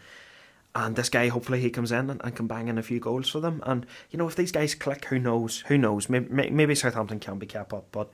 and 0.75 0.97
this 0.97 1.09
guy, 1.09 1.29
hopefully, 1.29 1.61
he 1.61 1.71
comes 1.71 1.91
in 1.93 2.11
and, 2.11 2.21
and 2.23 2.35
can 2.37 2.47
bang 2.47 2.69
in 2.69 2.79
a 2.79 2.83
few 2.83 3.01
goals 3.01 3.29
for 3.29 3.41
them. 3.41 3.63
And 3.67 3.87
you 4.11 4.19
know, 4.19 4.29
if 4.29 4.37
these 4.37 4.53
guys 4.53 4.75
click, 4.75 5.07
who 5.07 5.19
knows? 5.19 5.61
Who 5.69 5.79
knows? 5.79 6.09
Maybe, 6.09 6.51
maybe 6.51 6.75
Southampton 6.75 7.21
can 7.21 7.39
be 7.39 7.47
kept 7.47 7.73
up, 7.73 7.87
but. 7.93 8.11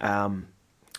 Um, 0.00 0.48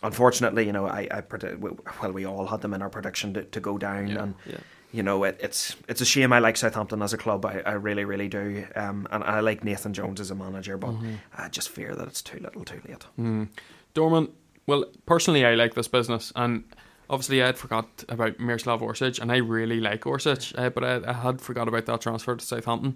Unfortunately, 0.04 0.64
you 0.64 0.72
know, 0.72 0.86
I, 0.86 1.08
I 1.10 1.22
predict, 1.22 1.60
well, 1.60 2.12
we 2.14 2.24
all 2.24 2.46
had 2.46 2.62
them 2.62 2.76
in 2.76 2.84
our 2.84 2.90
prediction 2.90 3.34
to, 3.34 3.44
to 3.46 3.60
go 3.60 3.80
down, 3.80 4.10
Yeah. 4.10 4.22
and 4.24 4.36
Yeah. 4.46 4.58
you 4.92 5.02
know, 5.02 5.24
it, 5.24 5.40
it's 5.42 5.76
it's 5.88 6.02
a 6.02 6.06
shame. 6.06 6.32
I 6.32 6.38
like 6.38 6.56
Southampton 6.56 7.02
as 7.02 7.14
a 7.14 7.18
club. 7.18 7.44
I, 7.48 7.64
I 7.66 7.72
really, 7.72 8.06
really 8.06 8.28
do. 8.28 8.68
Um, 8.76 9.08
and 9.10 9.24
I 9.24 9.40
like 9.40 9.64
Nathan 9.64 9.94
Jones 9.94 10.20
as 10.22 10.30
a 10.30 10.36
manager, 10.36 10.78
but 10.78 10.94
I 11.36 11.50
just 11.50 11.70
fear 11.70 11.96
that 11.96 12.08
it's 12.08 12.22
too 12.22 12.38
little, 12.40 12.64
too 12.64 12.80
late. 12.88 13.06
Mm. 13.20 13.48
Dorman, 13.96 14.28
well, 14.68 14.86
personally, 15.08 15.44
I 15.44 15.56
like 15.56 15.74
this 15.74 15.88
business, 15.88 16.32
and 16.36 16.64
obviously, 17.10 17.42
I 17.42 17.48
had 17.48 17.58
forgot 17.58 18.04
about 18.10 18.40
Miroslav 18.40 18.82
Orsic, 18.82 19.20
and 19.20 19.32
I 19.32 19.38
really 19.38 19.80
like 19.80 20.02
Orsic, 20.02 20.58
uh, 20.58 20.70
but 20.70 20.84
I, 20.84 21.10
I 21.10 21.14
had 21.14 21.42
forgot 21.42 21.68
about 21.68 21.86
that 21.86 22.02
transfer 22.02 22.36
to 22.36 22.46
Southampton. 22.46 22.96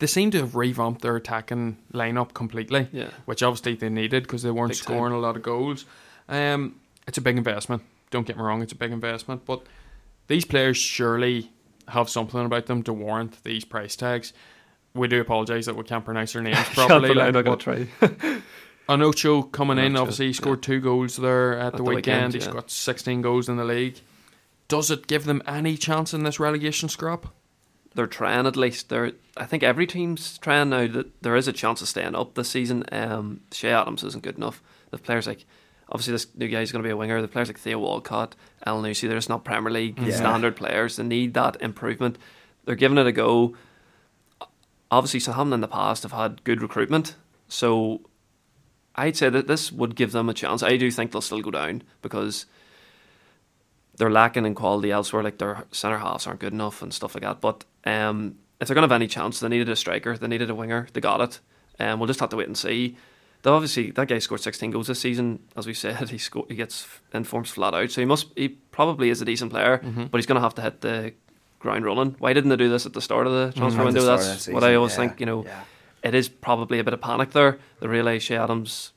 They 0.00 0.06
seem 0.06 0.30
to 0.32 0.38
have 0.38 0.54
revamped 0.56 1.02
their 1.02 1.14
attacking 1.16 1.78
lineup 1.92 2.34
completely, 2.34 2.88
Yeah. 2.92 3.10
which 3.26 3.42
obviously 3.42 3.74
they 3.76 3.88
needed 3.88 4.24
because 4.24 4.42
they 4.42 4.50
weren't 4.50 4.70
Big 4.72 4.78
time. 4.78 4.84
scoring 4.96 5.14
a 5.14 5.18
lot 5.18 5.36
of 5.36 5.42
goals. 5.42 5.84
Um, 6.28 6.76
it's 7.06 7.18
a 7.18 7.20
big 7.20 7.36
investment. 7.36 7.82
Don't 8.10 8.26
get 8.26 8.36
me 8.36 8.42
wrong; 8.42 8.60
it's 8.62 8.72
a 8.72 8.76
big 8.76 8.92
investment, 8.92 9.44
but 9.44 9.62
these 10.26 10.44
players 10.44 10.76
surely 10.76 11.50
have 11.88 12.08
something 12.08 12.44
about 12.44 12.66
them 12.66 12.82
to 12.84 12.92
warrant 12.92 13.42
these 13.44 13.64
price 13.64 13.94
tags. 13.94 14.32
We 14.94 15.06
do 15.08 15.20
apologise 15.20 15.66
that 15.66 15.76
we 15.76 15.82
can't 15.84 16.04
pronounce 16.04 16.32
their 16.32 16.42
names 16.42 16.68
properly. 16.74 17.12
Like, 17.14 17.32
but- 17.44 17.64
to 18.88 18.96
try. 18.96 18.96
Anocho 18.96 19.52
coming 19.52 19.78
in, 19.78 19.96
obviously 19.96 20.26
he 20.28 20.32
scored 20.32 20.62
two 20.62 20.80
goals 20.80 21.16
there 21.16 21.58
at, 21.58 21.72
the, 21.72 21.78
the 21.78 21.82
weekend. 21.84 21.96
weekend, 21.96 22.34
He's 22.34 22.46
yeah. 22.46 22.52
got 22.52 22.70
16 22.70 23.22
goals 23.22 23.48
in 23.48 23.56
the 23.56 23.64
league. 23.64 24.00
Does 24.68 24.90
it 24.90 25.06
give 25.06 25.24
them 25.24 25.42
any 25.46 25.76
chance 25.76 26.14
in 26.14 26.22
this 26.24 26.40
relegation 26.40 26.88
scrap? 26.88 27.26
They're 27.94 28.06
trying 28.06 28.46
at 28.46 28.56
least. 28.56 28.88
They're. 28.88 29.12
I 29.36 29.44
think 29.44 29.62
every 29.62 29.86
team's 29.86 30.36
trying 30.38 30.70
now 30.70 30.86
that 30.88 31.22
there 31.22 31.36
is 31.36 31.46
a 31.46 31.52
chance 31.52 31.80
of 31.80 31.86
staying 31.88 32.14
up 32.16 32.34
this 32.34 32.48
season. 32.50 32.84
Um, 32.90 33.42
Che 33.52 33.70
Adams 33.70 34.02
isn't 34.02 34.24
good 34.24 34.36
enough. 34.36 34.60
The 34.90 34.98
players 34.98 35.26
like 35.28 35.44
obviously 35.88 36.12
this 36.12 36.26
new 36.34 36.48
guy's 36.48 36.72
going 36.72 36.82
to 36.82 36.86
be 36.86 36.90
a 36.90 36.96
winger. 36.96 37.22
The 37.22 37.28
players 37.28 37.48
like 37.48 37.58
Theo 37.58 37.78
Walcott, 37.78 38.34
Elyounoussi, 38.66 39.06
they're 39.06 39.18
just 39.18 39.28
not 39.28 39.44
Premier 39.44 39.70
League 39.70 39.98
Yeah. 40.00 40.16
standard 40.16 40.56
players. 40.56 40.96
They 40.96 41.04
need 41.04 41.34
that 41.34 41.60
improvement. 41.62 42.18
They're 42.64 42.74
giving 42.74 42.98
it 42.98 43.06
a 43.06 43.12
go. 43.12 43.54
Obviously, 44.90 45.20
Southampton 45.20 45.54
in 45.54 45.60
the 45.60 45.68
past 45.68 46.02
have 46.02 46.12
had 46.12 46.42
good 46.44 46.62
recruitment, 46.62 47.14
so 47.48 48.00
I'd 48.96 49.16
say 49.16 49.28
that 49.28 49.46
this 49.46 49.72
would 49.72 49.96
give 49.96 50.12
them 50.12 50.28
a 50.28 50.34
chance. 50.34 50.62
I 50.62 50.76
do 50.76 50.90
think 50.90 51.10
they'll 51.12 51.20
still 51.20 51.40
go 51.42 51.50
down 51.50 51.82
because 52.02 52.46
they're 53.96 54.10
lacking 54.10 54.46
in 54.46 54.54
quality 54.54 54.90
elsewhere. 54.90 55.22
Like 55.22 55.38
their 55.38 55.64
centre 55.72 55.98
halves 55.98 56.26
aren't 56.26 56.40
good 56.40 56.52
enough 56.52 56.82
and 56.82 56.92
stuff 56.92 57.14
like 57.14 57.22
that. 57.22 57.40
But 57.40 57.64
um, 57.84 58.36
if 58.60 58.68
they're 58.68 58.74
going 58.74 58.86
to 58.88 58.92
have 58.92 59.00
any 59.00 59.08
chance, 59.08 59.40
they 59.40 59.48
needed 59.48 59.68
a 59.68 59.76
striker. 59.76 60.16
They 60.16 60.28
needed 60.28 60.50
a 60.50 60.54
winger. 60.54 60.88
They 60.92 61.00
got 61.00 61.20
it. 61.20 61.40
And 61.78 61.90
um, 61.92 61.98
we'll 62.00 62.06
just 62.06 62.20
have 62.20 62.28
to 62.30 62.36
wait 62.36 62.46
and 62.46 62.56
see. 62.56 62.96
Though 63.42 63.54
obviously 63.54 63.90
that 63.90 64.08
guy 64.08 64.18
scored 64.20 64.40
16 64.40 64.70
goals 64.70 64.86
this 64.86 65.00
season. 65.00 65.40
As 65.56 65.66
we 65.66 65.74
said, 65.74 66.08
he 66.10 66.18
sco- 66.18 66.46
he 66.48 66.54
gets 66.54 66.86
in 67.12 67.24
forms 67.24 67.50
flat 67.50 67.74
out. 67.74 67.90
So 67.90 68.00
he 68.00 68.04
must 68.06 68.28
he 68.36 68.48
probably 68.48 69.10
is 69.10 69.20
a 69.20 69.24
decent 69.24 69.50
player, 69.50 69.78
Mm-hmm. 69.78 70.04
but 70.04 70.18
he's 70.18 70.26
going 70.26 70.36
to 70.36 70.42
have 70.42 70.54
to 70.54 70.62
hit 70.62 70.80
the 70.80 71.12
ground 71.58 71.84
running. 71.84 72.16
Why 72.18 72.32
didn't 72.32 72.50
they 72.50 72.56
do 72.56 72.68
this 72.70 72.86
at 72.86 72.92
the 72.92 73.00
start 73.00 73.26
of 73.26 73.32
the 73.32 73.52
transfer 73.58 73.80
the 73.80 73.84
window? 73.86 74.00
of 74.12 74.20
That's 74.20 74.48
what 74.48 74.64
I 74.64 74.74
always 74.76 74.92
yeah, 74.92 74.96
think. 74.96 75.20
You 75.20 75.26
know, 75.26 75.44
yeah. 75.44 75.64
It 76.04 76.14
is 76.14 76.28
probably 76.28 76.78
a 76.78 76.84
bit 76.84 76.94
of 76.94 77.00
panic 77.00 77.30
there. 77.32 77.58
They 77.80 77.88
realise 77.88 78.24
Che 78.24 78.36
Adams 78.36 78.92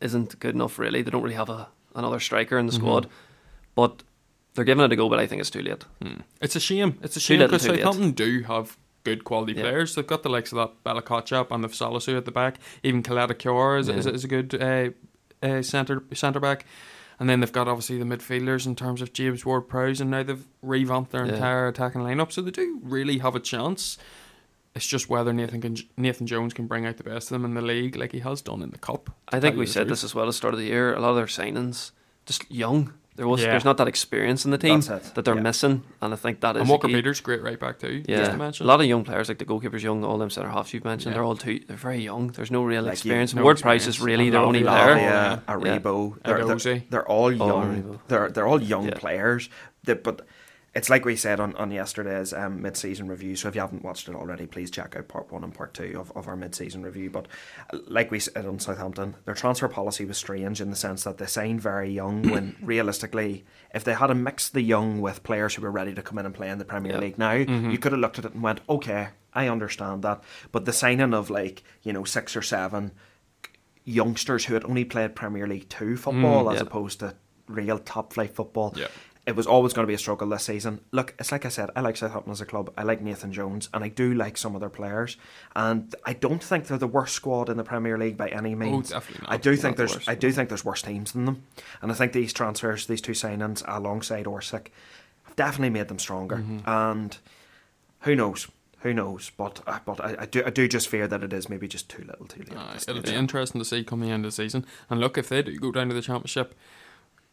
isn't 0.00 0.38
good 0.40 0.54
enough. 0.54 0.78
Really, 0.78 1.02
they 1.02 1.10
don't 1.10 1.22
really 1.22 1.36
have 1.36 1.48
a 1.50 1.68
another 1.94 2.20
striker 2.20 2.58
in 2.58 2.66
the 2.66 2.72
Mm-hmm. 2.72 2.80
squad, 2.82 3.08
but 3.74 4.02
they're 4.54 4.64
giving 4.64 4.84
it 4.84 4.92
a 4.92 4.96
go. 4.96 5.08
But 5.08 5.18
I 5.18 5.26
think 5.26 5.40
it's 5.40 5.50
too 5.50 5.62
late. 5.62 5.84
Hmm. 6.02 6.20
It's 6.40 6.56
a 6.56 6.60
shame. 6.60 6.98
It's 7.02 7.16
a 7.16 7.20
shame 7.20 7.40
because. 7.40 7.62
Southampton 7.62 8.12
do 8.12 8.42
have 8.44 8.76
good 9.04 9.24
quality 9.24 9.52
Yeah. 9.52 9.62
players. 9.62 9.94
They've 9.94 10.06
got 10.06 10.22
the 10.22 10.28
likes 10.30 10.50
of 10.52 10.56
that 10.56 10.82
Bella-Kotchap 10.82 11.50
and 11.52 11.62
the 11.62 11.68
Salisu 11.68 12.16
at 12.16 12.24
the 12.24 12.32
back. 12.32 12.56
Even 12.82 13.02
Kaleta 13.04 13.34
Kiora 13.34 13.78
is, 13.78 13.88
is, 13.88 14.04
is 14.06 14.24
a 14.24 14.28
good 14.28 14.54
uh, 14.60 14.90
uh, 15.46 15.62
centre 15.62 16.02
centre 16.14 16.40
back. 16.40 16.64
And 17.20 17.30
then 17.30 17.40
they've 17.40 17.52
got 17.52 17.68
obviously 17.68 17.98
the 17.98 18.04
midfielders 18.04 18.66
in 18.66 18.74
terms 18.76 19.00
of 19.00 19.12
James 19.14 19.46
Ward 19.46 19.68
Prowse, 19.68 20.00
and 20.02 20.10
now 20.10 20.22
they've 20.22 20.44
revamped 20.60 21.12
their 21.12 21.24
Yeah. 21.24 21.34
entire 21.34 21.68
attacking 21.68 22.02
lineup. 22.02 22.30
So 22.32 22.42
they 22.42 22.50
do 22.50 22.78
really 22.82 23.18
have 23.18 23.34
a 23.34 23.40
chance. 23.40 23.96
It's 24.76 24.86
just 24.86 25.08
whether 25.08 25.32
Nathan 25.32 25.60
can, 25.62 25.76
Nathan 25.96 26.26
Jones 26.26 26.52
can 26.54 26.66
bring 26.66 26.84
out 26.86 26.98
the 26.98 27.02
best 27.04 27.28
of 27.28 27.34
them 27.34 27.44
in 27.46 27.54
the 27.54 27.62
league, 27.62 27.96
like 27.96 28.12
he 28.12 28.20
has 28.20 28.42
done 28.42 28.62
in 28.62 28.70
the 28.70 28.78
cup. 28.78 29.10
I 29.30 29.40
think 29.40 29.56
we 29.56 29.66
said 29.66 29.80
truth. 29.80 29.88
this 29.88 30.04
as 30.04 30.14
well 30.14 30.26
at 30.26 30.28
the 30.28 30.32
start 30.34 30.52
of 30.54 30.60
the 30.60 30.66
year. 30.66 30.94
A 30.94 31.00
lot 31.00 31.10
of 31.10 31.16
their 31.16 31.26
signings 31.26 31.92
just 32.26 32.48
young. 32.50 32.92
There 33.16 33.26
was 33.26 33.40
Yeah. 33.40 33.52
there's 33.52 33.64
not 33.64 33.78
that 33.78 33.88
experience 33.88 34.44
in 34.44 34.50
the 34.50 34.58
team 34.58 34.80
that 34.82 35.24
they're 35.24 35.34
yeah. 35.36 35.40
missing, 35.40 35.82
and 36.02 36.12
I 36.12 36.16
think 36.16 36.40
that 36.40 36.54
is 36.56 36.60
And 36.60 36.68
the 36.68 36.72
Walker 36.72 36.88
key. 36.88 36.94
Peters, 36.96 37.20
great 37.20 37.42
right 37.42 37.58
back 37.58 37.78
too. 37.78 38.04
Yeah, 38.06 38.18
just 38.36 38.58
to 38.58 38.64
a 38.64 38.66
lot 38.66 38.78
of 38.82 38.86
young 38.86 39.04
players 39.04 39.30
like 39.30 39.38
the 39.38 39.46
goalkeepers, 39.46 39.80
young, 39.82 40.04
all 40.04 40.18
them 40.18 40.28
centre 40.28 40.50
halves 40.50 40.74
you've 40.74 40.84
mentioned. 40.84 41.12
Yeah. 41.12 41.20
They're 41.20 41.24
all 41.24 41.36
too. 41.36 41.60
They're 41.66 41.78
very 41.78 42.02
young. 42.02 42.28
There's 42.28 42.50
no 42.50 42.62
real 42.62 42.82
Like, 42.82 42.92
experience. 42.92 43.32
no 43.32 43.42
Ward 43.42 43.58
Prowse 43.62 43.86
is 43.86 43.98
really 44.02 44.26
And 44.26 44.34
their 44.34 44.42
only 44.42 44.60
Lavia, 44.60 44.92
player. 44.92 44.96
yeah. 44.98 45.38
Lavia, 45.48 45.80
Aribo, 45.80 46.22
they're, 46.24 46.38
Edozie. 46.40 46.62
they're, 46.64 46.82
they're 46.90 47.08
all 47.08 47.32
young. 47.32 47.82
Aribo. 47.82 48.00
they're 48.08 48.28
they're 48.30 48.46
all 48.46 48.60
young 48.62 48.88
Yeah. 48.88 48.94
players. 48.98 49.48
That, 49.84 50.04
but 50.04 50.26
it's 50.76 50.88
like 50.90 51.04
we 51.04 51.16
said 51.16 51.40
on, 51.40 51.56
on 51.56 51.70
yesterday's 51.72 52.32
um, 52.32 52.60
mid 52.62 52.76
season 52.76 53.08
review. 53.08 53.34
So 53.34 53.48
if 53.48 53.54
you 53.54 53.60
haven't 53.62 53.82
watched 53.82 54.08
it 54.08 54.14
already, 54.14 54.46
please 54.46 54.70
check 54.70 54.94
out 54.94 55.08
part 55.08 55.32
one 55.32 55.42
and 55.42 55.52
part 55.54 55.72
two 55.74 55.96
of, 55.98 56.12
of 56.14 56.28
our 56.28 56.36
mid 56.36 56.54
season 56.54 56.82
review. 56.82 57.08
But 57.10 57.26
like 57.88 58.10
we 58.10 58.20
said 58.20 58.44
on 58.46 58.58
Southampton, 58.60 59.16
their 59.24 59.34
transfer 59.34 59.68
policy 59.68 60.04
was 60.04 60.18
strange 60.18 60.60
in 60.60 60.70
the 60.70 60.76
sense 60.76 61.02
that 61.04 61.16
they 61.18 61.26
signed 61.26 61.60
very 61.62 61.90
young. 61.90 62.22
when 62.30 62.54
realistically, 62.62 63.44
if 63.74 63.82
they 63.84 63.94
had 63.94 64.14
mixed 64.16 64.52
the 64.52 64.60
young 64.60 65.00
with 65.00 65.22
players 65.24 65.54
who 65.54 65.62
were 65.62 65.70
ready 65.72 65.94
to 65.94 66.02
come 66.02 66.18
in 66.18 66.26
and 66.26 66.34
play 66.34 66.50
in 66.50 66.58
the 66.58 66.64
Premier 66.64 66.92
Yeah. 66.92 66.98
League 67.00 67.18
now, 67.18 67.32
Mm-hmm. 67.36 67.70
you 67.70 67.78
could 67.78 67.92
have 67.92 68.00
looked 68.00 68.18
at 68.18 68.26
it 68.26 68.34
and 68.34 68.42
went, 68.42 68.60
okay, 68.68 69.08
I 69.32 69.48
understand 69.48 70.02
that. 70.02 70.22
But 70.52 70.66
the 70.66 70.72
signing 70.72 71.14
of 71.14 71.30
like 71.30 71.62
you 71.82 71.92
know 71.94 72.04
six 72.04 72.36
or 72.36 72.42
seven 72.42 72.92
youngsters 73.84 74.44
who 74.44 74.54
had 74.54 74.64
only 74.64 74.84
played 74.84 75.14
Premier 75.14 75.46
League 75.46 75.68
two 75.68 75.96
football 75.96 76.44
Mm, 76.46 76.54
as 76.54 76.60
opposed 76.60 77.00
to 77.00 77.14
real 77.48 77.78
top 77.78 78.12
flight 78.12 78.34
football. 78.34 78.74
Yeah. 78.76 78.88
It 79.26 79.34
was 79.34 79.46
always 79.46 79.72
going 79.72 79.82
to 79.82 79.88
be 79.88 79.94
a 79.94 79.98
struggle 79.98 80.28
this 80.28 80.44
season. 80.44 80.80
Look, 80.92 81.14
it's 81.18 81.32
like 81.32 81.44
I 81.44 81.48
said, 81.48 81.70
I 81.74 81.80
like 81.80 81.96
Southampton 81.96 82.30
as 82.30 82.40
a 82.40 82.46
club. 82.46 82.72
I 82.78 82.84
like 82.84 83.02
Nathan 83.02 83.32
Jones, 83.32 83.68
and 83.74 83.82
I 83.82 83.88
do 83.88 84.14
like 84.14 84.36
some 84.36 84.54
of 84.54 84.60
their 84.60 84.70
players. 84.70 85.16
And 85.56 85.92
I 86.04 86.12
don't 86.12 86.42
think 86.42 86.68
they're 86.68 86.78
the 86.78 86.86
worst 86.86 87.14
squad 87.14 87.48
in 87.48 87.56
the 87.56 87.64
Premier 87.64 87.98
League 87.98 88.16
by 88.16 88.28
any 88.28 88.54
means. 88.54 88.92
Oh, 88.92 88.94
definitely 88.94 89.26
not. 89.26 89.32
I 89.32 89.36
do 89.36 89.50
Not 89.50 89.58
think 89.58 89.76
the 89.76 89.82
there's, 89.82 89.94
worst, 89.96 90.08
I 90.08 90.14
do 90.14 90.30
think 90.30 90.48
there's 90.48 90.64
worse 90.64 90.82
teams 90.82 91.10
than 91.10 91.24
them, 91.24 91.42
and 91.82 91.90
I 91.90 91.94
think 91.96 92.12
these 92.12 92.32
transfers, 92.32 92.86
these 92.86 93.00
two 93.00 93.12
signings, 93.12 93.64
alongside 93.66 94.26
Orsic, 94.26 94.68
have 95.24 95.34
definitely 95.34 95.70
made 95.70 95.88
them 95.88 95.98
stronger. 95.98 96.36
Mm-hmm. 96.36 96.68
And 96.68 97.18
who 98.02 98.14
knows? 98.14 98.46
Who 98.80 98.94
knows? 98.94 99.32
But 99.36 99.60
uh, 99.66 99.80
but 99.84 100.00
I, 100.00 100.16
I 100.20 100.26
do 100.26 100.44
I 100.46 100.50
do 100.50 100.68
just 100.68 100.86
fear 100.86 101.08
that 101.08 101.24
it 101.24 101.32
is 101.32 101.48
maybe 101.48 101.66
just 101.66 101.88
too 101.88 102.04
little, 102.04 102.26
too 102.26 102.44
late. 102.48 102.72
this 102.74 102.86
it'll 102.86 103.02
be 103.02 103.12
interesting 103.12 103.60
to 103.60 103.64
see 103.64 103.82
coming 103.82 104.10
into 104.10 104.28
the 104.28 104.32
season. 104.32 104.64
And 104.88 105.00
look, 105.00 105.18
if 105.18 105.28
they 105.28 105.42
do 105.42 105.58
go 105.58 105.72
down 105.72 105.88
to 105.88 105.94
the 105.94 106.02
championship, 106.02 106.54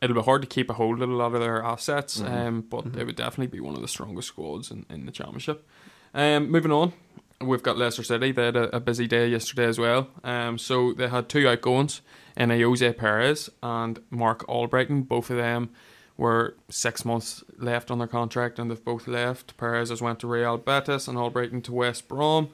it'll 0.03 0.15
be 0.15 0.21
hard 0.21 0.41
to 0.41 0.47
keep 0.47 0.69
a 0.69 0.73
hold 0.73 1.01
of 1.01 1.09
a 1.09 1.13
lot 1.13 1.33
of 1.33 1.41
their 1.41 1.63
assets. 1.63 2.19
Mm-hmm. 2.19 2.33
Um, 2.33 2.61
but 2.61 2.85
it 2.97 3.05
would 3.05 3.15
definitely 3.15 3.47
be 3.47 3.59
one 3.59 3.75
of 3.75 3.81
the 3.81 3.87
strongest 3.87 4.29
squads 4.29 4.69
in, 4.71 4.85
in 4.89 5.05
the 5.05 5.11
championship. 5.11 5.67
Um, 6.13 6.51
moving 6.51 6.71
on, 6.71 6.93
we've 7.41 7.63
got 7.63 7.77
Leicester 7.77 8.03
City. 8.03 8.31
They 8.31 8.45
had 8.45 8.55
a, 8.55 8.75
a 8.75 8.79
busy 8.79 9.07
day 9.07 9.27
yesterday 9.27 9.65
as 9.65 9.79
well. 9.79 10.09
Um, 10.23 10.57
so 10.57 10.93
they 10.93 11.07
had 11.07 11.29
two 11.29 11.47
outgoings, 11.47 12.01
in 12.35 12.49
Ayoze 12.49 12.97
Perez 12.97 13.49
and 13.61 13.99
Marc 14.09 14.45
Albrighton. 14.47 15.07
Both 15.07 15.29
of 15.29 15.37
them 15.37 15.69
were 16.17 16.55
six 16.69 17.05
months 17.05 17.43
left 17.57 17.89
on 17.91 17.99
their 17.99 18.07
contract, 18.07 18.59
and 18.59 18.69
they've 18.69 18.83
both 18.83 19.07
left. 19.07 19.57
Perez 19.57 19.89
has 19.89 20.01
went 20.01 20.19
to 20.19 20.27
Real 20.27 20.57
Betis 20.57 21.07
and 21.07 21.17
Albrighton 21.17 21.63
to 21.63 21.73
West 21.73 22.07
Brom. 22.07 22.49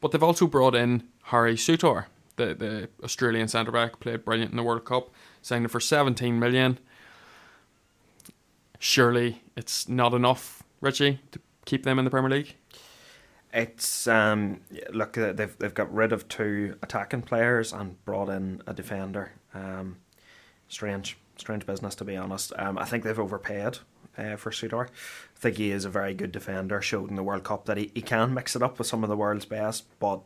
But 0.00 0.12
they've 0.12 0.22
also 0.22 0.46
brought 0.46 0.74
in 0.74 1.08
Harry 1.24 1.56
Souttar, 1.56 2.06
the, 2.36 2.54
the 2.54 2.88
Australian 3.02 3.48
centre 3.48 3.72
back, 3.72 3.98
played 4.00 4.24
brilliant 4.24 4.52
in 4.52 4.56
the 4.56 4.62
World 4.62 4.84
Cup, 4.84 5.10
signed 5.42 5.70
for 5.70 5.80
17 5.80 6.38
million. 6.38 6.78
Surely 8.78 9.42
it's 9.56 9.88
not 9.88 10.14
enough, 10.14 10.62
Richie, 10.80 11.20
to 11.32 11.40
keep 11.64 11.82
them 11.84 11.98
in 11.98 12.04
the 12.04 12.10
Premier 12.10 12.30
League. 12.30 12.54
It's 13.52 14.06
um 14.06 14.60
look 14.92 15.14
they've 15.14 15.56
they've 15.58 15.74
got 15.74 15.92
rid 15.92 16.12
of 16.12 16.28
two 16.28 16.76
attacking 16.82 17.22
players 17.22 17.72
and 17.72 18.02
brought 18.04 18.28
in 18.28 18.62
a 18.66 18.74
defender. 18.74 19.32
Um, 19.54 19.96
strange, 20.68 21.16
strange 21.36 21.64
business 21.66 21.94
to 21.96 22.04
be 22.04 22.16
honest. 22.16 22.52
Um, 22.56 22.78
I 22.78 22.84
think 22.84 23.04
they've 23.04 23.18
overpaid 23.18 23.78
uh, 24.18 24.36
for 24.36 24.50
Souttar. 24.50 24.88
I 24.88 25.38
think 25.38 25.56
he 25.56 25.70
is 25.70 25.84
a 25.84 25.90
very 25.90 26.12
good 26.14 26.30
defender. 26.30 26.82
Showed 26.82 27.08
in 27.10 27.16
the 27.16 27.22
World 27.22 27.44
Cup 27.44 27.64
that 27.66 27.78
he, 27.78 27.90
he 27.94 28.02
can 28.02 28.34
mix 28.34 28.54
it 28.54 28.62
up 28.62 28.78
with 28.78 28.86
some 28.86 29.02
of 29.02 29.08
the 29.08 29.16
world's 29.16 29.46
best, 29.46 29.84
but 29.98 30.20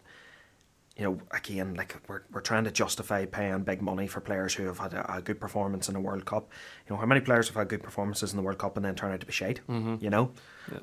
you 0.97 1.05
know, 1.05 1.19
again, 1.31 1.75
like 1.75 1.97
we're 2.07 2.23
we're 2.33 2.41
trying 2.41 2.65
to 2.65 2.71
justify 2.71 3.25
paying 3.25 3.63
big 3.63 3.81
money 3.81 4.07
for 4.07 4.21
players 4.21 4.55
who 4.55 4.67
have 4.67 4.79
had 4.79 4.93
a, 4.93 5.17
a 5.17 5.23
good 5.23 5.41
performance 5.41 5.89
in 5.89 5.95
the 5.95 6.01
World 6.01 6.25
Cup. 6.27 6.51
You 6.87 6.95
know, 6.95 7.01
how 7.01 7.07
many 7.07 7.21
players 7.21 7.49
have 7.49 7.57
had 7.57 7.69
good 7.69 7.83
performances 7.83 8.33
in 8.33 8.37
the 8.37 8.43
World 8.43 8.59
Cup 8.59 8.77
and 8.77 8.85
then 8.85 8.95
turn 8.95 9.13
out 9.13 9.21
to 9.21 9.27
be 9.27 9.33
shite? 9.33 9.61
You 10.01 10.11
know, 10.11 10.33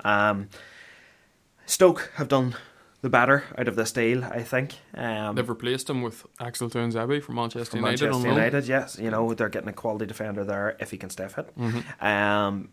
um, 0.04 0.48
Stoke 1.66 2.10
have 2.16 2.28
done 2.28 2.56
the 3.02 3.08
better 3.08 3.44
out 3.56 3.68
of 3.68 3.76
this 3.76 3.92
deal, 3.92 4.24
I 4.24 4.42
think. 4.42 4.74
Um, 4.94 5.36
They've 5.36 5.48
replaced 5.48 5.88
him 5.88 6.02
with 6.02 6.26
Axel 6.38 6.68
Tuanzebe 6.68 7.22
from 7.22 7.36
Manchester 7.36 7.70
from 7.70 7.80
United. 7.80 8.04
Manchester. 8.04 8.28
United, 8.28 8.66
yes, 8.66 8.98
you 9.00 9.10
know 9.10 9.32
they're 9.34 9.48
getting 9.48 9.68
a 9.68 9.74
quality 9.74 10.06
defender 10.06 10.44
there 10.44 10.76
if 10.80 10.90
he 10.90 10.98
can 10.98 11.10
stay 11.10 11.28
fit. 11.28 11.56
Mm-hmm. 11.56 12.04
Um, 12.04 12.70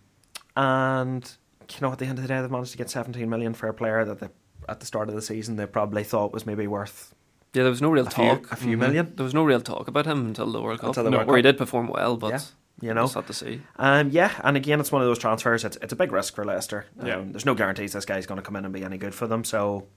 and 0.56 1.32
you 1.70 1.78
know, 1.82 1.92
at 1.92 2.00
the 2.00 2.06
end 2.06 2.18
of 2.18 2.24
the 2.24 2.28
day, 2.28 2.42
they've 2.42 2.50
managed 2.50 2.72
to 2.72 2.78
get 2.78 2.90
17 2.90 3.30
million 3.30 3.54
for 3.54 3.68
a 3.68 3.74
player 3.74 4.04
that 4.06 4.20
they, 4.20 4.30
at 4.68 4.80
the 4.80 4.86
start 4.86 5.10
of 5.10 5.16
the 5.16 5.22
season 5.22 5.56
they 5.56 5.66
probably 5.66 6.04
thought 6.04 6.34
was 6.34 6.46
maybe 6.46 6.66
worth 6.66 7.14
Yeah, 7.54 7.64
there 7.64 7.72
was 7.72 7.82
no 7.82 7.90
real 7.90 8.08
a 8.08 8.10
few, 8.12 8.24
talk. 8.26 8.52
a 8.52 8.56
few 8.56 8.76
Mhm. 8.78 8.80
million. 8.80 9.14
There 9.16 9.24
was 9.24 9.34
no 9.34 9.44
real 9.44 9.62
talk 9.62 9.88
about 9.88 10.06
him 10.06 10.26
until 10.28 10.52
the 10.52 10.62
World 10.62 10.80
Cup. 10.80 10.90
Until 10.90 11.04
the 11.06 11.10
No, 11.10 11.18
World 11.18 11.28
where 11.30 11.38
he 11.38 11.42
did 11.42 11.58
perform 11.58 11.88
well, 11.88 12.16
but 12.18 12.30
Yeah, 12.34 12.40
You 12.82 12.94
know, 12.94 13.10
we'll 13.14 13.24
to 13.24 13.34
see. 13.34 13.62
Um, 13.78 14.10
yeah, 14.10 14.32
and 14.44 14.56
again, 14.56 14.80
it's 14.80 14.92
one 14.92 15.02
of 15.02 15.08
those 15.08 15.18
transfers. 15.18 15.66
It's 15.66 15.78
it's 15.82 15.94
a 15.94 15.96
big 15.96 16.12
risk 16.12 16.36
for 16.36 16.46
Leicester. 16.46 16.86
Um, 17.00 17.08
Yeah. 17.08 17.22
there's 17.26 17.46
no 17.46 17.56
guarantees 17.56 17.94
this 17.94 18.06
guy's 18.06 18.28
going 18.28 18.38
to 18.40 18.44
come 18.44 18.56
in 18.56 18.66
and 18.66 18.74
be 18.74 18.84
any 18.84 18.98
good 19.00 19.16
for 19.16 19.26
them. 19.26 19.44
So 19.44 19.88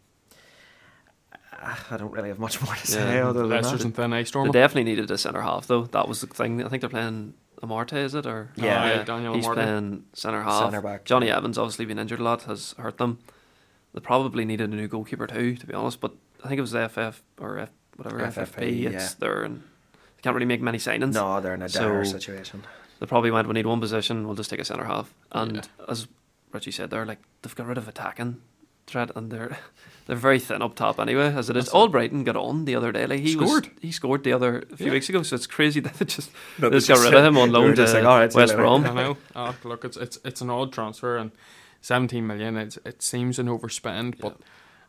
uh, 1.63 1.75
I 1.91 1.97
don't 1.99 2.13
really 2.13 2.29
have 2.29 2.39
much 2.39 2.61
more 2.65 2.75
to 2.75 2.87
say 2.87 3.17
Yeah. 3.17 3.29
other 3.29 3.41
than 3.41 3.51
Leicester's 3.51 3.81
that. 3.81 3.87
in 3.87 3.93
thin 3.93 4.13
ice 4.13 4.31
They 4.31 4.45
definitely 4.51 4.85
needed 4.85 5.11
a 5.11 5.19
centre 5.19 5.43
half, 5.43 5.67
though. 5.67 5.85
That 5.85 6.09
was 6.09 6.21
the 6.23 6.27
thing. 6.29 6.65
I 6.65 6.69
think 6.69 6.81
they're 6.81 6.89
playing 6.91 7.35
Amartey, 7.63 7.99
is 8.05 8.15
it? 8.15 8.25
Or 8.27 8.51
Yeah. 8.57 8.83
Aye, 9.01 9.03
Daniel 9.05 9.35
he's 9.35 9.45
Amartey. 9.47 9.55
playing 9.55 10.05
centre 10.15 10.43
half. 10.43 10.65
Centre 10.65 10.81
back. 10.81 11.05
Jonny 11.05 11.31
Evans 11.31 11.59
obviously 11.59 11.85
been 11.85 11.99
injured 11.99 12.21
a 12.21 12.23
lot, 12.25 12.45
has 12.45 12.75
hurt 12.79 12.97
them. 12.99 13.19
They 13.93 14.01
probably 14.01 14.45
needed 14.45 14.73
a 14.73 14.77
new 14.77 14.89
goalkeeper 14.89 15.27
too, 15.27 15.57
to 15.57 15.67
be 15.67 15.75
honest. 15.75 16.01
But 16.01 16.13
I 16.45 16.49
think 16.49 16.59
it 16.59 16.63
was 16.63 16.73
FF 16.73 17.23
or 17.39 17.59
F, 17.59 17.71
whatever 17.97 18.19
FFP, 18.21 18.47
FFP. 18.47 18.87
It's 18.87 18.95
yeah. 18.95 19.09
there, 19.19 19.43
and 19.43 19.63
they 20.17 20.23
can't 20.23 20.35
really 20.35 20.47
make 20.47 20.61
many 20.61 20.79
signings. 20.79 21.15
No, 21.15 21.41
they're 21.41 21.55
in 21.55 21.63
a 21.63 21.69
dire 21.69 22.05
So- 22.05 22.13
situation. 22.19 22.65
They 22.99 23.07
probably 23.07 23.31
went, 23.31 23.49
we 23.49 23.55
need 23.55 23.65
one 23.67 23.81
position, 23.81 24.27
we'll 24.27 24.37
just 24.37 24.51
take 24.51 24.61
a 24.61 24.65
centre 24.65 24.85
half. 24.85 25.15
And 25.33 25.57
Yeah. 25.57 25.63
as 25.89 26.07
Richie 26.53 26.71
said 26.71 26.91
there, 26.91 27.07
like 27.07 27.19
they've 27.41 27.55
got 27.55 27.67
rid 27.67 27.79
of 27.79 27.89
attacking 27.89 28.43
threat 28.87 29.11
and 29.17 29.31
they're 29.31 29.57
they're 30.07 30.17
very 30.17 30.39
thin 30.39 30.61
up 30.61 30.75
top 30.75 31.01
anyway, 31.01 31.33
as 31.35 31.49
it 31.49 31.57
is. 31.57 31.65
That's 31.67 31.75
it. 31.75 31.79
Albrighton 31.79 32.25
got 32.27 32.37
on 32.37 32.67
the 32.67 32.75
other 32.75 32.93
day. 32.93 33.07
Like 33.07 33.21
he 33.21 33.33
Scored. 33.33 33.67
was 33.69 33.75
he 33.81 33.91
scored 33.91 34.23
the 34.25 34.35
other 34.35 34.65
a 34.71 34.77
few 34.77 34.87
Yeah. 34.89 34.93
weeks 34.93 35.09
ago, 35.09 35.23
so 35.23 35.35
it's 35.37 35.47
crazy 35.47 35.81
that 35.87 35.95
they 35.95 36.05
just 36.05 36.31
No, 36.59 36.69
they 36.69 36.77
just 36.77 36.89
got 36.89 36.99
rid 37.03 37.15
of 37.15 37.25
him 37.25 37.39
on 37.39 37.51
loan 37.53 37.71
to 37.71 37.77
just 37.77 37.95
like, 37.95 38.05
"All 38.05 38.19
right, 38.19 38.31
see 38.31 38.39
you 38.39 38.43
West. 38.43 38.55
Brom. 38.57 38.85
I 38.85 38.93
know. 38.93 39.17
Oh, 39.35 39.57
look, 39.65 39.87
it's 39.87 39.97
it's 39.97 40.19
it's 40.23 40.43
an 40.43 40.51
odd 40.51 40.71
transfer 40.71 41.17
and 41.17 41.31
17 41.81 42.27
million. 42.27 42.59
It's, 42.59 42.77
it 42.85 43.01
seems 43.01 43.39
an 43.39 43.47
overspend, 43.47 44.19
but 44.21 44.37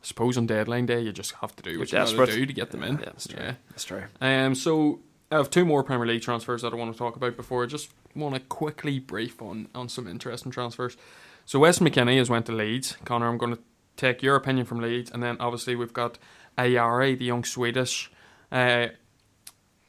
I 0.02 0.06
suppose 0.06 0.38
on 0.38 0.48
deadline 0.48 0.88
day 0.88 1.02
you 1.02 1.12
just 1.12 1.34
have 1.42 1.56
to 1.56 1.64
do 1.64 1.80
what 1.80 1.92
You're 1.92 2.08
you 2.08 2.18
got 2.18 2.28
to 2.28 2.36
do 2.36 2.46
to 2.46 2.54
get 2.54 2.72
them 2.72 2.84
in. 2.84 2.98
Yeah, 2.98 3.06
that's 3.06 3.28
yeah. 3.30 3.54
That's 3.70 3.84
true. 3.84 4.04
Um. 4.20 4.56
So 4.56 5.00
I 5.32 5.38
have 5.38 5.50
two 5.50 5.64
more 5.64 5.84
Premier 5.84 6.08
League 6.08 6.22
transfers 6.22 6.62
that 6.64 6.74
I 6.74 6.76
want 6.76 6.92
to 6.92 6.98
talk 6.98 7.16
about 7.16 7.38
before. 7.38 7.64
I 7.64 7.68
just 7.68 7.90
want 8.16 8.36
to 8.36 8.42
quickly 8.42 9.00
brief 9.00 9.42
on, 9.42 9.70
on 9.74 9.88
some 9.88 10.08
interesting 10.08 10.52
transfers. 10.52 10.98
So 11.46 11.60
Weston 11.60 11.88
McKennie 11.88 12.18
has 12.18 12.30
went 12.30 12.46
to 12.48 12.52
Leeds. 12.52 12.98
Connor, 13.06 13.28
I'm 13.28 13.38
going 13.38 13.56
to 13.56 13.62
take 13.96 14.22
your 14.22 14.36
opinion 14.36 14.66
from 14.66 14.80
Leeds, 14.80 15.10
and 15.12 15.24
then 15.24 15.38
obviously 15.40 15.76
we've 15.76 15.94
got 15.94 16.18
Ayari, 16.58 17.18
the 17.18 17.26
young 17.26 17.44
Swedish, 17.44 18.12
uh, 18.52 18.88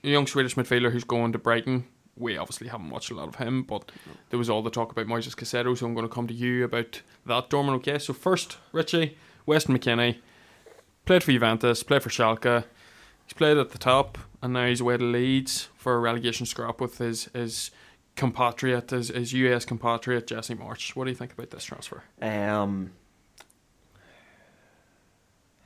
young 0.03 0.27
Swedish 0.27 0.55
midfielder 0.55 0.93
who's 0.93 1.05
going 1.05 1.33
to 1.33 1.39
Brighton. 1.39 1.87
We 2.17 2.37
obviously 2.37 2.69
haven't 2.69 2.91
watched 2.91 3.11
a 3.11 3.15
lot 3.15 3.29
of 3.29 3.37
him, 3.37 3.63
but 3.63 3.91
there 4.31 4.39
was 4.39 4.51
all 4.51 4.63
the 4.63 4.71
talk 4.71 4.93
about 4.93 5.07
Moises 5.07 5.35
Caicedo, 5.35 5.77
so 5.77 5.87
I'm 5.87 5.95
going 5.95 6.07
to 6.07 6.15
come 6.15 6.29
to 6.29 6.35
you 6.35 6.65
about 6.65 7.03
that, 7.27 7.51
Dorman. 7.51 7.75
Okay, 7.77 7.99
so 7.99 8.13
first, 8.13 8.59
Richie, 8.71 9.17
Weston 9.47 9.77
McKennie, 9.77 10.19
played 11.05 11.23
for 11.23 11.33
Juventus, 11.33 11.83
played 11.83 12.03
for 12.03 12.11
Schalke. 12.11 12.65
He's 13.27 13.33
played 13.35 13.57
at 13.57 13.71
the 13.71 13.79
top, 13.79 14.19
and 14.43 14.53
now 14.53 14.67
he's 14.67 14.81
away 14.81 14.97
to 14.97 15.05
Leeds 15.05 15.69
for 15.77 15.95
a 15.95 15.99
relegation 15.99 16.47
scrap 16.47 16.81
with 16.81 16.99
his 16.99 17.25
his 17.33 17.71
compatriot, 18.17 18.91
his, 18.91 19.09
his 19.09 19.33
US 19.33 19.65
compatriot 19.65 20.27
Jesse 20.27 20.55
Marsh. 20.55 20.95
What 20.95 21.05
do 21.05 21.11
you 21.11 21.17
think 21.17 21.33
about 21.33 21.51
this 21.51 21.65
transfer? 21.65 22.03
Um, 22.21 22.93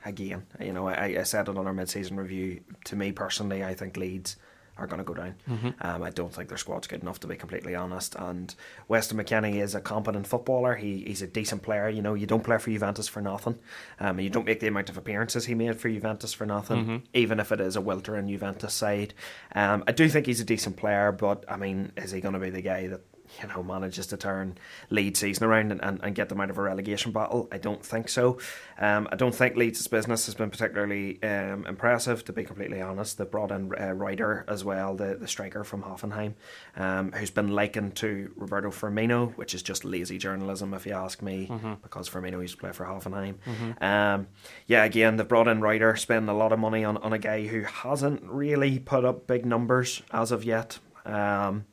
again, 0.05 0.45
you 0.59 0.73
know, 0.73 0.87
I, 0.87 1.17
I 1.19 1.23
said 1.23 1.49
it 1.49 1.57
on 1.57 1.67
our 1.67 1.73
mid-season 1.73 2.17
review. 2.17 2.61
To 2.85 2.95
me 2.95 3.11
personally, 3.11 3.63
I 3.63 3.73
think 3.73 3.97
Leeds 3.97 4.37
are 4.77 4.87
going 4.87 4.99
to 4.99 5.03
go 5.03 5.13
down. 5.13 5.35
Mm-hmm. 5.49 5.69
Um, 5.81 6.03
I 6.03 6.09
don't 6.09 6.33
think 6.33 6.49
their 6.49 6.57
squad's 6.57 6.87
good 6.87 7.01
enough 7.01 7.19
to 7.21 7.27
be 7.27 7.35
completely 7.35 7.75
honest. 7.75 8.15
And 8.15 8.53
Weston 8.87 9.17
McKennie 9.17 9.61
is 9.61 9.75
a 9.75 9.81
competent 9.81 10.27
footballer. 10.27 10.75
He, 10.75 11.03
he's 11.05 11.21
a 11.21 11.27
decent 11.27 11.61
player. 11.63 11.89
You 11.89 12.01
know, 12.01 12.13
you 12.13 12.25
don't 12.27 12.43
play 12.43 12.57
for 12.57 12.69
Juventus 12.69 13.07
for 13.07 13.21
nothing. 13.21 13.57
Um, 13.99 14.19
you 14.19 14.29
don't 14.29 14.45
make 14.45 14.59
the 14.59 14.67
amount 14.67 14.89
of 14.89 14.97
appearances 14.97 15.45
he 15.45 15.55
made 15.55 15.79
for 15.79 15.89
Juventus 15.89 16.33
for 16.33 16.45
nothing, 16.45 16.85
Mhm. 16.85 17.01
even 17.13 17.39
if 17.39 17.51
it 17.51 17.59
is 17.59 17.75
a 17.75 17.81
welter 17.81 18.15
in 18.15 18.27
Juventus 18.27 18.73
side. 18.73 19.13
Um, 19.55 19.83
I 19.87 19.91
do 19.91 20.07
think 20.09 20.25
he's 20.25 20.41
a 20.41 20.45
decent 20.45 20.77
player, 20.77 21.11
but 21.11 21.43
I 21.47 21.57
mean, 21.57 21.91
is 21.97 22.11
he 22.11 22.21
going 22.21 22.33
to 22.33 22.39
be 22.39 22.49
the 22.49 22.61
guy 22.61 22.87
that 22.87 23.01
you 23.41 23.47
know 23.47 23.63
manages 23.63 24.07
to 24.07 24.17
turn 24.17 24.57
Leeds 24.89 25.19
season 25.19 25.45
around 25.45 25.71
and, 25.71 25.83
and, 25.83 25.99
and 26.03 26.15
get 26.15 26.29
them 26.29 26.41
out 26.41 26.49
of 26.49 26.57
a 26.57 26.61
relegation 26.61 27.11
battle? 27.11 27.47
I 27.51 27.57
don't 27.57 27.83
think 27.83 28.09
so. 28.09 28.37
Um, 28.79 29.07
I 29.11 29.15
don't 29.15 29.33
think 29.33 29.55
Leeds' 29.55 29.87
business 29.87 30.25
has 30.27 30.35
been 30.35 30.49
particularly 30.49 31.21
um, 31.23 31.65
impressive, 31.67 32.23
to 32.25 32.33
be 32.33 32.43
completely 32.43 32.81
honest. 32.81 33.17
They 33.17 33.25
brought 33.25 33.51
in 33.51 33.71
uh, 33.79 33.93
Rutter 33.93 34.45
as 34.47 34.63
well, 34.63 34.95
the, 34.95 35.15
the 35.15 35.27
striker 35.27 35.63
from 35.63 35.83
Hoffenheim, 35.83 36.33
um, 36.75 37.11
who's 37.11 37.31
been 37.31 37.49
likened 37.49 37.95
to 37.97 38.31
Roberto 38.35 38.69
Firmino, 38.69 39.35
which 39.37 39.53
is 39.53 39.61
just 39.63 39.85
lazy 39.85 40.17
journalism, 40.17 40.73
if 40.73 40.85
you 40.85 40.93
ask 40.93 41.21
me, 41.21 41.49
because 41.83 42.09
Firmino 42.09 42.41
used 42.41 42.55
to 42.55 42.59
play 42.59 42.71
for 42.71 42.85
Hoffenheim. 42.85 43.35
Um, 43.81 44.27
yeah, 44.67 44.83
again, 44.83 45.17
they've 45.17 45.27
brought 45.27 45.47
in 45.47 45.61
Rutter, 45.61 45.95
spending 45.95 46.29
a 46.29 46.37
lot 46.37 46.51
of 46.51 46.59
money 46.59 46.83
on, 46.83 46.97
on 46.97 47.13
a 47.13 47.19
guy 47.19 47.47
who 47.47 47.61
hasn't 47.63 48.23
really 48.23 48.79
put 48.79 49.05
up 49.05 49.27
big 49.27 49.45
numbers 49.45 50.01
as 50.11 50.31
of 50.31 50.43
yet. 50.43 50.79
Um, 51.05 51.65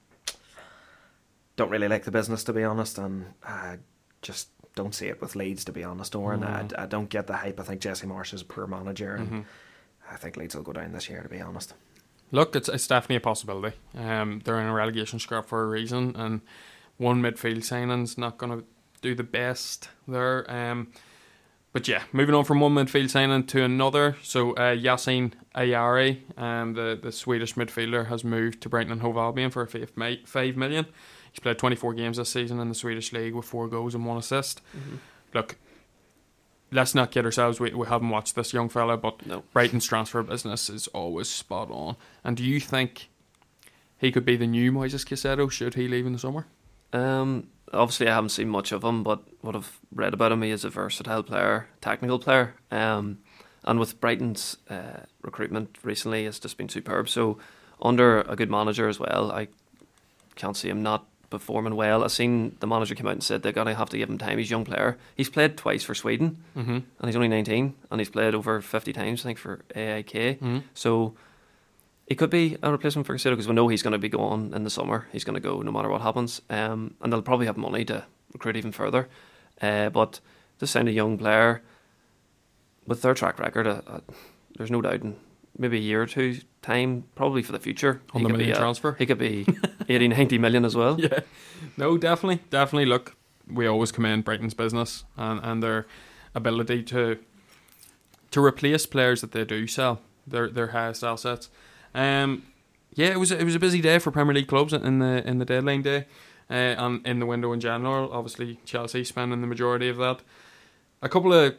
don't 1.56 1.70
really 1.70 1.88
like 1.88 2.04
the 2.04 2.10
business, 2.10 2.44
to 2.44 2.52
be 2.52 2.64
honest, 2.64 2.98
and 2.98 3.26
I 3.44 3.78
just 4.22 4.48
don't 4.74 4.94
see 4.94 5.06
it 5.06 5.20
with 5.20 5.36
Leeds, 5.36 5.64
to 5.66 5.72
be 5.72 5.84
honest, 5.84 6.14
Oran. 6.14 6.42
I, 6.42 6.82
I 6.82 6.86
don't 6.86 7.08
get 7.08 7.26
the 7.26 7.36
hype. 7.36 7.60
I 7.60 7.62
think 7.62 7.80
Jesse 7.80 8.06
Marsh 8.06 8.32
is 8.32 8.42
a 8.42 8.44
poor 8.44 8.66
manager, 8.66 9.14
and 9.14 9.44
I 10.10 10.16
think 10.16 10.36
Leeds 10.36 10.54
will 10.56 10.62
go 10.62 10.72
down 10.72 10.92
this 10.92 11.08
year, 11.08 11.22
to 11.22 11.28
be 11.28 11.40
honest. 11.40 11.74
Look, 12.32 12.56
it's, 12.56 12.68
it's 12.68 12.88
definitely 12.88 13.16
a 13.16 13.20
possibility. 13.20 13.76
Um, 13.96 14.40
they're 14.44 14.60
in 14.60 14.66
a 14.66 14.72
relegation 14.72 15.20
scrap 15.20 15.46
for 15.46 15.62
a 15.62 15.66
reason, 15.66 16.16
and 16.16 16.40
one 16.96 17.22
midfield 17.22 17.64
signing's 17.64 18.18
not 18.18 18.38
going 18.38 18.58
to 18.58 18.66
do 19.02 19.14
the 19.14 19.22
best 19.22 19.88
there. 20.08 20.50
Um, 20.50 20.88
but 21.72 21.88
yeah, 21.88 22.02
moving 22.12 22.34
on 22.34 22.44
from 22.44 22.60
one 22.60 22.74
midfield 22.74 23.10
signing 23.10 23.46
to 23.46 23.62
another. 23.62 24.16
So 24.22 24.52
uh, 24.52 24.74
Yasin 24.74 25.32
Ayari, 25.54 26.38
um, 26.38 26.74
the, 26.74 26.98
the 27.00 27.12
Swedish 27.12 27.54
midfielder, 27.54 28.06
has 28.06 28.24
moved 28.24 28.60
to 28.62 28.68
Brighton 28.68 28.92
and 28.92 29.00
Hove 29.02 29.16
Albion 29.16 29.50
for 29.50 29.62
of 29.62 29.70
five 30.24 30.56
million. 30.56 30.86
He's 31.34 31.40
played 31.40 31.58
24 31.58 31.94
games 31.94 32.16
this 32.16 32.28
season 32.28 32.60
in 32.60 32.68
the 32.68 32.76
Swedish 32.76 33.12
league 33.12 33.34
with 33.34 33.44
four 33.44 33.66
goals 33.66 33.92
and 33.96 34.06
one 34.06 34.16
assist. 34.16 34.62
Look, 35.34 35.56
let's 36.70 36.94
not 36.94 37.10
kid 37.10 37.24
ourselves. 37.24 37.58
We, 37.58 37.74
we 37.74 37.88
haven't 37.88 38.10
watched 38.10 38.36
this 38.36 38.52
young 38.52 38.68
fella, 38.68 38.96
but 38.96 39.26
No. 39.26 39.42
Brighton's 39.52 39.84
transfer 39.84 40.22
business 40.22 40.70
is 40.70 40.86
always 40.88 41.28
spot 41.28 41.72
on. 41.72 41.96
And 42.22 42.36
do 42.36 42.44
you 42.44 42.60
think 42.60 43.08
he 43.98 44.12
could 44.12 44.24
be 44.24 44.36
the 44.36 44.46
new 44.46 44.70
Moises 44.70 45.04
Caicedo 45.04 45.50
should 45.50 45.74
he 45.74 45.88
leave 45.88 46.06
in 46.06 46.12
the 46.12 46.20
summer? 46.20 46.46
Um, 46.92 47.48
obviously, 47.72 48.06
I 48.06 48.14
haven't 48.14 48.28
seen 48.30 48.48
much 48.48 48.70
of 48.70 48.84
him, 48.84 49.02
but 49.02 49.24
what 49.40 49.56
I've 49.56 49.80
read 49.92 50.14
about 50.14 50.30
him, 50.30 50.42
he 50.42 50.50
is 50.50 50.64
a 50.64 50.70
versatile 50.70 51.24
player, 51.24 51.66
technical 51.80 52.20
player. 52.20 52.54
Um, 52.70 53.18
and 53.64 53.80
with 53.80 54.00
Brighton's 54.00 54.56
uh, 54.70 55.00
recruitment 55.20 55.78
recently, 55.82 56.26
it's 56.26 56.38
just 56.38 56.56
been 56.56 56.68
superb. 56.68 57.08
So, 57.08 57.38
under 57.82 58.20
a 58.20 58.36
good 58.36 58.52
manager 58.52 58.86
as 58.88 59.00
well, 59.00 59.32
I 59.32 59.48
can't 60.36 60.56
see 60.56 60.68
him 60.68 60.80
not 60.82 61.08
performing 61.38 61.74
well. 61.76 62.04
I've 62.04 62.12
seen 62.12 62.56
the 62.60 62.66
manager 62.66 62.94
come 62.94 63.06
out 63.06 63.12
and 63.12 63.22
said 63.22 63.42
they're 63.42 63.52
going 63.52 63.66
to 63.66 63.74
have 63.74 63.90
to 63.90 63.98
give 63.98 64.08
him 64.08 64.18
time. 64.18 64.38
He's 64.38 64.48
a 64.50 64.54
young 64.56 64.64
player. 64.64 64.96
He's 65.16 65.28
played 65.28 65.56
twice 65.56 65.82
for 65.82 65.94
Sweden, 65.94 66.42
Mm-hmm. 66.56 66.70
and 66.98 67.06
he's 67.06 67.16
only 67.16 67.28
19, 67.28 67.74
and 67.90 68.00
he's 68.00 68.08
played 68.10 68.34
over 68.34 68.60
50 68.60 68.92
times, 68.92 69.20
I 69.22 69.24
think, 69.24 69.38
for 69.38 69.60
AIK. 69.74 70.12
Mm-hmm. 70.12 70.58
So 70.74 71.14
it 72.06 72.16
could 72.16 72.30
be 72.30 72.56
a 72.62 72.70
replacement 72.70 73.06
for 73.06 73.14
Caicedo 73.16 73.30
because 73.30 73.48
we 73.48 73.54
know 73.54 73.68
he's 73.68 73.82
going 73.82 73.92
to 73.92 73.98
be 73.98 74.08
gone 74.08 74.52
in 74.54 74.64
the 74.64 74.70
summer. 74.70 75.06
He's 75.12 75.24
going 75.24 75.34
to 75.34 75.40
go 75.48 75.60
no 75.62 75.72
matter 75.72 75.88
what 75.88 76.02
happens. 76.02 76.40
Um, 76.50 76.94
and 77.00 77.12
they'll 77.12 77.22
probably 77.22 77.46
have 77.46 77.56
money 77.56 77.84
to 77.86 78.04
recruit 78.32 78.56
even 78.56 78.72
further. 78.72 79.08
Uh, 79.60 79.88
but 79.90 80.20
to 80.58 80.66
sign 80.66 80.88
a 80.88 80.90
young 80.90 81.16
player 81.18 81.62
with 82.86 83.02
their 83.02 83.14
track 83.14 83.38
record, 83.38 83.66
uh, 83.66 83.80
uh, 83.86 84.00
there's 84.56 84.70
no 84.70 84.80
doubt 84.82 85.02
in 85.02 85.16
maybe 85.56 85.78
a 85.78 85.80
year 85.80 86.02
or 86.02 86.06
two 86.06 86.38
time, 86.64 87.04
probably 87.14 87.42
for 87.42 87.52
the 87.52 87.58
future, 87.60 88.00
On 88.12 88.20
he 88.20 88.26
the 88.26 88.32
million 88.32 88.56
a- 88.56 88.58
transfer. 88.58 88.94
He 88.98 89.06
could 89.06 89.18
be 89.18 89.46
80, 89.88 90.08
90 90.08 90.38
million 90.38 90.64
as 90.64 90.74
well. 90.74 91.00
Yeah, 91.00 91.20
no, 91.76 91.96
definitely, 91.98 92.40
definitely. 92.50 92.86
Look, 92.86 93.16
we 93.46 93.66
always 93.66 93.92
commend 93.92 94.24
Brighton's 94.24 94.54
business 94.54 95.04
and, 95.16 95.40
and 95.42 95.62
their 95.62 95.86
ability 96.34 96.82
to 96.84 97.18
to 98.30 98.44
replace 98.44 98.86
players 98.86 99.20
that 99.20 99.30
they 99.32 99.44
do 99.44 99.66
sell 99.66 100.00
their 100.26 100.48
their 100.50 100.68
highest 100.68 101.04
assets. 101.04 101.50
Um, 101.94 102.42
yeah, 102.94 103.08
it 103.08 103.18
was 103.20 103.30
it 103.30 103.44
was 103.44 103.54
a 103.54 103.60
busy 103.60 103.80
day 103.80 103.98
for 103.98 104.10
Premier 104.10 104.34
League 104.34 104.48
clubs 104.48 104.72
in 104.72 104.98
the 104.98 105.22
in 105.28 105.38
the 105.38 105.44
deadline 105.44 105.82
day, 105.82 106.06
uh, 106.50 106.54
and 106.84 107.06
in 107.06 107.18
the 107.20 107.26
window 107.26 107.52
in 107.52 107.60
general. 107.60 108.10
Obviously, 108.12 108.58
Chelsea 108.64 109.04
spending 109.04 109.40
the 109.40 109.46
majority 109.46 109.88
of 109.88 109.96
that. 109.98 110.22
A 111.02 111.08
couple 111.08 111.32
of 111.32 111.54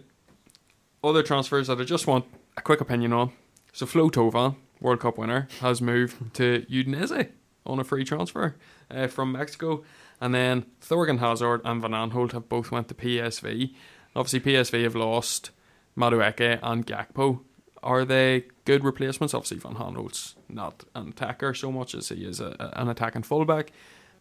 other 1.04 1.22
transfers 1.24 1.68
that 1.68 1.80
I 1.80 1.84
just 1.84 2.08
want 2.08 2.26
a 2.58 2.62
quick 2.62 2.82
opinion 2.82 3.14
on. 3.14 3.32
So 3.74 3.86
Flo 3.86 4.10
Thauvin, 4.10 4.56
World 4.80 5.00
Cup 5.00 5.18
winner, 5.18 5.48
has 5.62 5.82
moved 5.82 6.34
to 6.36 6.66
Udinese 6.70 7.30
on 7.66 7.80
a 7.80 7.84
free 7.84 8.04
transfer 8.04 8.56
uh, 8.92 9.08
from 9.08 9.32
Mexico. 9.32 9.84
And 10.22 10.34
then 10.34 10.66
Thorgan 10.82 11.20
Hazard 11.20 11.62
and 11.66 11.82
Van 11.82 11.92
Aanholt 11.92 12.32
have 12.32 12.50
both 12.50 12.72
went 12.72 12.88
to 12.90 12.94
PSV. 12.94 13.74
Obviously, 14.16 14.40
PSV 14.40 14.84
have 14.84 14.96
lost 14.96 15.52
Madueke 15.98 16.60
and 16.62 16.86
Gakpo. 16.86 17.42
Are 17.84 18.06
they 18.06 18.46
good 18.64 18.84
replacements? 18.84 19.34
Obviously, 19.34 19.58
Van 19.58 19.76
Aanholt's 19.76 20.36
not 20.50 20.86
an 20.96 21.10
attacker 21.10 21.54
so 21.54 21.72
much 21.72 21.94
as 21.94 22.10
he 22.10 22.26
is 22.26 22.40
a, 22.40 22.72
an 22.76 22.88
attacking 22.90 23.24
fullback. 23.24 23.72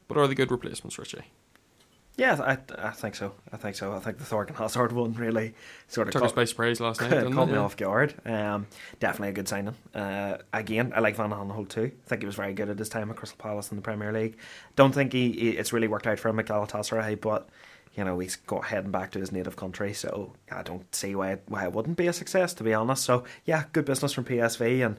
But 0.08 0.18
are 0.18 0.26
they 0.26 0.34
good 0.34 0.50
replacements, 0.50 0.98
Richie? 0.98 1.24
Yeah, 2.16 2.36
I, 2.40 2.58
I 2.88 2.90
think 2.92 3.16
so. 3.16 3.32
I 3.52 3.56
think 3.56 3.74
so. 3.74 3.92
I 3.92 3.98
think 3.98 4.18
the 4.18 4.24
Thorgan 4.24 4.54
Hazard 4.54 4.92
one 4.92 5.14
really 5.14 5.54
sort 5.88 6.06
of 6.06 6.12
Took 6.12 6.22
caught, 6.22 6.26
us 6.30 6.32
by 6.34 6.44
surprise 6.44 6.78
last 6.80 7.00
night, 7.00 7.10
didn't 7.10 7.32
caught 7.32 7.48
it? 7.48 7.52
me 7.52 7.58
Yeah. 7.58 7.64
off 7.64 7.76
guard. 7.76 8.14
Um, 8.24 8.68
definitely 9.00 9.30
a 9.30 9.32
good 9.32 9.48
signing. 9.48 9.74
Uh, 9.92 10.38
again, 10.52 10.92
I 10.94 11.00
like 11.00 11.16
Van 11.16 11.30
Aanholt 11.30 11.70
too. 11.70 11.90
I 11.92 12.08
think 12.08 12.22
he 12.22 12.26
was 12.26 12.36
very 12.36 12.52
good 12.52 12.68
at 12.68 12.78
his 12.78 12.88
time 12.88 13.10
at 13.10 13.16
Crystal 13.16 13.38
Palace 13.38 13.72
in 13.72 13.76
the 13.76 13.82
Premier 13.82 14.12
League. 14.12 14.36
Don't 14.76 14.94
think 14.94 15.12
he, 15.12 15.32
he 15.32 15.48
it's 15.50 15.72
really 15.72 15.88
worked 15.88 16.06
out 16.06 16.20
for 16.20 16.28
him 16.28 16.38
at 16.38 16.46
Galatasaray, 16.46 17.20
but 17.20 17.48
you 17.96 18.04
know 18.04 18.18
he's 18.20 18.36
got 18.36 18.66
heading 18.66 18.92
back 18.92 19.10
to 19.12 19.18
his 19.18 19.32
native 19.32 19.56
country, 19.56 19.92
so 19.92 20.34
I 20.52 20.62
don't 20.62 20.92
see 20.94 21.16
why 21.16 21.32
it, 21.32 21.42
why 21.48 21.64
it 21.64 21.72
wouldn't 21.72 21.96
be 21.96 22.06
a 22.06 22.12
success 22.12 22.54
to 22.54 22.62
be 22.64 22.74
honest. 22.74 23.02
So 23.04 23.24
yeah, 23.44 23.64
good 23.72 23.86
business 23.86 24.12
from 24.12 24.24
PSV 24.24 24.86
and 24.86 24.98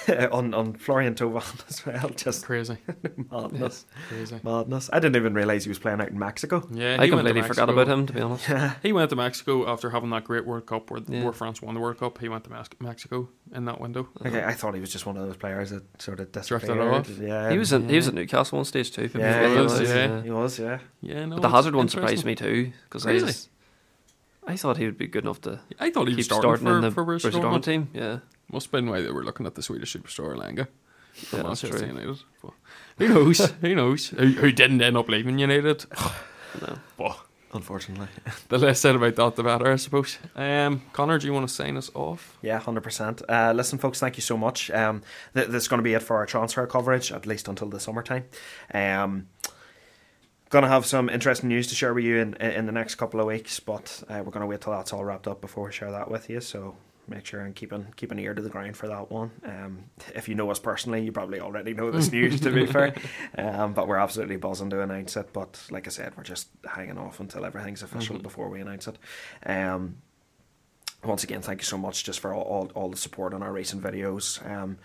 on 0.32 0.54
on 0.54 0.72
Florian 0.74 1.14
Thauvin 1.14 1.60
as 1.68 1.84
well. 1.86 2.08
Just 2.10 2.44
Crazy. 2.46 2.78
madness, 3.30 3.86
Crazy. 4.08 4.40
madness. 4.42 4.88
I 4.92 4.98
didn't 5.00 5.16
even 5.16 5.34
realize 5.34 5.64
he 5.64 5.68
was 5.68 5.78
playing 5.78 6.00
out 6.00 6.08
in 6.08 6.18
Mexico. 6.18 6.66
Yeah, 6.72 6.96
I 6.98 7.06
he 7.06 7.10
went 7.12 7.26
to 7.26 7.32
completely 7.34 7.42
forgot 7.42 7.68
about 7.70 7.88
him, 7.88 8.06
to 8.06 8.12
be 8.12 8.20
honest. 8.20 8.48
Yeah. 8.48 8.74
He 8.82 8.92
went 8.92 9.10
to 9.10 9.16
Mexico 9.16 9.68
after 9.70 9.90
having 9.90 10.10
that 10.10 10.24
great 10.24 10.46
World 10.46 10.66
Cup 10.66 10.90
where, 10.90 11.00
Yeah. 11.06 11.24
where 11.24 11.32
France 11.32 11.60
won 11.60 11.74
the 11.74 11.80
World 11.80 11.98
Cup. 11.98 12.18
He 12.18 12.28
went 12.28 12.44
to 12.44 12.50
Mexico 12.80 13.28
in 13.54 13.64
that 13.66 13.80
window. 13.80 14.08
Okay, 14.24 14.42
I 14.44 14.52
thought 14.54 14.74
he 14.74 14.80
was 14.80 14.90
just 14.92 15.04
one 15.06 15.16
of 15.16 15.26
those 15.26 15.36
players 15.36 15.70
that 15.70 15.84
sort 16.00 16.20
of 16.20 16.32
Drifted 16.32 16.58
disappeared. 16.68 16.80
off. 16.94 17.08
Yeah, 17.18 17.50
He 17.50 17.58
was 17.58 17.72
in, 17.72 17.88
he 17.88 17.96
was 17.96 18.08
at 18.08 18.14
Newcastle 18.14 18.58
on 18.58 18.64
stage 18.64 18.90
too. 18.92 19.10
Yeah, 19.14 19.46
he 19.48 19.54
he 19.54 19.60
was, 19.60 19.78
was. 19.80 19.88
yeah. 19.90 20.22
He 20.22 20.30
was. 20.30 20.58
Yeah. 20.58 20.78
Yeah, 21.02 21.24
no. 21.26 21.36
But 21.36 21.42
the 21.42 21.50
Hazard 21.50 21.74
one 21.74 21.88
surprised 21.88 22.24
me 22.24 22.34
too 22.34 22.72
because 22.84 23.06
I, 23.06 23.12
Really? 23.12 23.32
I 24.46 24.56
thought 24.56 24.76
he 24.76 24.86
would 24.86 24.98
be 24.98 25.06
good 25.06 25.24
enough 25.24 25.40
to 25.42 25.60
I 25.78 25.90
thought 25.90 26.08
he 26.08 26.16
was 26.16 26.26
keep 26.26 26.32
starting, 26.32 26.56
starting, 26.56 26.66
for, 26.66 26.74
in 26.76 26.80
the 26.82 26.90
for 26.90 27.04
Borussia 27.04 27.30
Borussia 27.30 27.40
Dortmund 27.42 27.58
Dortmund. 27.60 27.64
team. 27.64 27.88
Yeah, 27.94 28.18
Must 28.52 28.66
have 28.66 28.72
been 28.72 28.88
why 28.90 29.00
they 29.00 29.10
were 29.10 29.24
looking 29.24 29.46
at 29.46 29.54
the 29.54 29.62
Swedish 29.62 29.94
superstar 29.96 30.36
Langa 30.36 30.68
from 31.14 31.38
Yeah, 31.40 31.48
that's 31.48 31.62
Manchester. 31.62 31.86
United. 31.86 32.18
But 32.42 32.52
who 32.98 33.08
knows? 33.08 33.50
who 33.60 33.74
knows? 33.74 34.08
Who, 34.08 34.26
who 34.26 34.52
didn't 34.52 34.82
end 34.82 34.96
up 34.96 35.08
leaving 35.08 35.38
United? 35.38 35.86
no. 36.60 36.78
But 36.98 37.18
unfortunately. 37.54 38.08
the 38.48 38.58
less 38.58 38.80
said 38.80 38.94
about 38.94 39.16
that, 39.16 39.36
the 39.36 39.42
better, 39.42 39.72
I 39.72 39.76
suppose. 39.76 40.18
Um, 40.36 40.82
Connor, 40.92 41.18
do 41.18 41.26
you 41.26 41.32
want 41.32 41.48
to 41.48 41.54
sign 41.54 41.76
us 41.76 41.90
off? 41.94 42.36
Yeah, 42.42 42.58
hundred 42.58 42.82
percent. 42.82 43.22
Uh, 43.28 43.52
listen, 43.56 43.78
folks, 43.78 44.00
thank 44.00 44.16
you 44.16 44.22
so 44.22 44.36
much. 44.36 44.70
Um, 44.70 45.02
th- 45.34 45.48
this 45.48 45.62
is 45.62 45.68
going 45.68 45.78
to 45.78 45.84
be 45.84 45.94
it 45.94 46.02
for 46.02 46.16
our 46.16 46.26
transfer 46.26 46.66
coverage, 46.66 47.10
at 47.10 47.26
least 47.26 47.48
until 47.48 47.68
the 47.68 47.80
summertime. 47.80 48.24
Um, 48.72 49.28
going 50.50 50.62
to 50.62 50.68
have 50.68 50.84
some 50.84 51.08
interesting 51.08 51.48
news 51.48 51.66
to 51.68 51.74
share 51.74 51.94
with 51.94 52.04
you 52.04 52.18
in 52.18 52.34
in 52.34 52.66
the 52.66 52.72
next 52.72 52.96
couple 52.96 53.18
of 53.20 53.26
weeks, 53.26 53.58
but 53.60 54.02
uh, 54.10 54.22
we're 54.24 54.32
going 54.32 54.42
to 54.42 54.46
wait 54.46 54.60
till 54.60 54.72
that's 54.74 54.92
all 54.92 55.04
wrapped 55.04 55.26
up 55.26 55.40
before 55.40 55.64
we 55.64 55.72
share 55.72 55.90
that 55.90 56.10
with 56.10 56.28
you. 56.28 56.40
So 56.42 56.76
make 57.12 57.24
sure 57.26 57.40
and 57.40 57.54
keep 57.54 57.70
an 57.72 57.86
keep 57.96 58.10
an 58.10 58.18
ear 58.18 58.34
to 58.34 58.42
the 58.42 58.48
ground 58.48 58.76
for 58.76 58.88
that 58.88 59.10
one. 59.10 59.30
Um, 59.44 59.84
if 60.14 60.28
you 60.28 60.34
know 60.34 60.50
us 60.50 60.58
personally, 60.58 61.02
you 61.04 61.12
probably 61.12 61.40
already 61.40 61.74
know 61.74 61.90
this 61.90 62.10
news. 62.12 62.40
to 62.40 62.50
be 62.50 62.66
fair, 62.66 62.94
um, 63.38 63.72
but 63.74 63.86
we're 63.86 63.96
absolutely 63.98 64.36
buzzing 64.36 64.70
to 64.70 64.80
announce 64.80 65.16
it. 65.16 65.32
But 65.32 65.60
like 65.70 65.86
I 65.86 65.90
said, 65.90 66.16
we're 66.16 66.22
just 66.24 66.48
hanging 66.68 66.98
off 66.98 67.20
until 67.20 67.44
everything's 67.44 67.82
official 67.82 68.16
Mhm. 68.18 68.22
before 68.22 68.48
we 68.48 68.60
announce 68.60 68.88
it. 68.88 68.98
Um, 69.46 69.96
once 71.04 71.24
again, 71.24 71.42
thank 71.42 71.60
you 71.60 71.64
so 71.66 71.78
much 71.78 72.04
just 72.04 72.20
for 72.20 72.32
all, 72.32 72.42
all, 72.42 72.70
all 72.74 72.88
the 72.90 72.96
support 72.96 73.34
on 73.34 73.42
our 73.42 73.52
recent 73.52 73.82
videos. 73.82 74.44
Um, 74.48 74.78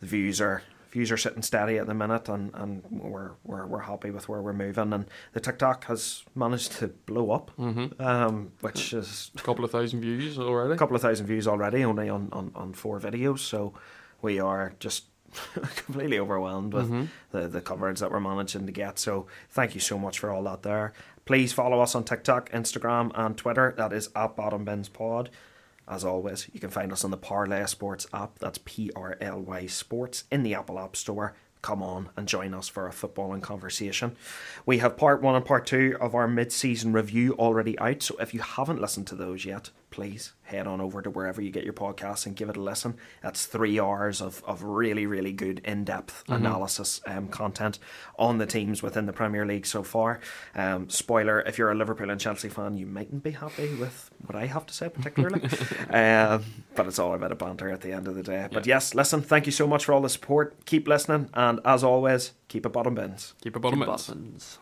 the 0.00 0.06
views 0.06 0.40
are 0.40 0.62
views 0.94 1.10
are 1.12 1.18
sitting 1.18 1.42
steady 1.42 1.76
at 1.76 1.86
the 1.86 1.92
minute, 1.94 2.30
and, 2.30 2.50
and 2.54 2.82
we're, 2.90 3.32
we're 3.44 3.66
we're 3.66 3.80
happy 3.80 4.10
with 4.10 4.28
where 4.28 4.40
we're 4.40 4.54
moving. 4.54 4.92
And 4.94 5.04
the 5.34 5.40
TikTok 5.40 5.84
has 5.84 6.24
managed 6.34 6.72
to 6.78 6.88
blow 6.88 7.30
up, 7.32 7.50
Mm-hmm. 7.58 8.00
um, 8.02 8.52
which 8.62 8.94
is 8.94 9.30
A 9.36 9.42
couple 9.42 9.64
of 9.64 9.70
thousand 9.70 10.00
views 10.00 10.38
already. 10.38 10.72
a 10.72 10.76
couple 10.78 10.96
of 10.96 11.02
thousand 11.02 11.26
views 11.26 11.46
already, 11.46 11.84
only 11.84 12.08
on, 12.08 12.30
on, 12.32 12.50
on 12.54 12.72
four 12.72 12.98
videos. 12.98 13.40
So 13.40 13.74
we 14.22 14.40
are 14.40 14.74
just 14.80 15.04
completely 15.76 16.18
overwhelmed 16.18 16.72
with 16.72 16.90
Mhm. 16.90 17.08
the, 17.32 17.48
the 17.48 17.60
coverage 17.60 17.98
that 18.00 18.10
we're 18.10 18.20
managing 18.20 18.66
to 18.66 18.72
get. 18.72 18.98
So 18.98 19.26
thank 19.50 19.74
you 19.74 19.80
so 19.80 19.98
much 19.98 20.18
for 20.20 20.30
all 20.30 20.44
that 20.44 20.62
there. 20.62 20.92
Please 21.26 21.52
follow 21.52 21.80
us 21.80 21.94
on 21.94 22.04
TikTok, 22.04 22.50
Instagram, 22.50 23.10
and 23.14 23.36
Twitter. 23.36 23.74
That 23.76 23.92
is 23.92 24.10
at 24.14 24.36
Bottom 24.36 24.64
Bins 24.64 24.88
Pod. 24.88 25.30
As 25.86 26.04
always, 26.04 26.48
you 26.52 26.60
can 26.60 26.70
find 26.70 26.92
us 26.92 27.04
on 27.04 27.10
the 27.10 27.16
Parlay 27.16 27.64
Sports 27.66 28.06
app. 28.12 28.38
That's 28.38 28.58
P 28.64 28.90
R 28.96 29.16
L 29.20 29.40
Y 29.40 29.66
Sports 29.66 30.24
in 30.30 30.42
the 30.42 30.54
Apple 30.54 30.78
App 30.78 30.96
Store. 30.96 31.34
Come 31.60 31.82
on 31.82 32.10
and 32.16 32.28
join 32.28 32.52
us 32.52 32.68
for 32.68 32.86
a 32.86 32.90
footballing 32.90 33.40
conversation. 33.42 34.16
We 34.66 34.78
have 34.78 34.98
part 34.98 35.22
one 35.22 35.34
and 35.34 35.44
part 35.44 35.66
two 35.66 35.96
of 36.00 36.14
our 36.14 36.28
mid 36.28 36.52
season 36.52 36.92
review 36.92 37.32
already 37.38 37.78
out. 37.78 38.02
So 38.02 38.16
if 38.20 38.34
you 38.34 38.40
haven't 38.40 38.82
listened 38.82 39.06
to 39.08 39.14
those 39.14 39.46
yet, 39.46 39.70
please 39.94 40.32
head 40.42 40.66
on 40.66 40.80
over 40.80 41.00
to 41.00 41.08
wherever 41.08 41.40
you 41.40 41.50
get 41.50 41.62
your 41.62 41.72
podcasts 41.72 42.26
and 42.26 42.34
give 42.34 42.48
it 42.48 42.56
a 42.56 42.60
listen. 42.60 42.96
That's 43.22 43.46
three 43.46 43.78
hours 43.78 44.20
of, 44.20 44.42
of 44.44 44.64
really, 44.64 45.06
really 45.06 45.32
good 45.32 45.60
in 45.64 45.84
depth 45.84 46.24
analysis 46.28 47.00
um, 47.06 47.28
content 47.28 47.78
on 48.18 48.38
the 48.38 48.44
teams 48.44 48.82
within 48.82 49.06
the 49.06 49.12
Premier 49.12 49.46
League 49.46 49.66
so 49.66 49.84
far. 49.84 50.18
Um, 50.56 50.90
spoiler 50.90 51.40
if 51.42 51.58
you're 51.58 51.70
a 51.70 51.76
Liverpool 51.76 52.10
and 52.10 52.20
Chelsea 52.20 52.48
fan, 52.48 52.76
you 52.76 52.86
mightn't 52.86 53.22
be 53.22 53.30
happy 53.30 53.72
with 53.76 54.10
what 54.26 54.34
I 54.34 54.46
have 54.46 54.66
to 54.66 54.74
say, 54.74 54.88
particularly. 54.88 55.40
um, 55.90 56.44
but 56.74 56.88
it's 56.88 56.98
all 56.98 57.14
about 57.14 57.30
a 57.30 57.36
banter 57.36 57.70
at 57.70 57.82
the 57.82 57.92
end 57.92 58.08
of 58.08 58.16
the 58.16 58.22
day. 58.24 58.48
But 58.50 58.66
yes, 58.66 58.96
listen, 58.96 59.22
thank 59.22 59.46
you 59.46 59.52
so 59.52 59.68
much 59.68 59.84
for 59.84 59.92
all 59.92 60.00
the 60.00 60.10
support. 60.10 60.66
Keep 60.66 60.88
listening, 60.88 61.30
and 61.34 61.60
as 61.64 61.84
always, 61.84 62.32
keep 62.48 62.66
it 62.66 62.72
bottom 62.72 62.96
bins. 62.96 63.34
Keep 63.42 63.54
it 63.54 63.60
bottom 63.60 63.78
Keep 63.78 63.88
ends. 63.88 64.06
Bottomans. 64.08 64.58